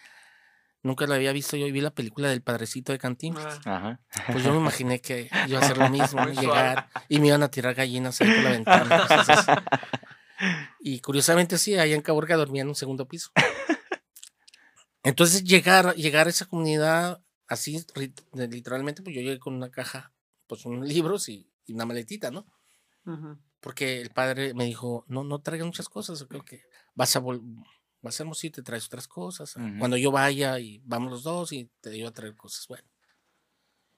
nunca 0.82 1.06
lo 1.06 1.14
había 1.14 1.30
visto 1.30 1.56
yo 1.56 1.68
y 1.68 1.70
vi 1.70 1.82
la 1.82 1.94
película 1.94 2.28
del 2.28 2.42
padrecito 2.42 2.90
de 2.90 2.98
Cantinflas. 2.98 3.60
Ah, 3.64 3.76
Ajá. 3.76 4.00
Pues 4.32 4.42
yo 4.42 4.50
me 4.50 4.58
imaginé 4.58 5.00
que 5.00 5.30
iba 5.46 5.60
a 5.60 5.62
hacer 5.62 5.78
lo 5.78 5.88
mismo, 5.88 6.26
llegar 6.26 6.88
y 7.08 7.20
me 7.20 7.28
iban 7.28 7.44
a 7.44 7.52
tirar 7.52 7.74
gallinas 7.74 8.20
ahí 8.20 8.26
por 8.28 8.42
la 8.42 8.50
ventana. 8.50 9.06
entonces, 9.08 9.46
y 10.80 10.98
curiosamente 10.98 11.58
sí, 11.58 11.78
allá 11.78 11.94
en 11.94 12.02
Caborca 12.02 12.36
dormía 12.36 12.62
en 12.62 12.68
un 12.70 12.74
segundo 12.74 13.06
piso. 13.06 13.30
Entonces 15.04 15.44
llegar, 15.44 15.94
llegar 15.94 16.26
a 16.26 16.30
esa 16.30 16.46
comunidad 16.46 17.23
así, 17.48 17.84
literalmente, 18.34 19.02
pues 19.02 19.14
yo 19.16 19.22
llegué 19.22 19.38
con 19.38 19.54
una 19.54 19.70
caja, 19.70 20.12
pues 20.46 20.64
unos 20.66 20.86
libros 20.88 21.28
y, 21.28 21.50
y 21.66 21.74
una 21.74 21.86
maletita, 21.86 22.30
¿no? 22.30 22.46
ujú. 23.06 23.38
Porque 23.60 24.00
el 24.00 24.10
padre 24.10 24.52
me 24.54 24.64
dijo, 24.64 25.04
no, 25.08 25.24
no 25.24 25.40
traigas 25.40 25.66
muchas 25.66 25.88
cosas, 25.88 26.20
yo 26.20 26.28
creo 26.28 26.44
que 26.44 26.62
vas 26.94 27.16
a 27.16 27.20
vol 27.20 27.42
vas 28.02 28.20
a 28.20 28.26
y 28.42 28.50
te 28.50 28.62
traes 28.62 28.84
otras 28.86 29.08
cosas. 29.08 29.56
Ujú. 29.56 29.78
Cuando 29.78 29.96
yo 29.96 30.10
vaya 30.12 30.58
y 30.58 30.82
vamos 30.84 31.10
los 31.10 31.22
dos 31.22 31.52
y 31.52 31.70
te 31.80 31.88
digo 31.88 32.08
a 32.08 32.12
traer 32.12 32.36
cosas. 32.36 32.66
Bueno. 32.68 32.84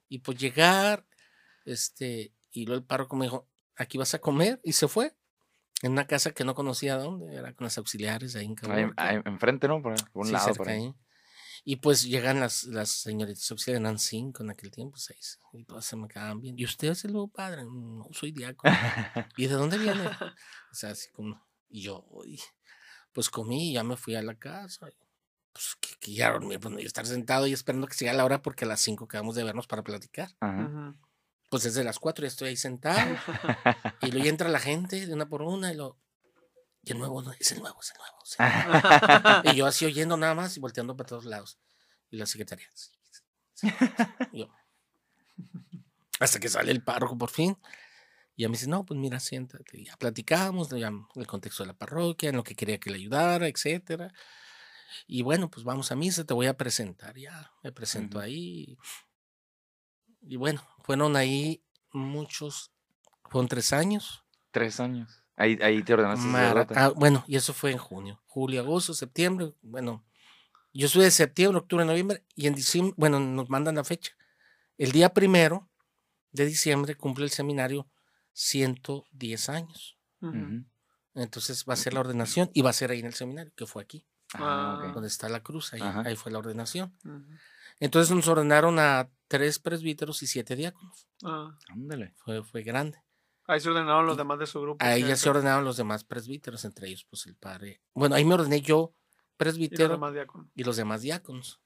Y 0.08 0.20
pues 0.20 0.38
llegar, 0.38 1.06
este, 1.64 2.34
y 2.52 2.66
luego 2.66 2.80
el 2.80 2.86
párroco 2.86 3.16
me 3.16 3.26
dijo, 3.26 3.48
aquí 3.76 3.98
vas 3.98 4.14
a 4.14 4.20
comer, 4.20 4.60
y 4.64 4.72
se 4.72 4.88
fue. 4.88 5.14
En 5.82 5.92
una 5.92 6.06
casa 6.06 6.32
que 6.32 6.44
no 6.44 6.54
conocía 6.54 6.96
dónde, 6.98 7.34
era 7.34 7.54
con 7.54 7.64
las 7.66 7.78
auxiliares 7.78 8.36
ahí 8.36 8.46
en 8.46 8.54
Ahí, 8.68 8.84
Caborca. 8.84 8.94
ahí 8.96 9.20
enfrente, 9.24 9.68
¿no? 9.68 9.80
Por, 9.82 9.94
por 10.10 10.26
un 10.26 10.28
Sí, 10.28 10.32
lado, 10.32 10.48
cerca 10.52 10.56
por 10.56 10.68
ahí. 10.72 10.78
ahí. 10.78 10.94
Y 11.68 11.76
pues 11.76 12.04
llegan 12.04 12.38
las, 12.38 12.62
las 12.62 12.90
señoritas 12.90 13.50
auxiliares, 13.50 13.80
eran 13.80 13.98
cinco 13.98 14.44
en 14.44 14.50
aquel 14.50 14.70
tiempo, 14.70 14.96
seis, 14.98 15.40
y 15.52 15.64
todas 15.64 15.84
se 15.84 15.96
me 15.96 16.06
quedaban 16.06 16.40
bien. 16.40 16.54
¿Y 16.56 16.64
usted 16.64 16.90
es 16.90 17.04
el 17.04 17.10
nuevo 17.12 17.26
padre? 17.26 17.64
No, 17.64 18.06
soy 18.12 18.30
diácono. 18.30 18.72
¿Y 19.36 19.48
de 19.48 19.54
dónde 19.54 19.76
viene? 19.76 20.04
O 20.70 20.74
sea, 20.78 20.90
así 20.90 21.10
como, 21.10 21.44
y 21.68 21.82
yo, 21.82 22.06
pues 23.12 23.30
comí 23.30 23.70
y 23.70 23.72
ya 23.72 23.82
me 23.82 23.96
fui 23.96 24.14
a 24.14 24.22
la 24.22 24.36
casa. 24.36 24.88
y, 24.88 24.94
Pues 25.52 25.76
que, 25.80 25.96
que 25.98 26.12
ya 26.12 26.30
dormir, 26.30 26.60
pues 26.60 26.72
yo 26.74 26.86
estar 26.86 27.04
sentado 27.04 27.48
y 27.48 27.52
esperando 27.52 27.88
que 27.88 27.94
sea 27.94 28.12
la 28.12 28.24
hora 28.24 28.42
porque 28.42 28.64
a 28.64 28.68
las 28.68 28.80
cinco 28.80 29.08
quedamos 29.08 29.34
de 29.34 29.42
vernos 29.42 29.66
para 29.66 29.82
platicar. 29.82 30.36
Ajá. 30.38 30.94
Pues 31.50 31.64
desde 31.64 31.82
las 31.82 31.98
cuatro 31.98 32.22
ya 32.22 32.28
estoy 32.28 32.50
ahí 32.50 32.56
sentado 32.56 33.00
y 34.02 34.12
luego 34.12 34.24
ya 34.24 34.30
entra 34.30 34.48
la 34.48 34.60
gente 34.60 35.04
de 35.04 35.12
una 35.12 35.28
por 35.28 35.42
una 35.42 35.72
y 35.72 35.76
lo, 35.76 35.98
y 36.86 36.92
el 36.92 36.98
nuevo, 36.98 37.20
no, 37.20 37.32
es 37.32 37.52
el 37.52 37.60
nuevo, 37.60 37.80
es 37.80 37.90
el 37.92 37.98
nuevo. 37.98 38.18
sí". 38.24 38.36
Y 39.52 39.56
yo 39.56 39.66
así 39.66 39.84
oyendo 39.84 40.16
nada 40.16 40.34
más 40.34 40.56
y 40.56 40.60
volteando 40.60 40.96
para 40.96 41.08
todos 41.08 41.26
lados. 41.26 41.58
Y 42.10 42.16
la 42.16 42.26
secretaria. 42.26 42.68
"Sí, 42.74 42.92
sí, 43.10 43.22
sí". 43.54 43.68
Y 44.32 44.40
yo, 44.40 44.48
hasta 46.20 46.40
que 46.40 46.48
sale 46.48 46.72
el 46.72 46.82
párroco 46.82 47.18
por 47.18 47.30
fin. 47.30 47.56
Y 48.36 48.42
ya 48.42 48.48
me 48.48 48.52
dice, 48.52 48.68
no, 48.68 48.84
pues 48.84 48.98
mira, 49.00 49.20
siéntate. 49.20 49.80
Y 49.80 49.86
ya 49.86 49.96
platicamos, 49.96 50.68
ya 50.70 50.92
el 51.14 51.26
contexto 51.26 51.62
de 51.62 51.68
la 51.68 51.74
parroquia, 51.74 52.30
en 52.30 52.36
lo 52.36 52.44
que 52.44 52.54
quería 52.54 52.78
que 52.78 52.90
le 52.90 52.96
ayudara, 52.96 53.48
etcétera. 53.48 54.12
Y 55.06 55.22
bueno, 55.22 55.50
pues 55.50 55.64
vamos 55.64 55.92
a 55.92 55.96
misa, 55.96 56.24
te 56.24 56.34
voy 56.34 56.46
a 56.46 56.56
presentar. 56.56 57.16
Ya, 57.16 57.52
me 57.62 57.72
presento 57.72 58.20
ahí. 58.20 58.78
Y 60.20 60.36
bueno, 60.36 60.66
fueron 60.82 61.16
ahí 61.16 61.62
muchos, 61.92 62.72
fueron 63.30 63.48
tres 63.48 63.72
años. 63.72 64.24
Tres 64.50 64.80
años. 64.80 65.24
Ahí, 65.36 65.58
ahí 65.62 65.82
te 65.82 65.92
ordenaste 65.94 66.24
Mara- 66.26 66.66
ah, 66.76 66.88
bueno, 66.96 67.22
y 67.26 67.36
eso 67.36 67.52
fue 67.52 67.70
en 67.70 67.78
junio, 67.78 68.20
julio, 68.26 68.60
agosto, 68.62 68.94
septiembre. 68.94 69.52
Bueno, 69.62 70.04
yo 70.72 70.86
estuve 70.86 71.04
de 71.04 71.10
septiembre, 71.10 71.58
octubre, 71.58 71.84
noviembre 71.84 72.24
y 72.34 72.46
en 72.46 72.54
diciembre, 72.54 72.94
bueno, 72.96 73.20
nos 73.20 73.48
mandan 73.50 73.74
la 73.74 73.84
fecha. 73.84 74.12
El 74.78 74.92
día 74.92 75.10
primero 75.12 75.68
de 76.32 76.46
diciembre 76.46 76.94
cumple 76.96 77.24
el 77.24 77.30
seminario 77.30 77.88
110 78.32 79.48
años. 79.48 79.98
Entonces 81.14 81.64
va 81.68 81.74
a 81.74 81.76
ser 81.76 81.94
la 81.94 82.00
ordenación 82.00 82.50
y 82.52 82.62
va 82.62 82.70
a 82.70 82.74
ser 82.74 82.90
ahí 82.90 83.00
en 83.00 83.06
el 83.06 83.14
seminario, 83.14 83.52
que 83.56 83.66
fue 83.66 83.82
aquí, 83.82 84.06
Ah, 84.34 84.90
donde 84.92 85.08
está 85.08 85.28
la 85.28 85.42
cruz, 85.42 85.72
ahí, 85.72 85.80
Ajá. 85.80 86.02
ahí 86.04 86.16
fue 86.16 86.32
la 86.32 86.38
ordenación. 86.38 86.94
Entonces 87.80 88.14
nos 88.14 88.26
ordenaron 88.28 88.78
a 88.78 89.08
tres 89.28 89.58
presbíteros 89.58 90.22
y 90.22 90.26
siete 90.26 90.56
diáconos. 90.56 91.06
Ah. 91.22 91.56
Ándale. 91.68 92.14
Fue, 92.18 92.42
fue 92.42 92.62
grande. 92.62 92.98
Ahí 93.48 93.60
se 93.60 93.70
ordenaron 93.70 94.06
los 94.06 94.16
demás 94.16 94.38
de 94.38 94.46
su 94.46 94.60
grupo. 94.60 94.84
Ahí 94.84 95.02
ya 95.04 95.16
se 95.16 95.28
ordenaron 95.30 95.64
los 95.64 95.76
demás 95.76 96.04
presbíteros, 96.04 96.64
entre 96.64 96.88
ellos 96.88 97.06
pues 97.08 97.26
el 97.26 97.36
padre. 97.36 97.80
Bueno, 97.94 98.14
ahí 98.16 98.24
me 98.24 98.34
ordené 98.34 98.60
yo 98.60 98.94
Y 98.94 99.14
los 99.28 99.36
presbítero 99.36 99.88
demás 99.94 100.12
diáconos. 100.12 100.48
y 100.54 100.64
los 100.64 100.76
demás 100.76 101.02
diáconos. 101.02 101.60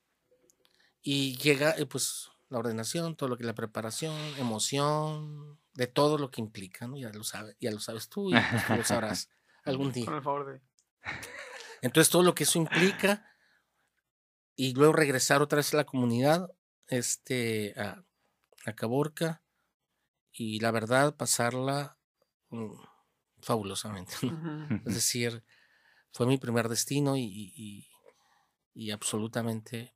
Y 1.02 1.36
llega 1.38 1.70
eh, 1.78 1.86
pues 1.86 2.28
la 2.48 2.58
ordenación, 2.58 3.16
todo 3.16 3.28
lo 3.30 3.36
que 3.38 3.44
la 3.44 3.54
preparación, 3.54 4.14
emoción, 4.38 5.58
de 5.72 5.86
todo 5.86 6.18
lo 6.18 6.30
que 6.30 6.40
implica, 6.42 6.86
¿no? 6.86 6.98
Ya 6.98 7.10
lo 7.10 7.24
sabe, 7.24 7.56
ya 7.60 7.70
lo 7.70 7.80
sabes 7.80 8.08
tú 8.08 8.28
y 8.30 8.32
pues, 8.32 8.66
tú 8.66 8.74
lo 8.74 8.84
sabrás 8.84 9.30
algún 9.64 9.86
Con 9.86 9.92
día. 9.94 10.10
el 10.16 10.22
favor 10.22 10.46
de. 10.52 10.60
Entonces 11.80 12.10
todo 12.10 12.22
lo 12.22 12.34
que 12.34 12.44
eso 12.44 12.58
implica 12.58 13.24
y 14.54 14.74
luego 14.74 14.92
regresar 14.92 15.40
otra 15.40 15.56
vez 15.56 15.72
a 15.72 15.78
la 15.78 15.84
comunidad, 15.84 16.50
este, 16.88 17.72
a, 17.80 18.04
a 18.66 18.72
Caborca 18.74 19.42
y 20.32 20.60
la 20.60 20.70
verdad 20.70 21.16
pasarla 21.16 21.98
mm, 22.50 22.72
fabulosamente. 23.40 24.14
Es 24.86 24.94
decir, 24.94 25.44
fue 26.12 26.26
mi 26.26 26.38
primer 26.38 26.68
destino 26.68 27.16
y, 27.16 27.24
y- 28.74 28.90
absolutamente 28.92 29.94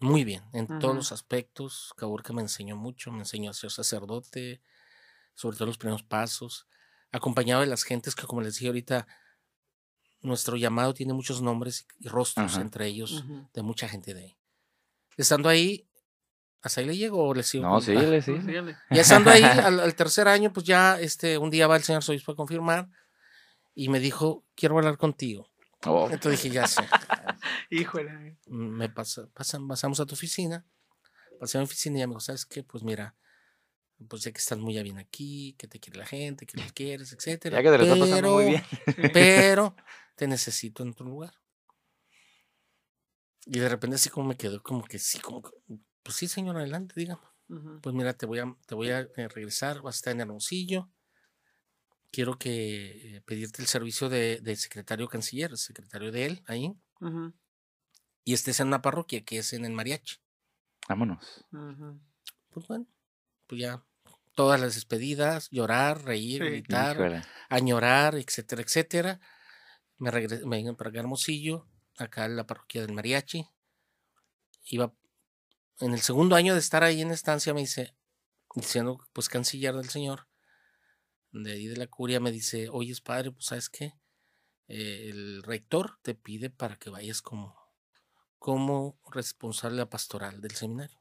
muy 0.00 0.24
bien 0.24 0.42
en 0.52 0.66
todos 0.80 0.94
los 0.94 1.12
aspectos. 1.12 1.92
Caborca 1.96 2.32
me 2.32 2.42
enseñó 2.42 2.76
mucho, 2.76 3.12
me 3.12 3.20
enseñó 3.20 3.50
a 3.50 3.54
ser 3.54 3.70
sacerdote, 3.70 4.60
sobre 5.34 5.56
todo 5.56 5.66
los 5.66 5.78
primeros 5.78 6.02
pasos, 6.02 6.66
acompañado 7.12 7.60
de 7.60 7.68
las 7.68 7.84
gentes 7.84 8.14
que, 8.14 8.26
como 8.26 8.40
les 8.40 8.54
dije 8.54 8.66
ahorita, 8.66 9.06
nuestro 10.20 10.56
llamado 10.56 10.94
tiene 10.94 11.12
muchos 11.12 11.42
nombres 11.42 11.86
y 12.00 12.08
rostros, 12.08 12.52
Ajá. 12.52 12.62
entre 12.62 12.86
ellos 12.86 13.24
de 13.52 13.62
mucha 13.62 13.88
gente 13.88 14.14
de 14.14 14.20
ahí. 14.24 14.36
Estando 15.16 15.48
ahí, 15.48 15.88
¿hasta 16.62 16.80
ahí 16.80 16.86
le 16.86 16.96
llego 16.96 17.26
o 17.28 17.34
le 17.34 17.42
sigo? 17.42 17.64
No, 17.64 17.80
sí, 17.80 17.92
le- 17.94 18.22
sí. 18.22 18.36
Ya 18.90 19.02
estando 19.02 19.30
ahí, 19.30 19.42
al, 19.66 19.80
al 19.80 19.94
tercer 19.94 20.28
año, 20.28 20.52
pues 20.52 20.64
ya 20.66 20.98
este, 21.00 21.36
un 21.38 21.50
día 21.50 21.66
va 21.66 21.76
el 21.76 21.82
señor 21.82 22.02
Obispo 22.08 22.32
a 22.32 22.36
confirmar. 22.36 22.88
y 23.74 23.88
me 23.88 24.00
dijo, 24.00 24.44
quiero 24.54 24.76
hablar 24.78 24.96
contigo. 24.98 25.48
Oh, 25.86 26.08
Entonces 26.10 26.42
dije, 26.42 26.54
ya 26.54 26.66
sé. 26.66 26.86
Híjole. 27.70 28.36
me 28.46 28.88
pasa, 28.88 29.26
pasan, 29.32 29.66
pasamos 29.66 29.98
a 30.00 30.06
tu 30.06 30.14
oficina, 30.14 30.64
pasé 31.40 31.58
a 31.58 31.60
mi 31.60 31.64
oficina 31.64 31.96
y 31.96 32.00
ya 32.00 32.06
me 32.06 32.12
dijo, 32.12 32.20
¿sabes 32.20 32.44
qué? 32.46 32.62
Pues 32.62 32.84
mira, 32.84 33.16
pues 34.08 34.22
ya 34.22 34.30
que 34.32 34.38
estás 34.38 34.58
muy 34.58 34.80
bien 34.80 34.98
aquí, 34.98 35.54
que 35.58 35.66
te 35.66 35.80
quiere 35.80 35.98
la 35.98 36.06
gente, 36.06 36.46
que 36.46 36.58
los 36.60 36.72
quieres, 36.74 37.12
etcétera. 37.12 37.56
ya 37.56 37.62
que 37.62 37.70
te 37.70 37.78
lo 37.78 37.84
estás 37.84 37.98
pasando 37.98 38.30
muy 38.32 38.44
bien. 38.44 38.62
Pero 39.12 39.74
te 40.16 40.26
necesito 40.28 40.82
en 40.82 40.90
otro 40.90 41.06
lugar. 41.06 41.32
Y 43.46 43.58
de 43.58 43.68
repente 43.68 43.96
así 43.96 44.08
como 44.10 44.28
me 44.28 44.36
quedó 44.36 44.62
como 44.62 44.84
que 44.84 44.98
sí, 44.98 45.18
como 45.18 45.42
que, 45.42 45.50
pues 46.02 46.16
sí, 46.16 46.28
señor, 46.28 46.56
adelante, 46.56 46.94
dígame. 46.96 47.22
Pues 47.82 47.94
mira, 47.94 48.14
te 48.14 48.24
voy 48.26 48.38
a, 48.38 48.56
te 48.66 48.74
voy 48.74 48.90
a 48.90 49.00
eh, 49.00 49.28
regresar, 49.28 49.82
vas 49.82 49.96
a 49.96 49.98
estar 49.98 50.12
en 50.14 50.20
Hermosillo. 50.22 50.90
Quiero 52.10 52.38
que 52.38 53.16
eh, 53.16 53.20
pedirte 53.22 53.62
el 53.62 53.68
servicio 53.68 54.08
de, 54.08 54.40
de 54.42 54.56
secretario 54.56 55.08
canciller, 55.08 55.56
secretario 55.56 56.12
de 56.12 56.26
él, 56.26 56.42
ahí. 56.46 56.74
Ujú. 57.00 57.32
Y 58.24 58.34
estés 58.34 58.60
en 58.60 58.68
una 58.68 58.82
parroquia 58.82 59.24
que 59.24 59.38
es 59.38 59.52
en 59.52 59.64
el 59.64 59.72
mariachi. 59.72 60.16
Vámonos. 60.88 61.44
Pues 62.50 62.66
bueno, 62.68 62.86
pues 63.46 63.60
ya 63.62 63.84
todas 64.34 64.60
las 64.60 64.74
despedidas, 64.74 65.48
llorar, 65.50 66.04
reír, 66.04 66.42
Sí. 66.42 66.50
gritar, 66.50 66.96
Híjole. 66.96 67.22
añorar, 67.48 68.14
etcétera, 68.16 68.62
etcétera. 68.62 69.20
Me, 69.98 70.10
regre- 70.10 70.44
me 70.46 70.58
vine 70.58 70.74
para 70.74 70.90
acá 70.90 71.00
Hermosillo, 71.00 71.68
acá 71.98 72.26
en 72.26 72.36
la 72.36 72.46
parroquia 72.46 72.82
del 72.82 72.92
mariachi. 72.94 73.46
Iba 74.70 74.94
en 75.82 75.92
el 75.94 76.00
segundo 76.00 76.36
año 76.36 76.54
de 76.54 76.60
estar 76.60 76.82
ahí 76.84 77.00
en 77.02 77.10
estancia, 77.10 77.54
me 77.54 77.60
dice, 77.60 77.94
diciendo, 78.54 78.98
pues 79.12 79.28
canciller 79.28 79.74
del 79.74 79.90
Señor, 79.90 80.28
de 81.32 81.52
ahí 81.52 81.66
de 81.66 81.76
la 81.76 81.86
curia, 81.86 82.20
me 82.20 82.30
dice, 82.32 82.68
oye, 82.70 82.94
padre, 83.04 83.30
pues 83.32 83.46
sabes 83.46 83.68
qué, 83.68 83.94
Eh, 84.68 85.10
el 85.10 85.42
rector 85.42 85.98
te 86.02 86.14
pide 86.14 86.48
para 86.48 86.76
que 86.76 86.88
vayas 86.88 87.20
como, 87.20 87.54
como 88.38 88.96
responsable 89.10 89.84
pastoral 89.86 90.40
del 90.40 90.52
seminario. 90.52 90.98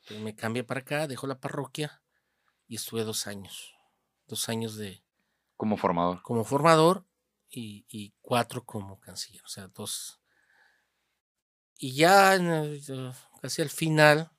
Entonces 0.00 0.20
me 0.24 0.34
cambié 0.34 0.64
para 0.64 0.80
acá, 0.80 1.06
dejo 1.06 1.26
la 1.26 1.38
parroquia 1.40 2.02
y 2.66 2.74
estuve 2.76 3.04
dos 3.04 3.26
años. 3.26 3.72
Dos 4.26 4.48
años 4.48 4.76
de 4.76 5.02
Como 5.56 5.76
formador. 5.76 6.20
como 6.22 6.44
formador 6.44 7.06
y, 7.48 7.86
y 7.88 8.12
cuatro 8.20 8.64
como 8.64 8.98
canciller. 9.00 9.42
O 9.44 9.48
sea, 9.48 9.68
dos. 9.68 10.17
Y 11.78 11.94
ya 11.94 12.36
casi 13.40 13.62
al 13.62 13.70
final, 13.70 14.30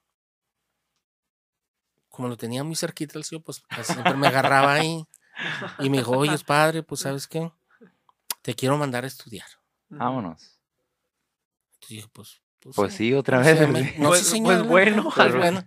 como 2.10 2.28
lo 2.28 2.38
tenía 2.38 2.64
muy 2.64 2.76
cerquita 2.76 3.18
el 3.18 3.24
cielo, 3.24 3.44
pues 3.44 3.62
casi 3.62 3.94
siempre 3.94 4.16
me 4.16 4.28
agarraba 4.28 4.74
ahí. 4.74 5.06
Y 5.80 5.90
me 5.90 5.98
dijo, 6.00 6.12
oye, 6.18 6.38
padre, 6.46 6.84
pues 6.84 7.02
sabes 7.02 7.28
qué, 7.28 7.50
te 8.42 8.54
quiero 8.56 8.78
mandar 8.78 9.06
a 9.06 9.08
estudiar. 9.08 9.48
Vámonos. 9.88 10.60
Entonces 11.76 11.90
dije, 11.90 12.08
pues, 12.12 12.42
pues, 12.60 12.76
Pues 12.76 12.94
sí, 12.94 13.14
otra 13.14 13.40
O 13.40 13.44
vez. 13.44 13.58
sea, 13.58 13.68
me- 13.68 13.82
no, 13.98 14.10
Pues- 14.10 14.20
pues 14.22 14.28
señor, 14.28 14.64
bueno. 14.68 15.04
pues 15.04 15.16
Pero- 15.16 15.38
bueno. 15.40 15.64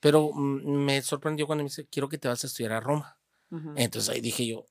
Pero 0.00 0.30
mm, 0.32 0.66
me 0.84 1.02
sorprendió 1.02 1.46
cuando 1.46 1.62
me 1.62 1.68
dice, 1.68 1.86
quiero 1.86 2.08
que 2.08 2.18
te 2.18 2.26
vas 2.26 2.42
a 2.42 2.46
estudiar 2.46 2.72
a 2.72 2.80
Roma. 2.80 3.18
Entonces 3.76 4.08
ahí 4.08 4.22
dije 4.22 4.46
yo. 4.46 4.64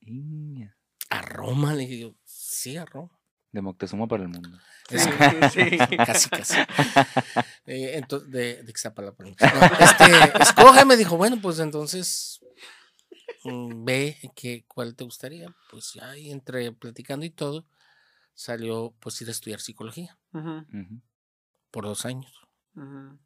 ¿a 1.09 1.21
Roma? 1.21 1.73
Le 1.75 1.81
dije 1.85 1.99
yo, 1.99 2.15
sí, 2.25 2.77
a 2.77 2.85
Roma. 2.85 3.11
De 3.51 3.61
Moctezuma 3.61 4.07
para 4.07 4.23
el 4.23 4.29
mundo. 4.29 4.57
Sí, 4.89 4.95
Es- 4.95 5.53
sí, 5.53 5.69
sí. 5.89 5.97
casi, 5.97 6.29
casi. 6.29 6.55
Eh, 7.65 7.91
entonces, 7.97 8.31
de, 8.31 8.63
de 8.63 8.71
Ixtapalapa, 8.71 9.23
no. 9.23 9.29
No, 9.29 9.85
este, 9.85 10.41
escoge, 10.41 10.83
me 10.83 10.97
dijo, 10.97 11.15
bueno, 11.15 11.39
pues 11.41 11.59
entonces 11.59 12.41
mm, 13.43 13.85
ve 13.85 14.17
que, 14.35 14.65
cuál 14.67 14.95
te 14.95 15.03
gustaría. 15.03 15.47
Pues 15.69 15.93
ya 15.93 16.09
ahí 16.09 16.31
entre 16.31 16.71
platicando 16.71 17.25
y 17.25 17.29
todo, 17.29 17.65
salió 18.33 18.93
pues 18.99 19.21
ir 19.21 19.27
a 19.27 19.31
estudiar 19.31 19.59
psicología 19.61 20.17
por 21.69 21.85
dos 21.85 22.05
años 22.05 22.33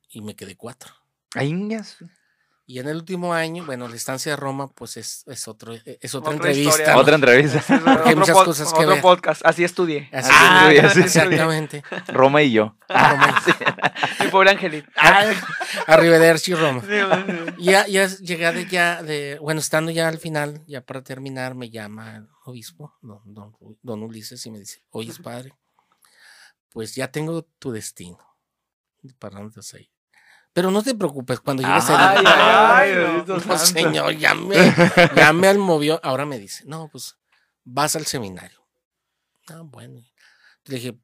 y 0.09 0.21
me 0.21 0.35
quedé 0.35 0.55
cuatro. 0.57 0.93
Iñas. 1.41 1.97
Y 2.67 2.79
en 2.79 2.87
el 2.87 2.95
último 2.95 3.31
año, 3.35 3.63
bueno, 3.63 3.87
la 3.87 3.95
estancia 3.95 4.31
de 4.31 4.35
Roma, 4.37 4.67
pues 4.73 4.97
es, 4.97 5.23
es, 5.27 5.47
otro, 5.47 5.75
e- 5.75 5.99
es 6.01 6.15
otra, 6.15 6.31
Otra 6.33 6.49
entrevista. 6.49 6.69
historia. 6.71 6.93
¿no? 6.95 6.99
Otra 6.99 7.15
entrevista. 7.15 7.59
Otro 7.75 8.15
muchas 8.17 8.35
cosas 8.43 8.73
que 8.73 8.79
otro 8.79 8.89
ver. 8.93 9.01
podcast. 9.01 9.41
Así 9.45 9.63
estudié. 9.63 10.09
Así 10.11 10.29
Ah, 10.33 10.71
ya, 10.73 10.87
así 10.87 11.01
sí, 11.01 11.05
estudié. 11.05 11.25
Exactamente. 11.25 11.83
Roma 12.07 12.41
y 12.41 12.51
yo. 12.53 12.75
Roma 12.89 13.43
Mi 14.19 14.27
pobre 14.31 14.49
angelito. 14.49 14.89
Arrivederci, 15.85 16.55
Roma. 16.55 16.81
Sí, 16.81 16.87
sí. 16.87 17.63
Ya, 17.63 17.85
ya 17.85 18.07
llegué 18.07 18.51
de 18.51 18.65
ya, 18.67 19.03
de, 19.03 19.37
bueno, 19.39 19.59
estando 19.59 19.91
ya 19.91 20.07
al 20.07 20.17
final, 20.17 20.63
ya 20.65 20.81
para 20.81 21.03
terminar, 21.03 21.53
me 21.53 21.69
llama 21.69 22.15
el 22.17 22.27
obispo, 22.45 22.95
don, 23.01 23.21
don, 23.25 23.55
don 23.83 24.01
Ulises, 24.01 24.43
y 24.45 24.49
me 24.49 24.57
dice, 24.59 24.81
oye, 24.89 25.13
padre, 25.21 25.53
pues 26.71 26.95
ya 26.95 27.11
tengo 27.11 27.43
tu 27.59 27.71
destino. 27.71 28.17
¿Para 29.19 29.37
dónde 29.37 29.53
vas 29.55 29.71
a 29.75 29.79
ir? 29.79 29.89
Pero 30.55 30.71
no 30.71 30.81
te 30.81 30.95
preocupes, 30.95 31.41
cuando 31.41 31.63
llegues 31.63 31.89
Ay, 31.89 32.15
ahí, 32.17 32.25
ay, 32.25 32.91
ay, 32.93 33.23
no, 33.27 33.57
señor, 33.57 34.15
ya 34.15 34.33
me, 34.33 34.55
ya 35.17 35.33
me 35.33 35.49
almovió. 35.49 35.99
Ahora 36.01 36.25
me 36.25 36.39
dice, 36.39 36.63
no, 36.65 36.87
pues 36.87 37.17
vas 37.65 37.97
al 37.97 38.05
seminario. 38.05 38.65
Ah, 39.49 39.63
bueno. 39.65 40.01
Le 40.63 40.75
dije, 40.75 40.97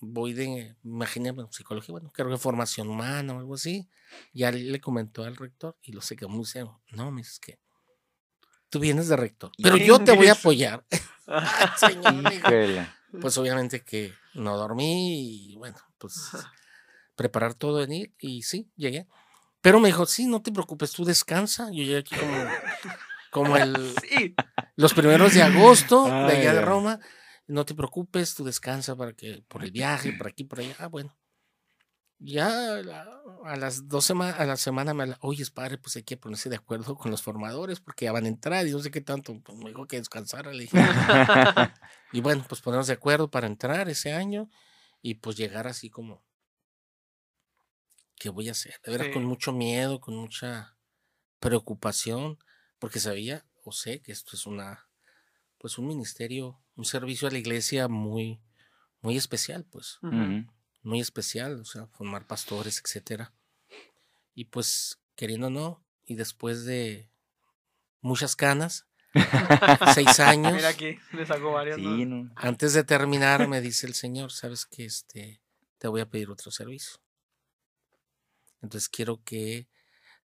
voy 0.00 0.32
de, 0.32 0.74
imaginé, 0.84 1.32
bueno, 1.32 1.52
psicología, 1.52 1.92
bueno, 1.92 2.10
creo 2.14 2.30
que 2.30 2.38
formación 2.38 2.88
humana 2.88 3.34
o 3.34 3.40
algo 3.40 3.56
así. 3.56 3.90
Ya 4.32 4.50
le 4.50 4.80
comentó 4.80 5.22
al 5.24 5.36
rector 5.36 5.76
y 5.82 5.92
lo 5.92 6.00
se 6.00 6.16
quedó 6.16 6.30
muy 6.30 6.46
serio. 6.46 6.80
No, 6.92 7.10
me 7.10 7.20
dices 7.20 7.40
que 7.40 7.58
tú 8.70 8.78
vienes 8.78 9.06
de 9.06 9.16
rector, 9.16 9.52
pero 9.62 9.76
yo 9.76 10.02
te 10.02 10.16
voy 10.16 10.28
a 10.28 10.32
apoyar. 10.32 10.82
Ay, 11.26 11.68
señor, 11.76 12.86
pues 13.20 13.36
obviamente 13.36 13.84
que 13.84 14.14
no 14.32 14.56
dormí 14.56 15.50
y 15.50 15.56
bueno, 15.56 15.76
pues 15.98 16.30
preparar 17.16 17.54
todo 17.54 17.82
en 17.82 17.92
ir 17.92 18.14
y 18.18 18.42
sí, 18.42 18.70
llegué. 18.76 19.06
Pero 19.60 19.78
me 19.80 19.88
dijo, 19.88 20.06
sí, 20.06 20.26
no 20.26 20.42
te 20.42 20.50
preocupes, 20.52 20.92
tú 20.92 21.04
descansa. 21.04 21.66
Yo 21.66 21.82
llegué 21.84 21.98
aquí 21.98 22.16
como, 22.16 22.44
como 23.30 23.56
el, 23.58 23.94
Sí. 24.00 24.34
los 24.76 24.92
primeros 24.94 25.34
de 25.34 25.42
agosto 25.42 26.04
de 26.06 26.10
Ay, 26.12 26.36
allá 26.40 26.52
de 26.54 26.58
ay. 26.60 26.64
Roma. 26.64 27.00
No 27.46 27.64
te 27.64 27.74
preocupes, 27.74 28.34
tú 28.34 28.44
descansa 28.44 28.96
para 28.96 29.12
que 29.12 29.44
por 29.48 29.62
el 29.64 29.70
viaje, 29.72 30.12
por 30.12 30.28
aquí, 30.28 30.44
por 30.44 30.60
allá. 30.60 30.74
Ah, 30.78 30.86
bueno. 30.88 31.16
Ya 32.24 32.46
a 32.76 32.82
la- 32.82 33.56
las 33.56 33.88
dos 33.88 34.04
semanas, 34.04 34.38
a 34.38 34.44
la 34.46 34.56
semana 34.56 34.94
me 34.94 35.02
habla, 35.02 35.18
oye, 35.22 35.44
padre, 35.52 35.76
pues 35.78 35.96
hay 35.96 36.04
que 36.04 36.16
ponerse 36.16 36.48
de 36.48 36.54
acuerdo 36.56 36.94
con 36.94 37.10
los 37.10 37.20
formadores 37.20 37.80
porque 37.80 38.04
ya 38.04 38.12
van 38.12 38.26
a 38.26 38.28
entrar 38.28 38.64
y 38.66 38.70
no 38.70 38.78
sé 38.78 38.92
qué 38.92 39.00
tanto. 39.00 39.36
Pues 39.42 39.58
me 39.58 39.70
dijo 39.70 39.86
que 39.88 39.98
descansara, 39.98 40.52
le 40.52 40.62
dije. 40.62 40.78
Y 42.12 42.20
bueno, 42.20 42.44
pues 42.48 42.60
ponernos 42.60 42.86
de 42.86 42.92
acuerdo 42.92 43.28
para 43.30 43.46
entrar 43.48 43.88
ese 43.88 44.12
año 44.12 44.48
y 45.00 45.14
pues 45.14 45.36
llegar 45.36 45.66
así 45.66 45.90
como, 45.90 46.22
¿qué 48.22 48.30
voy 48.30 48.48
a 48.48 48.52
hacer? 48.52 48.74
De 48.84 48.92
veras 48.92 49.08
con 49.08 49.22
Sí. 49.22 49.28
mucho 49.28 49.52
miedo, 49.52 50.00
con 50.00 50.14
mucha 50.16 50.76
preocupación, 51.40 52.38
porque 52.78 53.00
sabía 53.00 53.44
o 53.64 53.72
sé 53.72 54.00
que 54.00 54.12
esto 54.12 54.36
es 54.36 54.46
una, 54.46 54.86
pues 55.58 55.76
un 55.78 55.88
ministerio, 55.88 56.60
un 56.76 56.84
servicio 56.84 57.26
a 57.26 57.30
la 57.32 57.38
iglesia 57.38 57.88
muy, 57.88 58.40
muy 59.00 59.16
especial, 59.16 59.64
pues, 59.64 59.98
muy 60.82 61.00
especial, 61.00 61.60
o 61.60 61.64
sea, 61.64 61.86
formar 61.88 62.26
pastores, 62.28 62.80
etcétera. 62.84 63.32
Y 64.34 64.44
pues, 64.46 65.00
queriendo 65.16 65.48
o 65.48 65.50
no, 65.50 65.84
y 66.04 66.14
después 66.14 66.64
de 66.64 67.10
muchas 68.00 68.36
canas, 68.36 68.86
seis 69.94 70.18
años. 70.20 70.54
Mira 70.54 70.68
aquí, 70.68 70.96
le 71.12 71.26
sacó 71.26 71.52
varias. 71.52 71.78
¿no? 71.78 71.96
Sí, 71.96 72.04
no. 72.06 72.30
Antes 72.36 72.72
de 72.72 72.84
terminar, 72.84 73.48
me 73.48 73.60
dice 73.60 73.86
el 73.86 73.94
Señor, 73.94 74.30
sabes 74.32 74.64
que 74.64 74.84
este, 74.84 75.40
te 75.78 75.88
voy 75.88 76.00
a 76.00 76.08
pedir 76.08 76.30
otro 76.30 76.50
servicio. 76.52 77.01
Entonces 78.62 78.88
quiero 78.88 79.22
que 79.24 79.68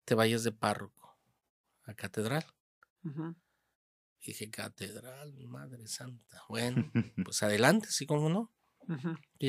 te 0.04 0.14
vayas 0.14 0.44
de 0.44 0.52
párroco 0.52 1.18
a 1.84 1.94
catedral. 1.94 2.44
Dije, 4.24 4.50
catedral, 4.50 5.32
madre 5.46 5.86
santa. 5.86 6.42
Bueno, 6.48 6.90
pues 7.24 7.42
adelante, 7.42 7.88
sí, 7.90 8.06
como 8.06 8.28
no. 8.28 8.52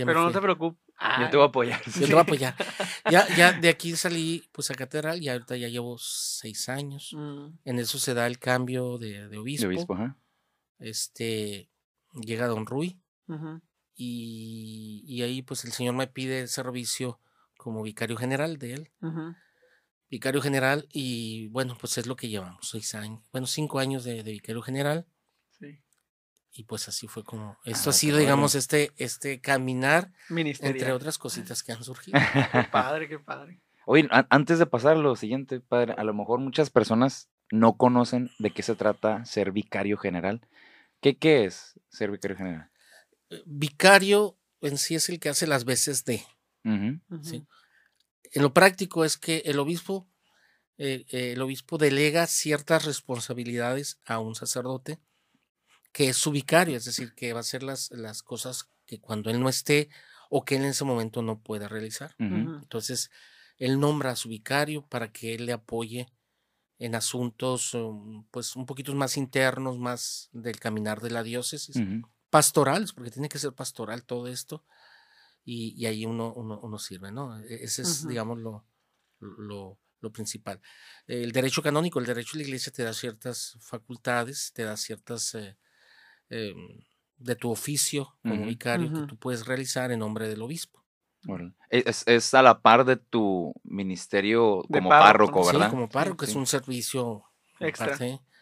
Pero 0.06 0.22
no 0.24 0.32
te 0.32 0.42
preocupes. 0.42 0.84
Yo 1.22 1.30
te 1.30 1.38
voy 1.38 1.46
a 1.46 1.50
apoyar. 1.50 1.82
Yo 1.86 1.92
te 1.94 2.06
voy 2.08 2.18
a 2.18 2.22
apoyar. 2.22 2.56
Ya, 3.12 3.28
ya 3.36 3.54
de 3.54 3.70
aquí 3.70 3.96
salí 3.96 4.48
pues 4.52 4.72
a 4.72 4.76
catedral 4.76 5.22
y 5.22 5.30
ahorita 5.30 5.56
ya 5.58 5.68
llevo 5.68 5.98
seis 6.00 6.70
años. 6.70 7.12
Mm, 7.14 7.50
En 7.66 7.80
eso 7.80 8.00
se 8.00 8.14
da 8.16 8.26
el 8.26 8.40
cambio 8.40 8.98
de, 8.98 9.28
de 9.28 9.38
obispo. 9.38 9.68
De 9.68 9.76
obispo, 9.76 9.94
ajá. 9.94 10.18
Este 10.80 11.70
llega 12.14 12.48
Don 12.48 12.66
Rui. 12.66 13.00
y, 13.96 15.04
y 15.08 15.22
ahí 15.24 15.42
pues 15.42 15.66
el 15.66 15.72
Señor 15.72 15.96
me 15.96 16.08
pide 16.08 16.42
el 16.42 16.48
servicio 16.48 17.20
como 17.58 17.82
vicario 17.84 18.16
general 18.18 18.58
de 18.58 18.74
él, 18.74 18.92
vicario 20.10 20.42
general 20.42 20.88
y 20.92 21.48
bueno 21.50 21.78
pues 21.80 21.98
es 21.98 22.08
lo 22.08 22.16
que 22.16 22.30
llevamos, 22.30 22.70
seis 22.70 22.96
años, 22.96 23.22
bueno 23.32 23.48
cinco 23.48 23.80
años 23.80 24.04
de, 24.04 24.24
de 24.24 24.32
vicario 24.32 24.62
general 24.62 25.06
Sí. 25.60 25.82
y 26.52 26.64
pues 26.64 26.88
así 26.88 27.08
fue 27.08 27.24
como, 27.24 27.58
esto 27.66 27.90
Ah, 27.90 27.92
ha 27.92 27.94
sido 27.94 28.18
qué 28.18 28.22
digamos 28.22 28.56
este, 28.56 28.92
este 28.98 29.42
caminar 29.42 30.12
entre 30.30 30.92
otras 30.94 31.18
cositas 31.18 31.64
que 31.64 31.72
han 31.72 31.84
surgido. 31.84 32.18
Qué 32.52 32.64
padre, 32.72 33.08
qué 33.10 33.20
padre. 33.20 33.62
Oye, 33.86 34.08
an- 34.12 34.28
antes 34.30 34.60
de 34.60 34.66
pasar 34.66 34.94
a 34.98 35.00
lo 35.00 35.16
siguiente, 35.16 35.60
padre, 35.62 35.94
a 35.98 36.04
lo 36.04 36.14
mejor 36.14 36.40
muchas 36.40 36.70
personas 36.70 37.30
no 37.52 37.78
conocen 37.78 38.30
de 38.40 38.52
qué 38.52 38.62
se 38.62 38.76
trata 38.76 39.24
ser 39.26 39.52
vicario 39.52 39.98
general. 39.98 40.46
¿Qué, 41.02 41.18
qué 41.18 41.46
es 41.46 41.80
ser 41.90 42.12
vicario 42.12 42.36
general? 42.38 42.70
Eh, 43.30 43.42
Vicario 43.46 44.38
en 44.62 44.78
sí 44.78 44.96
es 44.96 45.08
el 45.10 45.20
que 45.20 45.30
hace 45.30 45.48
las 45.48 45.64
veces 45.66 46.04
de. 46.06 46.22
En 48.32 48.42
lo 48.42 48.54
práctico 48.54 49.06
es 49.06 49.18
que 49.18 49.44
el 49.46 49.60
obispo, 49.60 50.08
eh, 50.78 51.06
eh, 51.10 51.32
el 51.34 51.42
obispo 51.42 51.78
delega 51.78 52.28
ciertas 52.28 52.86
responsabilidades 52.86 54.00
a 54.06 54.20
un 54.20 54.36
sacerdote 54.36 55.00
que 55.92 56.10
es 56.10 56.18
su 56.18 56.32
vicario, 56.32 56.78
es 56.78 56.86
decir, 56.86 57.14
que 57.16 57.34
va 57.34 57.40
a 57.40 57.42
hacer 57.42 57.64
las, 57.64 57.90
las 57.92 58.22
cosas 58.22 58.70
que 58.86 59.00
cuando 59.00 59.30
él 59.30 59.40
no 59.40 59.50
esté 59.50 59.90
o 60.30 60.46
que 60.46 60.56
él 60.56 60.64
en 60.64 60.70
ese 60.70 60.86
momento 60.86 61.22
no 61.22 61.42
pueda 61.42 61.68
realizar. 61.68 62.16
Entonces, 62.62 63.10
él 63.58 63.80
nombra 63.80 64.12
a 64.12 64.16
su 64.16 64.30
vicario 64.30 64.86
para 64.88 65.12
que 65.12 65.34
él 65.34 65.46
le 65.46 65.54
apoye 65.54 66.08
en 66.80 66.96
asuntos 66.96 67.74
um, 67.74 68.26
pues 68.30 68.56
un 68.56 68.66
poquito 68.66 68.94
más 68.94 69.18
internos, 69.18 69.80
más 69.80 70.30
del 70.32 70.60
caminar 70.60 71.02
de 71.02 71.10
la 71.10 71.24
diócesis, 71.24 71.84
pastorales, 72.30 72.94
porque 72.94 73.10
tiene 73.12 73.30
que 73.30 73.40
ser 73.40 73.54
pastoral 73.54 74.04
todo 74.04 74.28
esto, 74.28 74.66
y, 75.48 75.74
y 75.82 75.86
ahí 75.86 76.06
uno, 76.06 76.34
uno, 76.34 76.60
uno 76.60 76.78
sirve, 76.78 77.10
¿no? 77.10 77.40
E- 77.40 77.64
Ese 77.64 77.84
es, 77.84 78.06
digamos, 78.06 78.38
lo, 78.40 78.66
lo, 79.20 79.80
lo 80.02 80.12
principal. 80.12 80.60
El 81.08 81.32
derecho 81.32 81.62
canónico, 81.64 82.00
el 82.00 82.06
derecho 82.06 82.34
de 82.34 82.44
la 82.44 82.48
iglesia 82.50 82.74
te 82.74 82.84
da 82.84 82.92
ciertas 82.92 83.58
facultades, 83.62 84.52
te 84.54 84.64
da 84.64 84.76
ciertas 84.76 85.36
eh, 85.36 85.58
em, 86.30 86.58
de 87.16 87.36
tu 87.38 87.50
oficio 87.50 88.18
como 88.22 88.46
vicario 88.46 88.92
que 88.92 89.08
tú 89.08 89.18
puedes 89.18 89.46
realizar 89.46 89.90
en 89.92 90.00
nombre 90.00 90.28
del 90.28 90.42
obispo. 90.42 90.84
E, 91.70 91.84
Es, 91.88 92.04
es 92.08 92.34
a 92.34 92.42
la 92.42 92.60
par 92.62 92.84
de 92.84 92.98
tu 92.98 93.54
ministerio 93.64 94.64
De 94.68 94.80
como 94.80 94.90
párroco, 94.90 95.32
párroco, 95.32 95.40
¿no? 95.40 95.46
Sí, 95.46 95.54
¿verdad? 95.54 95.70
como 95.70 95.88
párroco 95.90 96.26
es 96.26 96.32
sí. 96.32 96.38
un 96.38 96.46
servicio 96.46 97.24
Extra. 97.62 97.98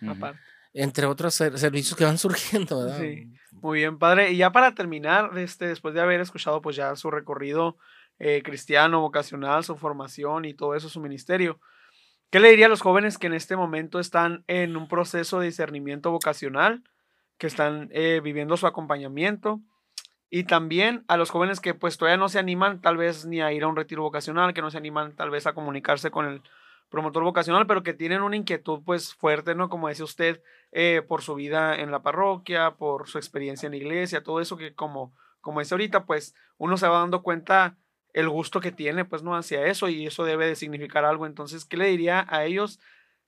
Aparte. 0.07 0.39
Entre 0.75 1.05
otros 1.07 1.33
ser- 1.33 1.57
servicios 1.57 1.97
que 1.97 2.05
van 2.05 2.17
surgiendo, 2.19 2.79
¿verdad? 2.79 2.99
Sí. 2.99 3.31
Muy 3.51 3.79
bien, 3.79 3.97
padre. 3.97 4.31
Y 4.31 4.37
ya 4.37 4.51
para 4.51 4.75
terminar, 4.75 5.35
este, 5.37 5.67
después 5.67 5.95
de 5.95 6.01
haber 6.01 6.21
escuchado 6.21 6.61
pues 6.61 6.75
ya 6.75 6.95
su 6.95 7.09
recorrido 7.09 7.77
eh, 8.19 8.41
cristiano, 8.43 9.01
vocacional, 9.01 9.63
su 9.63 9.75
formación 9.75 10.45
y 10.45 10.53
todo 10.53 10.75
eso, 10.75 10.87
su 10.89 10.99
ministerio, 11.01 11.59
¿qué 12.29 12.39
le 12.39 12.49
diría 12.49 12.67
a 12.67 12.69
los 12.69 12.81
jóvenes 12.81 13.17
que 13.17 13.27
en 13.27 13.33
este 13.33 13.55
momento 13.55 13.99
están 13.99 14.43
en 14.47 14.77
un 14.77 14.87
proceso 14.87 15.39
de 15.39 15.47
discernimiento 15.47 16.11
vocacional, 16.11 16.83
que 17.37 17.47
están 17.47 17.89
eh, 17.91 18.21
viviendo 18.23 18.55
su 18.57 18.67
acompañamiento? 18.67 19.61
Y 20.29 20.43
también 20.43 21.05
a 21.07 21.17
los 21.17 21.29
jóvenes 21.29 21.59
que 21.59 21.73
pues 21.73 21.97
todavía 21.97 22.17
no 22.17 22.29
se 22.29 22.39
animan 22.39 22.81
tal 22.81 22.97
vez 22.97 23.25
ni 23.25 23.41
a 23.41 23.53
ir 23.53 23.63
a 23.63 23.67
un 23.67 23.75
retiro 23.75 24.01
vocacional, 24.03 24.53
que 24.53 24.61
no 24.61 24.69
se 24.69 24.77
animan 24.77 25.15
tal 25.15 25.29
vez 25.29 25.47
a 25.47 25.53
comunicarse 25.53 26.11
con 26.11 26.25
el 26.25 26.41
promotor 26.89 27.23
vocacional, 27.23 27.67
pero 27.67 27.83
que 27.83 27.93
tienen 27.93 28.21
una 28.21 28.35
inquietud 28.35 28.81
pues 28.85 29.13
fuerte, 29.13 29.55
¿no? 29.55 29.69
Como 29.69 29.87
decía 29.87 30.05
usted, 30.05 30.41
eh, 30.71 31.01
por 31.07 31.21
su 31.21 31.35
vida 31.35 31.75
en 31.79 31.91
la 31.91 32.01
parroquia, 32.01 32.75
por 32.75 33.07
su 33.07 33.17
experiencia 33.17 33.67
en 33.67 33.71
la 33.71 33.77
iglesia, 33.77 34.23
todo 34.23 34.41
eso 34.41 34.57
que 34.57 34.73
como, 34.73 35.13
como 35.41 35.59
dice 35.59 35.73
ahorita, 35.73 36.05
pues 36.05 36.35
uno 36.57 36.77
se 36.77 36.87
va 36.87 36.99
dando 36.99 37.21
cuenta 37.23 37.77
el 38.13 38.29
gusto 38.29 38.61
que 38.61 38.71
tiene, 38.71 39.03
pues, 39.03 39.23
¿no? 39.23 39.35
Hacia 39.35 39.65
eso 39.67 39.89
y 39.89 40.05
eso 40.05 40.23
debe 40.23 40.47
de 40.47 40.55
significar 40.55 41.03
algo. 41.03 41.25
Entonces, 41.25 41.65
¿qué 41.65 41.75
le 41.75 41.87
diría 41.87 42.25
a 42.29 42.45
ellos 42.45 42.79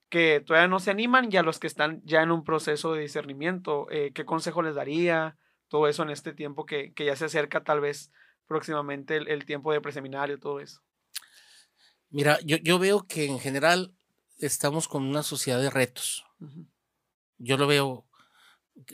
que 0.08 0.40
todavía 0.40 0.68
no 0.68 0.80
se 0.80 0.90
animan 0.90 1.28
y 1.30 1.36
a 1.36 1.42
los 1.42 1.58
que 1.58 1.66
están 1.66 2.00
ya 2.04 2.22
en 2.22 2.30
un 2.30 2.42
proceso 2.42 2.94
de 2.94 3.02
discernimiento? 3.02 3.86
Eh, 3.90 4.12
¿Qué 4.14 4.24
consejo 4.24 4.62
les 4.62 4.74
daría? 4.74 5.36
Todo 5.68 5.88
eso 5.88 6.02
en 6.02 6.10
este 6.10 6.32
tiempo 6.32 6.64
que, 6.64 6.94
que 6.94 7.04
ya 7.04 7.16
se 7.16 7.26
acerca 7.26 7.62
tal 7.62 7.80
vez 7.80 8.10
próximamente 8.46 9.16
el, 9.16 9.28
el 9.28 9.44
tiempo 9.44 9.72
de 9.72 9.82
preseminario, 9.82 10.38
todo 10.38 10.60
eso. 10.60 10.80
Mira, 12.10 12.38
yo, 12.44 12.56
yo 12.56 12.78
veo 12.78 13.06
que 13.06 13.26
en 13.26 13.38
general 13.38 13.94
estamos 14.38 14.88
con 14.88 15.02
una 15.04 15.22
sociedad 15.22 15.60
de 15.60 15.70
retos. 15.70 16.24
Yo 17.38 17.56
lo 17.56 17.66
veo, 17.66 18.06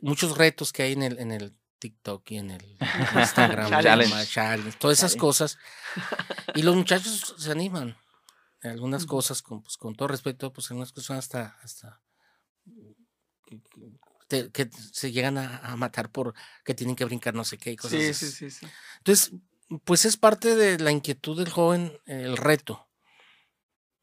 muchos 0.03 0.37
retos 0.37 0.73
que 0.73 0.83
hay 0.83 0.93
en 0.93 1.03
el, 1.03 1.19
en 1.19 1.31
el 1.33 1.57
TikTok 1.79 2.31
y 2.31 2.39
en 2.39 2.51
el 2.51 2.79
Instagram, 3.15 3.71
Challenge. 3.83 4.27
challenge, 4.27 4.79
todas 4.79 4.99
esas 4.99 5.12
Challenge. 5.12 5.21
cosas. 5.21 5.59
Y 6.55 6.62
los 6.62 6.75
muchachos 6.77 7.35
se 7.39 7.51
animan. 7.51 7.97
En 8.62 8.71
Algunas 8.71 9.05
cosas, 9.05 9.43
con, 9.43 9.62
pues, 9.62 9.77
con 9.77 9.95
todo 9.95 10.09
respeto, 10.09 10.53
pues 10.53 10.71
algunas 10.71 10.93
cosas 10.93 11.19
hasta, 11.19 11.59
hasta 11.62 12.01
que, 13.47 13.61
que- 13.61 13.93
te- 14.27 14.51
que 14.51 14.71
se 14.93 15.12
llegan 15.12 15.37
a, 15.37 15.59
a 15.59 15.77
matar 15.77 16.11
por 16.11 16.35
que 16.65 16.73
tienen 16.75 16.97
que 16.97 17.05
brincar 17.05 17.35
no 17.35 17.45
sé 17.45 17.59
qué 17.59 17.73
y 17.73 17.77
cosas 17.77 18.01
Sí, 18.01 18.09
así. 18.09 18.27
sí, 18.27 18.33
sí, 18.33 18.51
sí. 18.51 18.67
Entonces, 18.99 19.33
pues 19.85 20.07
es 20.07 20.17
parte 20.17 20.57
de 20.57 20.79
la 20.79 20.91
inquietud 20.91 21.37
del 21.39 21.51
joven, 21.51 21.93
el 22.07 22.39
reto. 22.39 22.89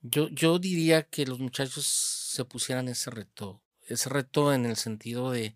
Yo, 0.02 0.30
yo 0.30 0.58
diría 0.60 1.04
que 1.04 1.26
los 1.26 1.40
muchachos 1.40 1.86
se 1.86 2.46
pusieran 2.46 2.88
ese 2.88 3.12
reto, 3.12 3.64
ese 3.82 4.10
reto 4.10 4.54
en 4.54 4.66
el 4.66 4.76
sentido 4.76 5.32
de, 5.32 5.56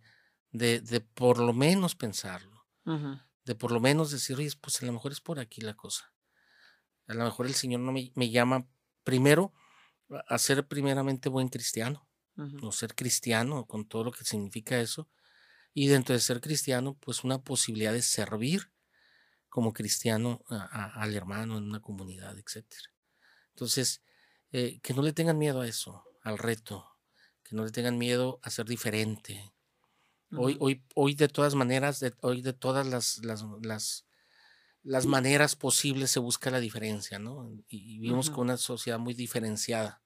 de, 0.52 0.82
de 0.82 1.02
por 1.02 1.40
lo 1.40 1.54
menos 1.54 1.96
pensarlo, 1.96 2.68
de 3.46 3.56
por 3.56 3.72
lo 3.72 3.80
menos 3.80 4.12
decir, 4.12 4.38
oye, 4.38 4.50
pues 4.62 4.82
a 4.82 4.86
lo 4.86 4.94
mejor 4.94 5.12
es 5.14 5.22
por 5.22 5.40
aquí 5.40 5.62
la 5.62 5.76
cosa. 5.76 6.14
A 7.08 7.14
lo 7.14 7.24
mejor 7.26 7.48
el 7.48 7.56
Señor 7.56 7.82
no 7.82 7.92
me, 7.92 8.12
me 8.16 8.30
llama 8.32 8.68
primero 9.04 9.54
a- 10.28 10.38
ser 10.40 10.68
primeramente 10.68 11.30
buen 11.30 11.50
cristiano, 11.50 12.10
Ujú. 12.38 12.66
o 12.68 12.72
ser 12.72 12.96
cristiano 12.96 13.66
con 13.68 13.88
todo 13.88 14.06
lo 14.06 14.12
que 14.12 14.26
significa 14.26 14.80
eso. 14.80 15.10
Y 15.74 15.88
dentro 15.88 16.16
de 16.16 16.22
ser 16.22 16.42
cristiano, 16.42 16.98
pues 17.00 17.24
una 17.24 17.44
posibilidad 17.44 17.94
de 17.94 18.02
servir 18.04 18.72
como 19.50 19.74
cristiano 19.74 20.44
a- 20.50 20.58
a- 20.64 21.02
al 21.02 21.16
hermano 21.16 21.58
en 21.58 21.64
una 21.66 21.82
comunidad, 21.82 22.38
etcétera. 22.38 22.84
Entonces, 23.52 24.04
eh, 24.58 24.80
que 24.82 24.94
no 24.94 25.02
le 25.02 25.12
tengan 25.12 25.38
miedo 25.38 25.60
a 25.60 25.68
eso, 25.68 26.06
al 26.22 26.38
reto, 26.38 26.88
que 27.44 27.58
no 27.58 27.66
le 27.66 27.72
tengan 27.72 27.98
miedo 27.98 28.40
a 28.42 28.50
ser 28.50 28.66
diferente. 28.66 29.52
Hoy, 30.32 30.56
hoy, 30.62 30.82
hoy 30.96 31.14
de 31.14 31.28
todas 31.28 31.56
maneras, 31.56 32.00
de, 32.00 32.14
hoy 32.22 32.42
de 32.42 32.54
todas 32.54 32.88
las, 32.88 33.18
las, 33.18 33.44
las, 33.62 34.06
las 34.82 35.06
maneras 35.08 35.58
posibles 35.58 36.10
se 36.10 36.20
busca 36.22 36.52
la 36.52 36.62
diferencia, 36.62 37.20
¿no? 37.20 37.50
Y, 37.50 37.66
y 37.68 38.00
vivimos 38.00 38.30
con 38.30 38.46
una 38.46 38.56
sociedad 38.56 38.98
muy 38.98 39.14
diferenciada, 39.14 40.02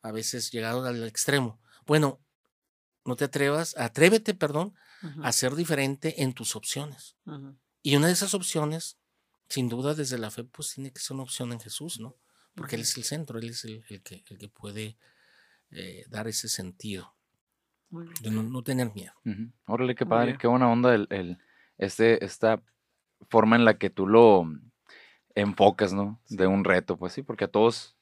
a 0.00 0.10
veces 0.10 0.50
llegado 0.50 0.84
al 0.84 1.04
extremo. 1.04 1.60
Bueno, 1.86 2.20
no 3.04 3.14
te 3.14 3.26
atrevas, 3.26 3.76
atrévete, 3.78 4.34
perdón, 4.34 4.74
a 5.22 5.30
ser 5.30 5.54
diferente 5.54 6.22
en 6.24 6.32
tus 6.32 6.56
opciones. 6.56 7.16
Y 7.80 7.94
una 7.94 8.08
de 8.08 8.12
esas 8.12 8.34
opciones, 8.34 8.98
sin 9.48 9.68
duda 9.68 9.94
desde 9.94 10.18
la 10.18 10.32
fe, 10.32 10.42
pues 10.42 10.74
tiene 10.74 10.92
que 10.92 11.00
ser 11.00 11.14
una 11.14 11.22
opción 11.22 11.52
en 11.52 11.60
Jesús, 11.60 12.00
¿no? 12.00 12.16
Porque 12.54 12.76
Él 12.76 12.82
es 12.82 12.96
el 12.96 13.04
centro, 13.04 13.38
Él 13.38 13.50
es 13.50 13.64
el, 13.64 13.84
el 13.88 14.02
que, 14.02 14.24
el 14.28 14.38
que 14.38 14.48
puede 14.48 14.96
eh, 15.70 16.04
dar 16.08 16.28
ese 16.28 16.48
sentido, 16.48 17.14
de 18.20 18.30
no, 18.30 18.42
no 18.42 18.62
tener 18.62 18.92
miedo. 18.94 19.12
Ujú. 19.24 19.50
Órale, 19.66 19.94
qué 19.94 20.04
padre, 20.06 20.36
qué 20.38 20.46
buena 20.46 20.70
onda 20.70 20.94
el, 20.94 21.06
el- 21.10 21.38
este, 21.78 22.24
esta 22.24 22.62
forma 23.28 23.56
en 23.56 23.64
la 23.64 23.78
que 23.78 23.90
tú 23.90 24.06
lo 24.06 24.46
enfocas, 25.34 25.92
¿no? 25.92 26.20
De 26.28 26.46
un 26.46 26.64
reto, 26.64 26.96
pues 26.96 27.12
sí, 27.14 27.22
porque 27.22 27.44
a 27.44 27.48
todos 27.48 27.96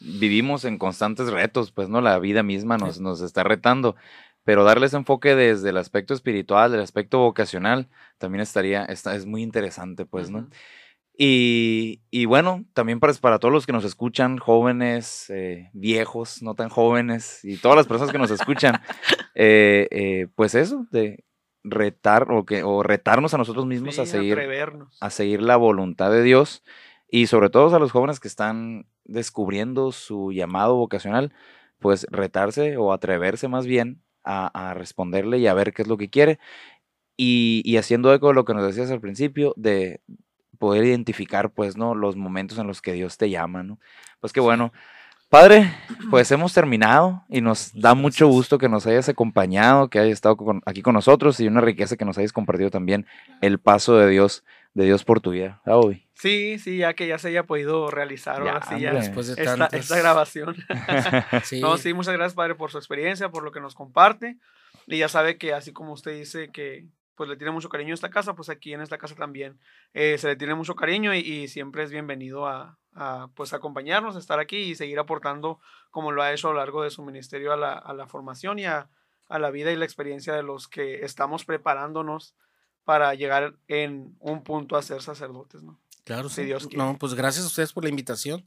vivimos 0.00 0.64
en 0.64 0.78
constantes 0.78 1.28
retos, 1.28 1.72
pues, 1.72 1.88
¿no? 1.88 2.00
La 2.00 2.18
vida 2.18 2.42
misma 2.42 2.76
Sí. 2.78 2.84
nos, 2.84 3.00
nos 3.00 3.20
está 3.20 3.44
retando, 3.44 3.96
pero 4.44 4.64
darles 4.64 4.92
enfoque 4.94 5.34
desde 5.34 5.70
el 5.70 5.76
aspecto 5.76 6.12
espiritual, 6.14 6.72
del 6.72 6.80
aspecto 6.80 7.18
vocacional, 7.20 7.88
también 8.18 8.42
estaría, 8.42 8.84
está, 8.84 9.14
es 9.16 9.26
muy 9.26 9.42
interesante, 9.42 10.04
pues, 10.04 10.30
¿no? 10.30 10.48
Y, 11.18 12.02
y 12.10 12.26
bueno, 12.26 12.66
también 12.74 13.00
para, 13.00 13.14
para 13.14 13.38
todos 13.38 13.52
los 13.52 13.64
que 13.64 13.72
nos 13.72 13.84
escuchan, 13.84 14.36
jóvenes, 14.36 15.30
eh, 15.30 15.70
viejos, 15.72 16.42
no 16.42 16.54
tan 16.54 16.68
jóvenes, 16.68 17.42
y 17.42 17.56
todas 17.56 17.76
las 17.76 17.86
personas 17.86 18.12
que 18.12 18.18
nos 18.18 18.30
escuchan, 18.30 18.82
eh, 19.34 19.88
eh, 19.90 20.28
pues 20.34 20.54
eso, 20.54 20.86
de 20.90 21.24
retar 21.64 22.30
o, 22.30 22.44
que, 22.44 22.62
o 22.62 22.82
retarnos 22.82 23.32
a 23.32 23.38
nosotros 23.38 23.64
mismos 23.66 23.98
a 23.98 24.04
seguir, 24.04 24.34
atrevernos. 24.34 24.98
a 25.00 25.10
seguir 25.10 25.40
la 25.40 25.56
voluntad 25.56 26.12
de 26.12 26.22
Dios 26.22 26.62
y 27.08 27.26
sobre 27.28 27.48
todo 27.50 27.74
a 27.74 27.78
los 27.78 27.92
jóvenes 27.92 28.20
que 28.20 28.28
están 28.28 28.86
descubriendo 29.04 29.92
su 29.92 30.32
llamado 30.32 30.76
vocacional, 30.76 31.32
pues 31.78 32.06
retarse 32.10 32.76
o 32.76 32.92
atreverse 32.92 33.48
más 33.48 33.66
bien 33.66 34.02
a, 34.22 34.48
a 34.48 34.74
responderle 34.74 35.38
y 35.38 35.46
a 35.46 35.54
ver 35.54 35.72
qué 35.72 35.82
es 35.82 35.88
lo 35.88 35.96
que 35.96 36.10
quiere. 36.10 36.38
Y, 37.16 37.62
y 37.64 37.78
haciendo 37.78 38.12
eco 38.12 38.28
de 38.28 38.34
lo 38.34 38.44
que 38.44 38.52
nos 38.52 38.66
decías 38.66 38.90
al 38.90 39.00
principio, 39.00 39.54
de 39.56 40.02
poder 40.56 40.84
identificar, 40.84 41.50
pues, 41.50 41.76
¿no? 41.76 41.94
Los 41.94 42.16
momentos 42.16 42.58
en 42.58 42.66
los 42.66 42.82
que 42.82 42.92
Dios 42.92 43.16
te 43.18 43.30
llama, 43.30 43.62
¿no? 43.62 43.78
Pues 44.20 44.32
qué 44.32 44.40
Sí. 44.40 44.44
bueno. 44.44 44.72
Padre, 45.28 45.72
pues 46.10 46.30
hemos 46.30 46.52
terminado 46.54 47.24
y 47.28 47.40
nos 47.40 47.72
da 47.74 47.94
mucho 47.94 48.28
gusto 48.28 48.58
que 48.58 48.68
nos 48.68 48.86
hayas 48.86 49.08
acompañado, 49.08 49.88
que 49.90 49.98
hayas 49.98 50.12
estado 50.14 50.36
con- 50.36 50.62
aquí 50.66 50.82
con 50.82 50.94
nosotros 50.94 51.40
y 51.40 51.48
una 51.48 51.60
riqueza 51.60 51.96
que 51.96 52.04
nos 52.04 52.16
hayas 52.18 52.32
compartido 52.32 52.70
también 52.70 53.06
el 53.40 53.58
paso 53.58 53.96
de 53.96 54.08
Dios, 54.08 54.44
de 54.74 54.84
Dios 54.84 55.04
por 55.04 55.20
tu 55.20 55.30
vida. 55.32 55.60
Ah, 55.66 55.78
uy. 55.78 56.06
Sí, 56.14 56.58
sí, 56.58 56.78
ya 56.78 56.94
que 56.94 57.06
ya 57.08 57.18
se 57.18 57.28
haya 57.28 57.42
podido 57.42 57.90
realizar 57.90 58.42
Ya, 58.44 58.52
ahora 58.52 58.66
sí 58.66 58.80
ya. 58.80 58.92
Después 58.94 59.26
de 59.34 59.42
esta, 59.42 59.66
esta 59.72 59.98
grabación. 59.98 60.56
Sí, 61.44 61.60
No, 61.60 61.76
sí, 61.76 61.92
muchas 61.92 62.14
gracias, 62.14 62.34
padre, 62.34 62.54
por 62.54 62.70
su 62.70 62.78
experiencia, 62.78 63.28
por 63.28 63.42
lo 63.42 63.50
que 63.52 63.60
nos 63.60 63.74
comparte. 63.74 64.36
Y 64.86 64.98
ya 64.98 65.08
sabe 65.08 65.36
que 65.38 65.52
así 65.52 65.72
como 65.72 65.92
usted 65.92 66.16
dice 66.16 66.50
que 66.50 66.86
pues 67.16 67.28
le 67.30 67.36
tiene 67.36 67.50
mucho 67.50 67.68
cariño 67.68 67.92
a 67.92 67.94
esta 67.94 68.10
casa, 68.10 68.34
pues 68.34 68.48
aquí 68.48 68.72
en 68.74 68.80
esta 68.80 68.98
casa 68.98 69.14
también 69.14 69.58
eh, 69.94 70.18
se 70.18 70.28
le 70.28 70.36
tiene 70.36 70.54
mucho 70.54 70.74
cariño 70.76 71.14
y, 71.14 71.18
y 71.18 71.48
siempre 71.48 71.82
es 71.82 71.90
bienvenido 71.90 72.46
a, 72.46 72.78
a, 72.94 73.28
pues 73.34 73.52
acompañarnos, 73.52 74.16
a 74.16 74.18
estar 74.18 74.38
aquí 74.38 74.56
y 74.58 74.74
seguir 74.74 74.98
aportando 74.98 75.58
como 75.90 76.12
lo 76.12 76.22
ha 76.22 76.32
hecho 76.32 76.48
a 76.48 76.52
lo 76.52 76.58
largo 76.58 76.82
de 76.82 76.90
su 76.90 77.02
ministerio 77.02 77.52
a 77.52 77.56
la, 77.56 77.72
a 77.72 77.94
la 77.94 78.06
formación 78.06 78.58
y 78.58 78.66
a, 78.66 78.88
a 79.28 79.38
la 79.38 79.50
vida 79.50 79.72
y 79.72 79.76
la 79.76 79.84
experiencia 79.86 80.34
de 80.34 80.42
los 80.42 80.68
que 80.68 81.04
estamos 81.04 81.44
preparándonos 81.44 82.34
para 82.84 83.14
llegar 83.14 83.56
en 83.66 84.14
un 84.20 84.44
punto 84.44 84.76
a 84.76 84.82
ser 84.82 85.02
sacerdotes, 85.02 85.62
¿no? 85.62 85.80
Claro, 86.04 86.28
Si 86.28 86.42
sí. 86.42 86.44
Dios 86.44 86.68
quiere. 86.68 86.84
no, 86.84 86.96
pues 86.98 87.14
gracias 87.14 87.44
a 87.44 87.48
ustedes 87.48 87.72
por 87.72 87.82
la 87.82 87.90
invitación. 87.90 88.46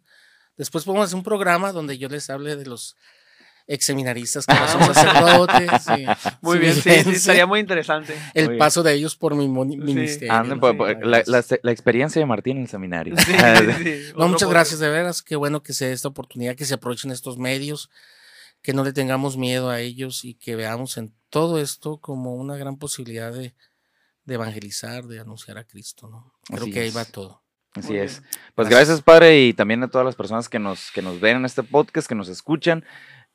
Después 0.55 0.85
podemos 0.85 1.05
hacer 1.05 1.17
un 1.17 1.23
programa 1.23 1.71
donde 1.73 1.97
yo 1.97 2.07
les 2.07 2.29
hable 2.29 2.55
de 2.55 2.65
los 2.65 2.95
ex 3.71 3.85
seminaristas 3.85 4.45
que 4.47 4.53
no 4.55 4.67
son 4.67 4.93
sacerdotes. 4.95 5.69
y 5.97 6.05
Muy 6.41 6.57
bien, 6.57 6.73
sí, 6.73 6.81
sí, 6.81 7.09
estaría 7.11 7.45
muy 7.45 7.59
interesante. 7.59 8.13
El 8.33 8.45
Muy 8.45 8.53
bien. 8.55 8.59
paso 8.59 8.81
de 8.81 8.93
ellos 8.93 9.15
por 9.15 9.35
mi 9.35 9.47
ministerio. 9.47 10.33
Anden, 10.33 10.59
¿no? 10.59 10.59
pues, 10.59 10.71
sí, 10.73 10.77
pues, 10.77 10.97
la, 11.05 11.23
la- 11.27 11.45
la 11.61 11.71
experiencia 11.71 12.19
de 12.19 12.25
Martín 12.25 12.57
en 12.57 12.63
el 12.63 12.69
seminario. 12.69 13.15
Sí, 13.17 13.23
sí, 13.31 13.83
sí, 13.83 14.13
No, 14.17 14.27
muchas 14.27 14.47
podcast. 14.47 14.51
gracias, 14.51 14.79
de 14.79 14.89
veras. 14.89 15.21
Qué 15.21 15.35
bueno 15.35 15.61
que 15.61 15.73
se 15.73 15.85
dé 15.85 15.93
esta 15.93 16.07
oportunidad, 16.07 16.55
que 16.55 16.65
se 16.65 16.73
aprovechen 16.73 17.11
estos 17.11 17.37
medios, 17.37 17.91
que 18.63 18.73
no 18.73 18.83
le 18.83 18.91
tengamos 18.91 19.37
miedo 19.37 19.69
a 19.69 19.79
ellos 19.79 20.25
y 20.25 20.33
que 20.33 20.55
veamos 20.55 20.97
en 20.97 21.13
todo 21.29 21.61
esto 21.61 21.97
como 21.99 22.33
una 22.35 22.57
gran 22.57 22.77
posibilidad 22.77 23.31
de, 23.31 23.53
de 24.25 24.33
evangelizar, 24.33 25.05
de 25.05 25.19
anunciar 25.19 25.59
a 25.59 25.63
Cristo, 25.63 26.07
¿no? 26.09 26.33
Creo 26.47 26.63
Así 26.63 26.71
que 26.71 26.79
ahí 26.79 26.87
es. 26.87 26.97
va 26.97 27.05
todo. 27.05 27.43
Así 27.75 27.95
es. 27.95 28.19
bien. 28.21 28.31
Pues 28.55 28.67
Gracias. 28.67 28.87
gracias, 28.89 29.01
padre, 29.03 29.41
y 29.45 29.53
también 29.53 29.83
a 29.83 29.89
todas 29.89 30.03
las 30.05 30.15
personas 30.15 30.49
que 30.49 30.57
nos, 30.57 30.89
que 30.91 31.03
nos 31.03 31.19
ven 31.19 31.37
en 31.37 31.45
este 31.45 31.61
podcast, 31.61 32.07
que 32.07 32.15
nos 32.15 32.27
escuchan. 32.27 32.83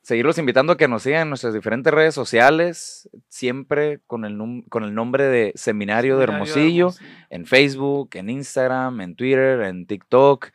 Seguirlos 0.05 0.37
invitando 0.37 0.75
a 0.75 0.77
que 0.77 0.87
nos 0.87 1.03
sigan 1.03 1.23
en 1.23 1.29
nuestras 1.31 1.55
diferentes 1.55 1.91
redes 1.91 2.15
sociales, 2.15 3.09
siempre 3.29 4.01
con 4.07 4.27
el, 4.27 4.39
con 4.69 4.85
el 4.85 4.95
nombre 4.95 5.25
de 5.25 5.53
Seminario 5.55 6.19
de 6.19 6.25
Hermosillo, 6.25 6.93
en 7.31 7.47
Facebook, 7.47 8.11
en 8.13 8.29
Instagram, 8.29 9.01
en 9.01 9.17
Twitter, 9.17 9.63
en 9.63 9.87
TikTok, 9.87 10.51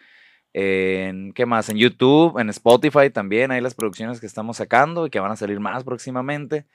en 0.53 1.33
¿qué 1.33 1.47
más? 1.47 1.67
En 1.69 1.77
YouTube, 1.77 2.37
en 2.37 2.51
Spotify 2.51 3.09
también, 3.09 3.49
hay 3.49 3.59
las 3.59 3.73
producciones 3.73 4.19
que 4.19 4.27
estamos 4.27 4.57
sacando 4.57 5.07
y 5.07 5.09
que 5.09 5.19
van 5.19 5.31
a 5.31 5.35
salir 5.35 5.59
más 5.59 5.83
próximamente. 5.83 6.67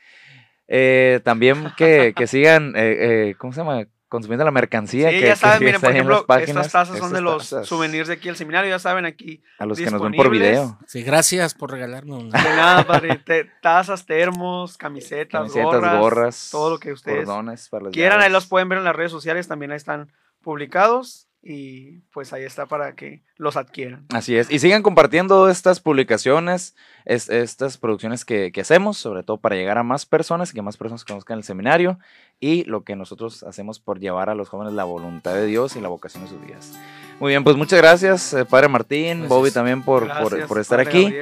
Eh, 0.66 1.20
también 1.22 1.68
que, 1.76 2.12
que 2.16 2.26
sigan, 2.26 2.74
eh, 2.74 3.28
eh, 3.28 3.34
¿cómo 3.38 3.52
se 3.52 3.60
llama? 3.60 3.86
Consumiendo 4.14 4.44
la 4.44 4.52
mercancía. 4.52 5.10
Sí, 5.10 5.18
que, 5.18 5.26
ya 5.26 5.34
saben, 5.34 5.58
que 5.58 5.64
miren, 5.64 5.80
por 5.80 5.90
ahí 5.90 5.98
en 5.98 6.06
las 6.06 6.06
ejemplo, 6.18 6.26
páginas, 6.26 6.66
estas 6.66 6.72
tazas 6.86 6.98
son 6.98 7.12
de 7.12 7.20
los 7.20 7.50
tazas, 7.50 7.66
souvenirs 7.66 8.06
de 8.06 8.14
aquí 8.14 8.28
al 8.28 8.36
seminario, 8.36 8.70
ya 8.70 8.78
saben, 8.78 9.06
aquí. 9.06 9.42
A 9.58 9.66
los 9.66 9.76
que 9.76 9.90
nos 9.90 10.00
ven 10.00 10.12
por 10.12 10.30
video. 10.30 10.78
Sí, 10.86 11.02
gracias 11.02 11.52
por 11.54 11.72
regalarme 11.72 12.14
una. 12.14 12.40
De 12.40 12.48
nada, 12.50 12.86
padre. 12.86 13.16
te- 13.26 13.50
tazas, 13.60 14.06
termos, 14.06 14.78
camisetas, 14.78 15.40
Camisetas, 15.40 15.64
gorras, 15.72 15.98
gorras, 15.98 16.48
todo 16.52 16.70
lo 16.70 16.78
que 16.78 16.92
ustedes 16.92 17.24
cordones 17.24 17.68
para 17.68 17.84
las 17.86 17.92
quieran, 17.92 18.18
ahí 18.20 18.26
llaves. 18.26 18.32
los 18.34 18.46
pueden 18.46 18.68
ver 18.68 18.78
en 18.78 18.84
las 18.84 18.94
redes 18.94 19.10
sociales, 19.10 19.48
también 19.48 19.72
ahí 19.72 19.76
están 19.78 20.12
publicados 20.42 21.26
y 21.42 21.98
pues 22.12 22.32
ahí 22.32 22.44
está 22.44 22.66
para 22.66 22.94
que 22.94 23.22
los 23.36 23.56
adquieran. 23.56 24.06
Así 24.14 24.36
es. 24.36 24.50
Y 24.50 24.60
sigan 24.60 24.82
compartiendo 24.82 25.48
estas 25.50 25.80
publicaciones, 25.80 26.74
es- 27.04 27.28
estas 27.28 27.76
producciones 27.76 28.24
que, 28.24 28.52
que 28.52 28.60
hacemos, 28.60 28.96
sobre 28.96 29.24
todo 29.24 29.38
para 29.38 29.56
llegar 29.56 29.76
a 29.76 29.82
más 29.82 30.06
personas 30.06 30.50
y 30.50 30.54
que 30.54 30.62
más 30.62 30.76
personas 30.76 31.04
conozcan 31.04 31.36
el 31.38 31.44
seminario 31.44 31.98
y 32.40 32.64
lo 32.64 32.82
que 32.84 32.96
nosotros 32.96 33.42
hacemos 33.44 33.78
por 33.80 34.00
llevar 34.00 34.28
a 34.30 34.34
los 34.34 34.48
jóvenes 34.48 34.74
la 34.74 34.84
voluntad 34.84 35.34
de 35.34 35.46
Dios 35.46 35.76
y 35.76 35.80
la 35.80 35.88
vocación 35.88 36.24
de 36.24 36.30
sus 36.30 36.40
vidas. 36.44 36.72
Muy 37.20 37.30
bien, 37.30 37.44
pues 37.44 37.56
muchas 37.56 37.78
gracias, 37.80 38.34
eh, 38.34 38.44
Padre 38.44 38.68
Martín, 38.68 39.04
Gracias. 39.20 39.28
Bobby 39.28 39.50
también 39.50 39.82
por, 39.82 40.00
por- 40.06 40.30
Gracias, 40.30 40.48
por 40.48 40.58
estar 40.58 40.80
aquí. 40.80 41.12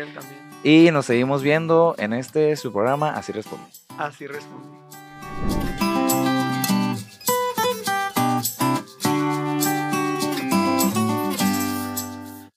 Y 0.65 0.91
nos 0.93 1.07
seguimos 1.07 1.43
viendo 1.43 1.95
en 1.99 2.13
este 2.13 2.57
su 2.57 2.73
programa, 2.73 3.11
así 3.11 3.33
respondí. 3.33 3.65
Así 3.99 4.27
respondí. 4.27 4.82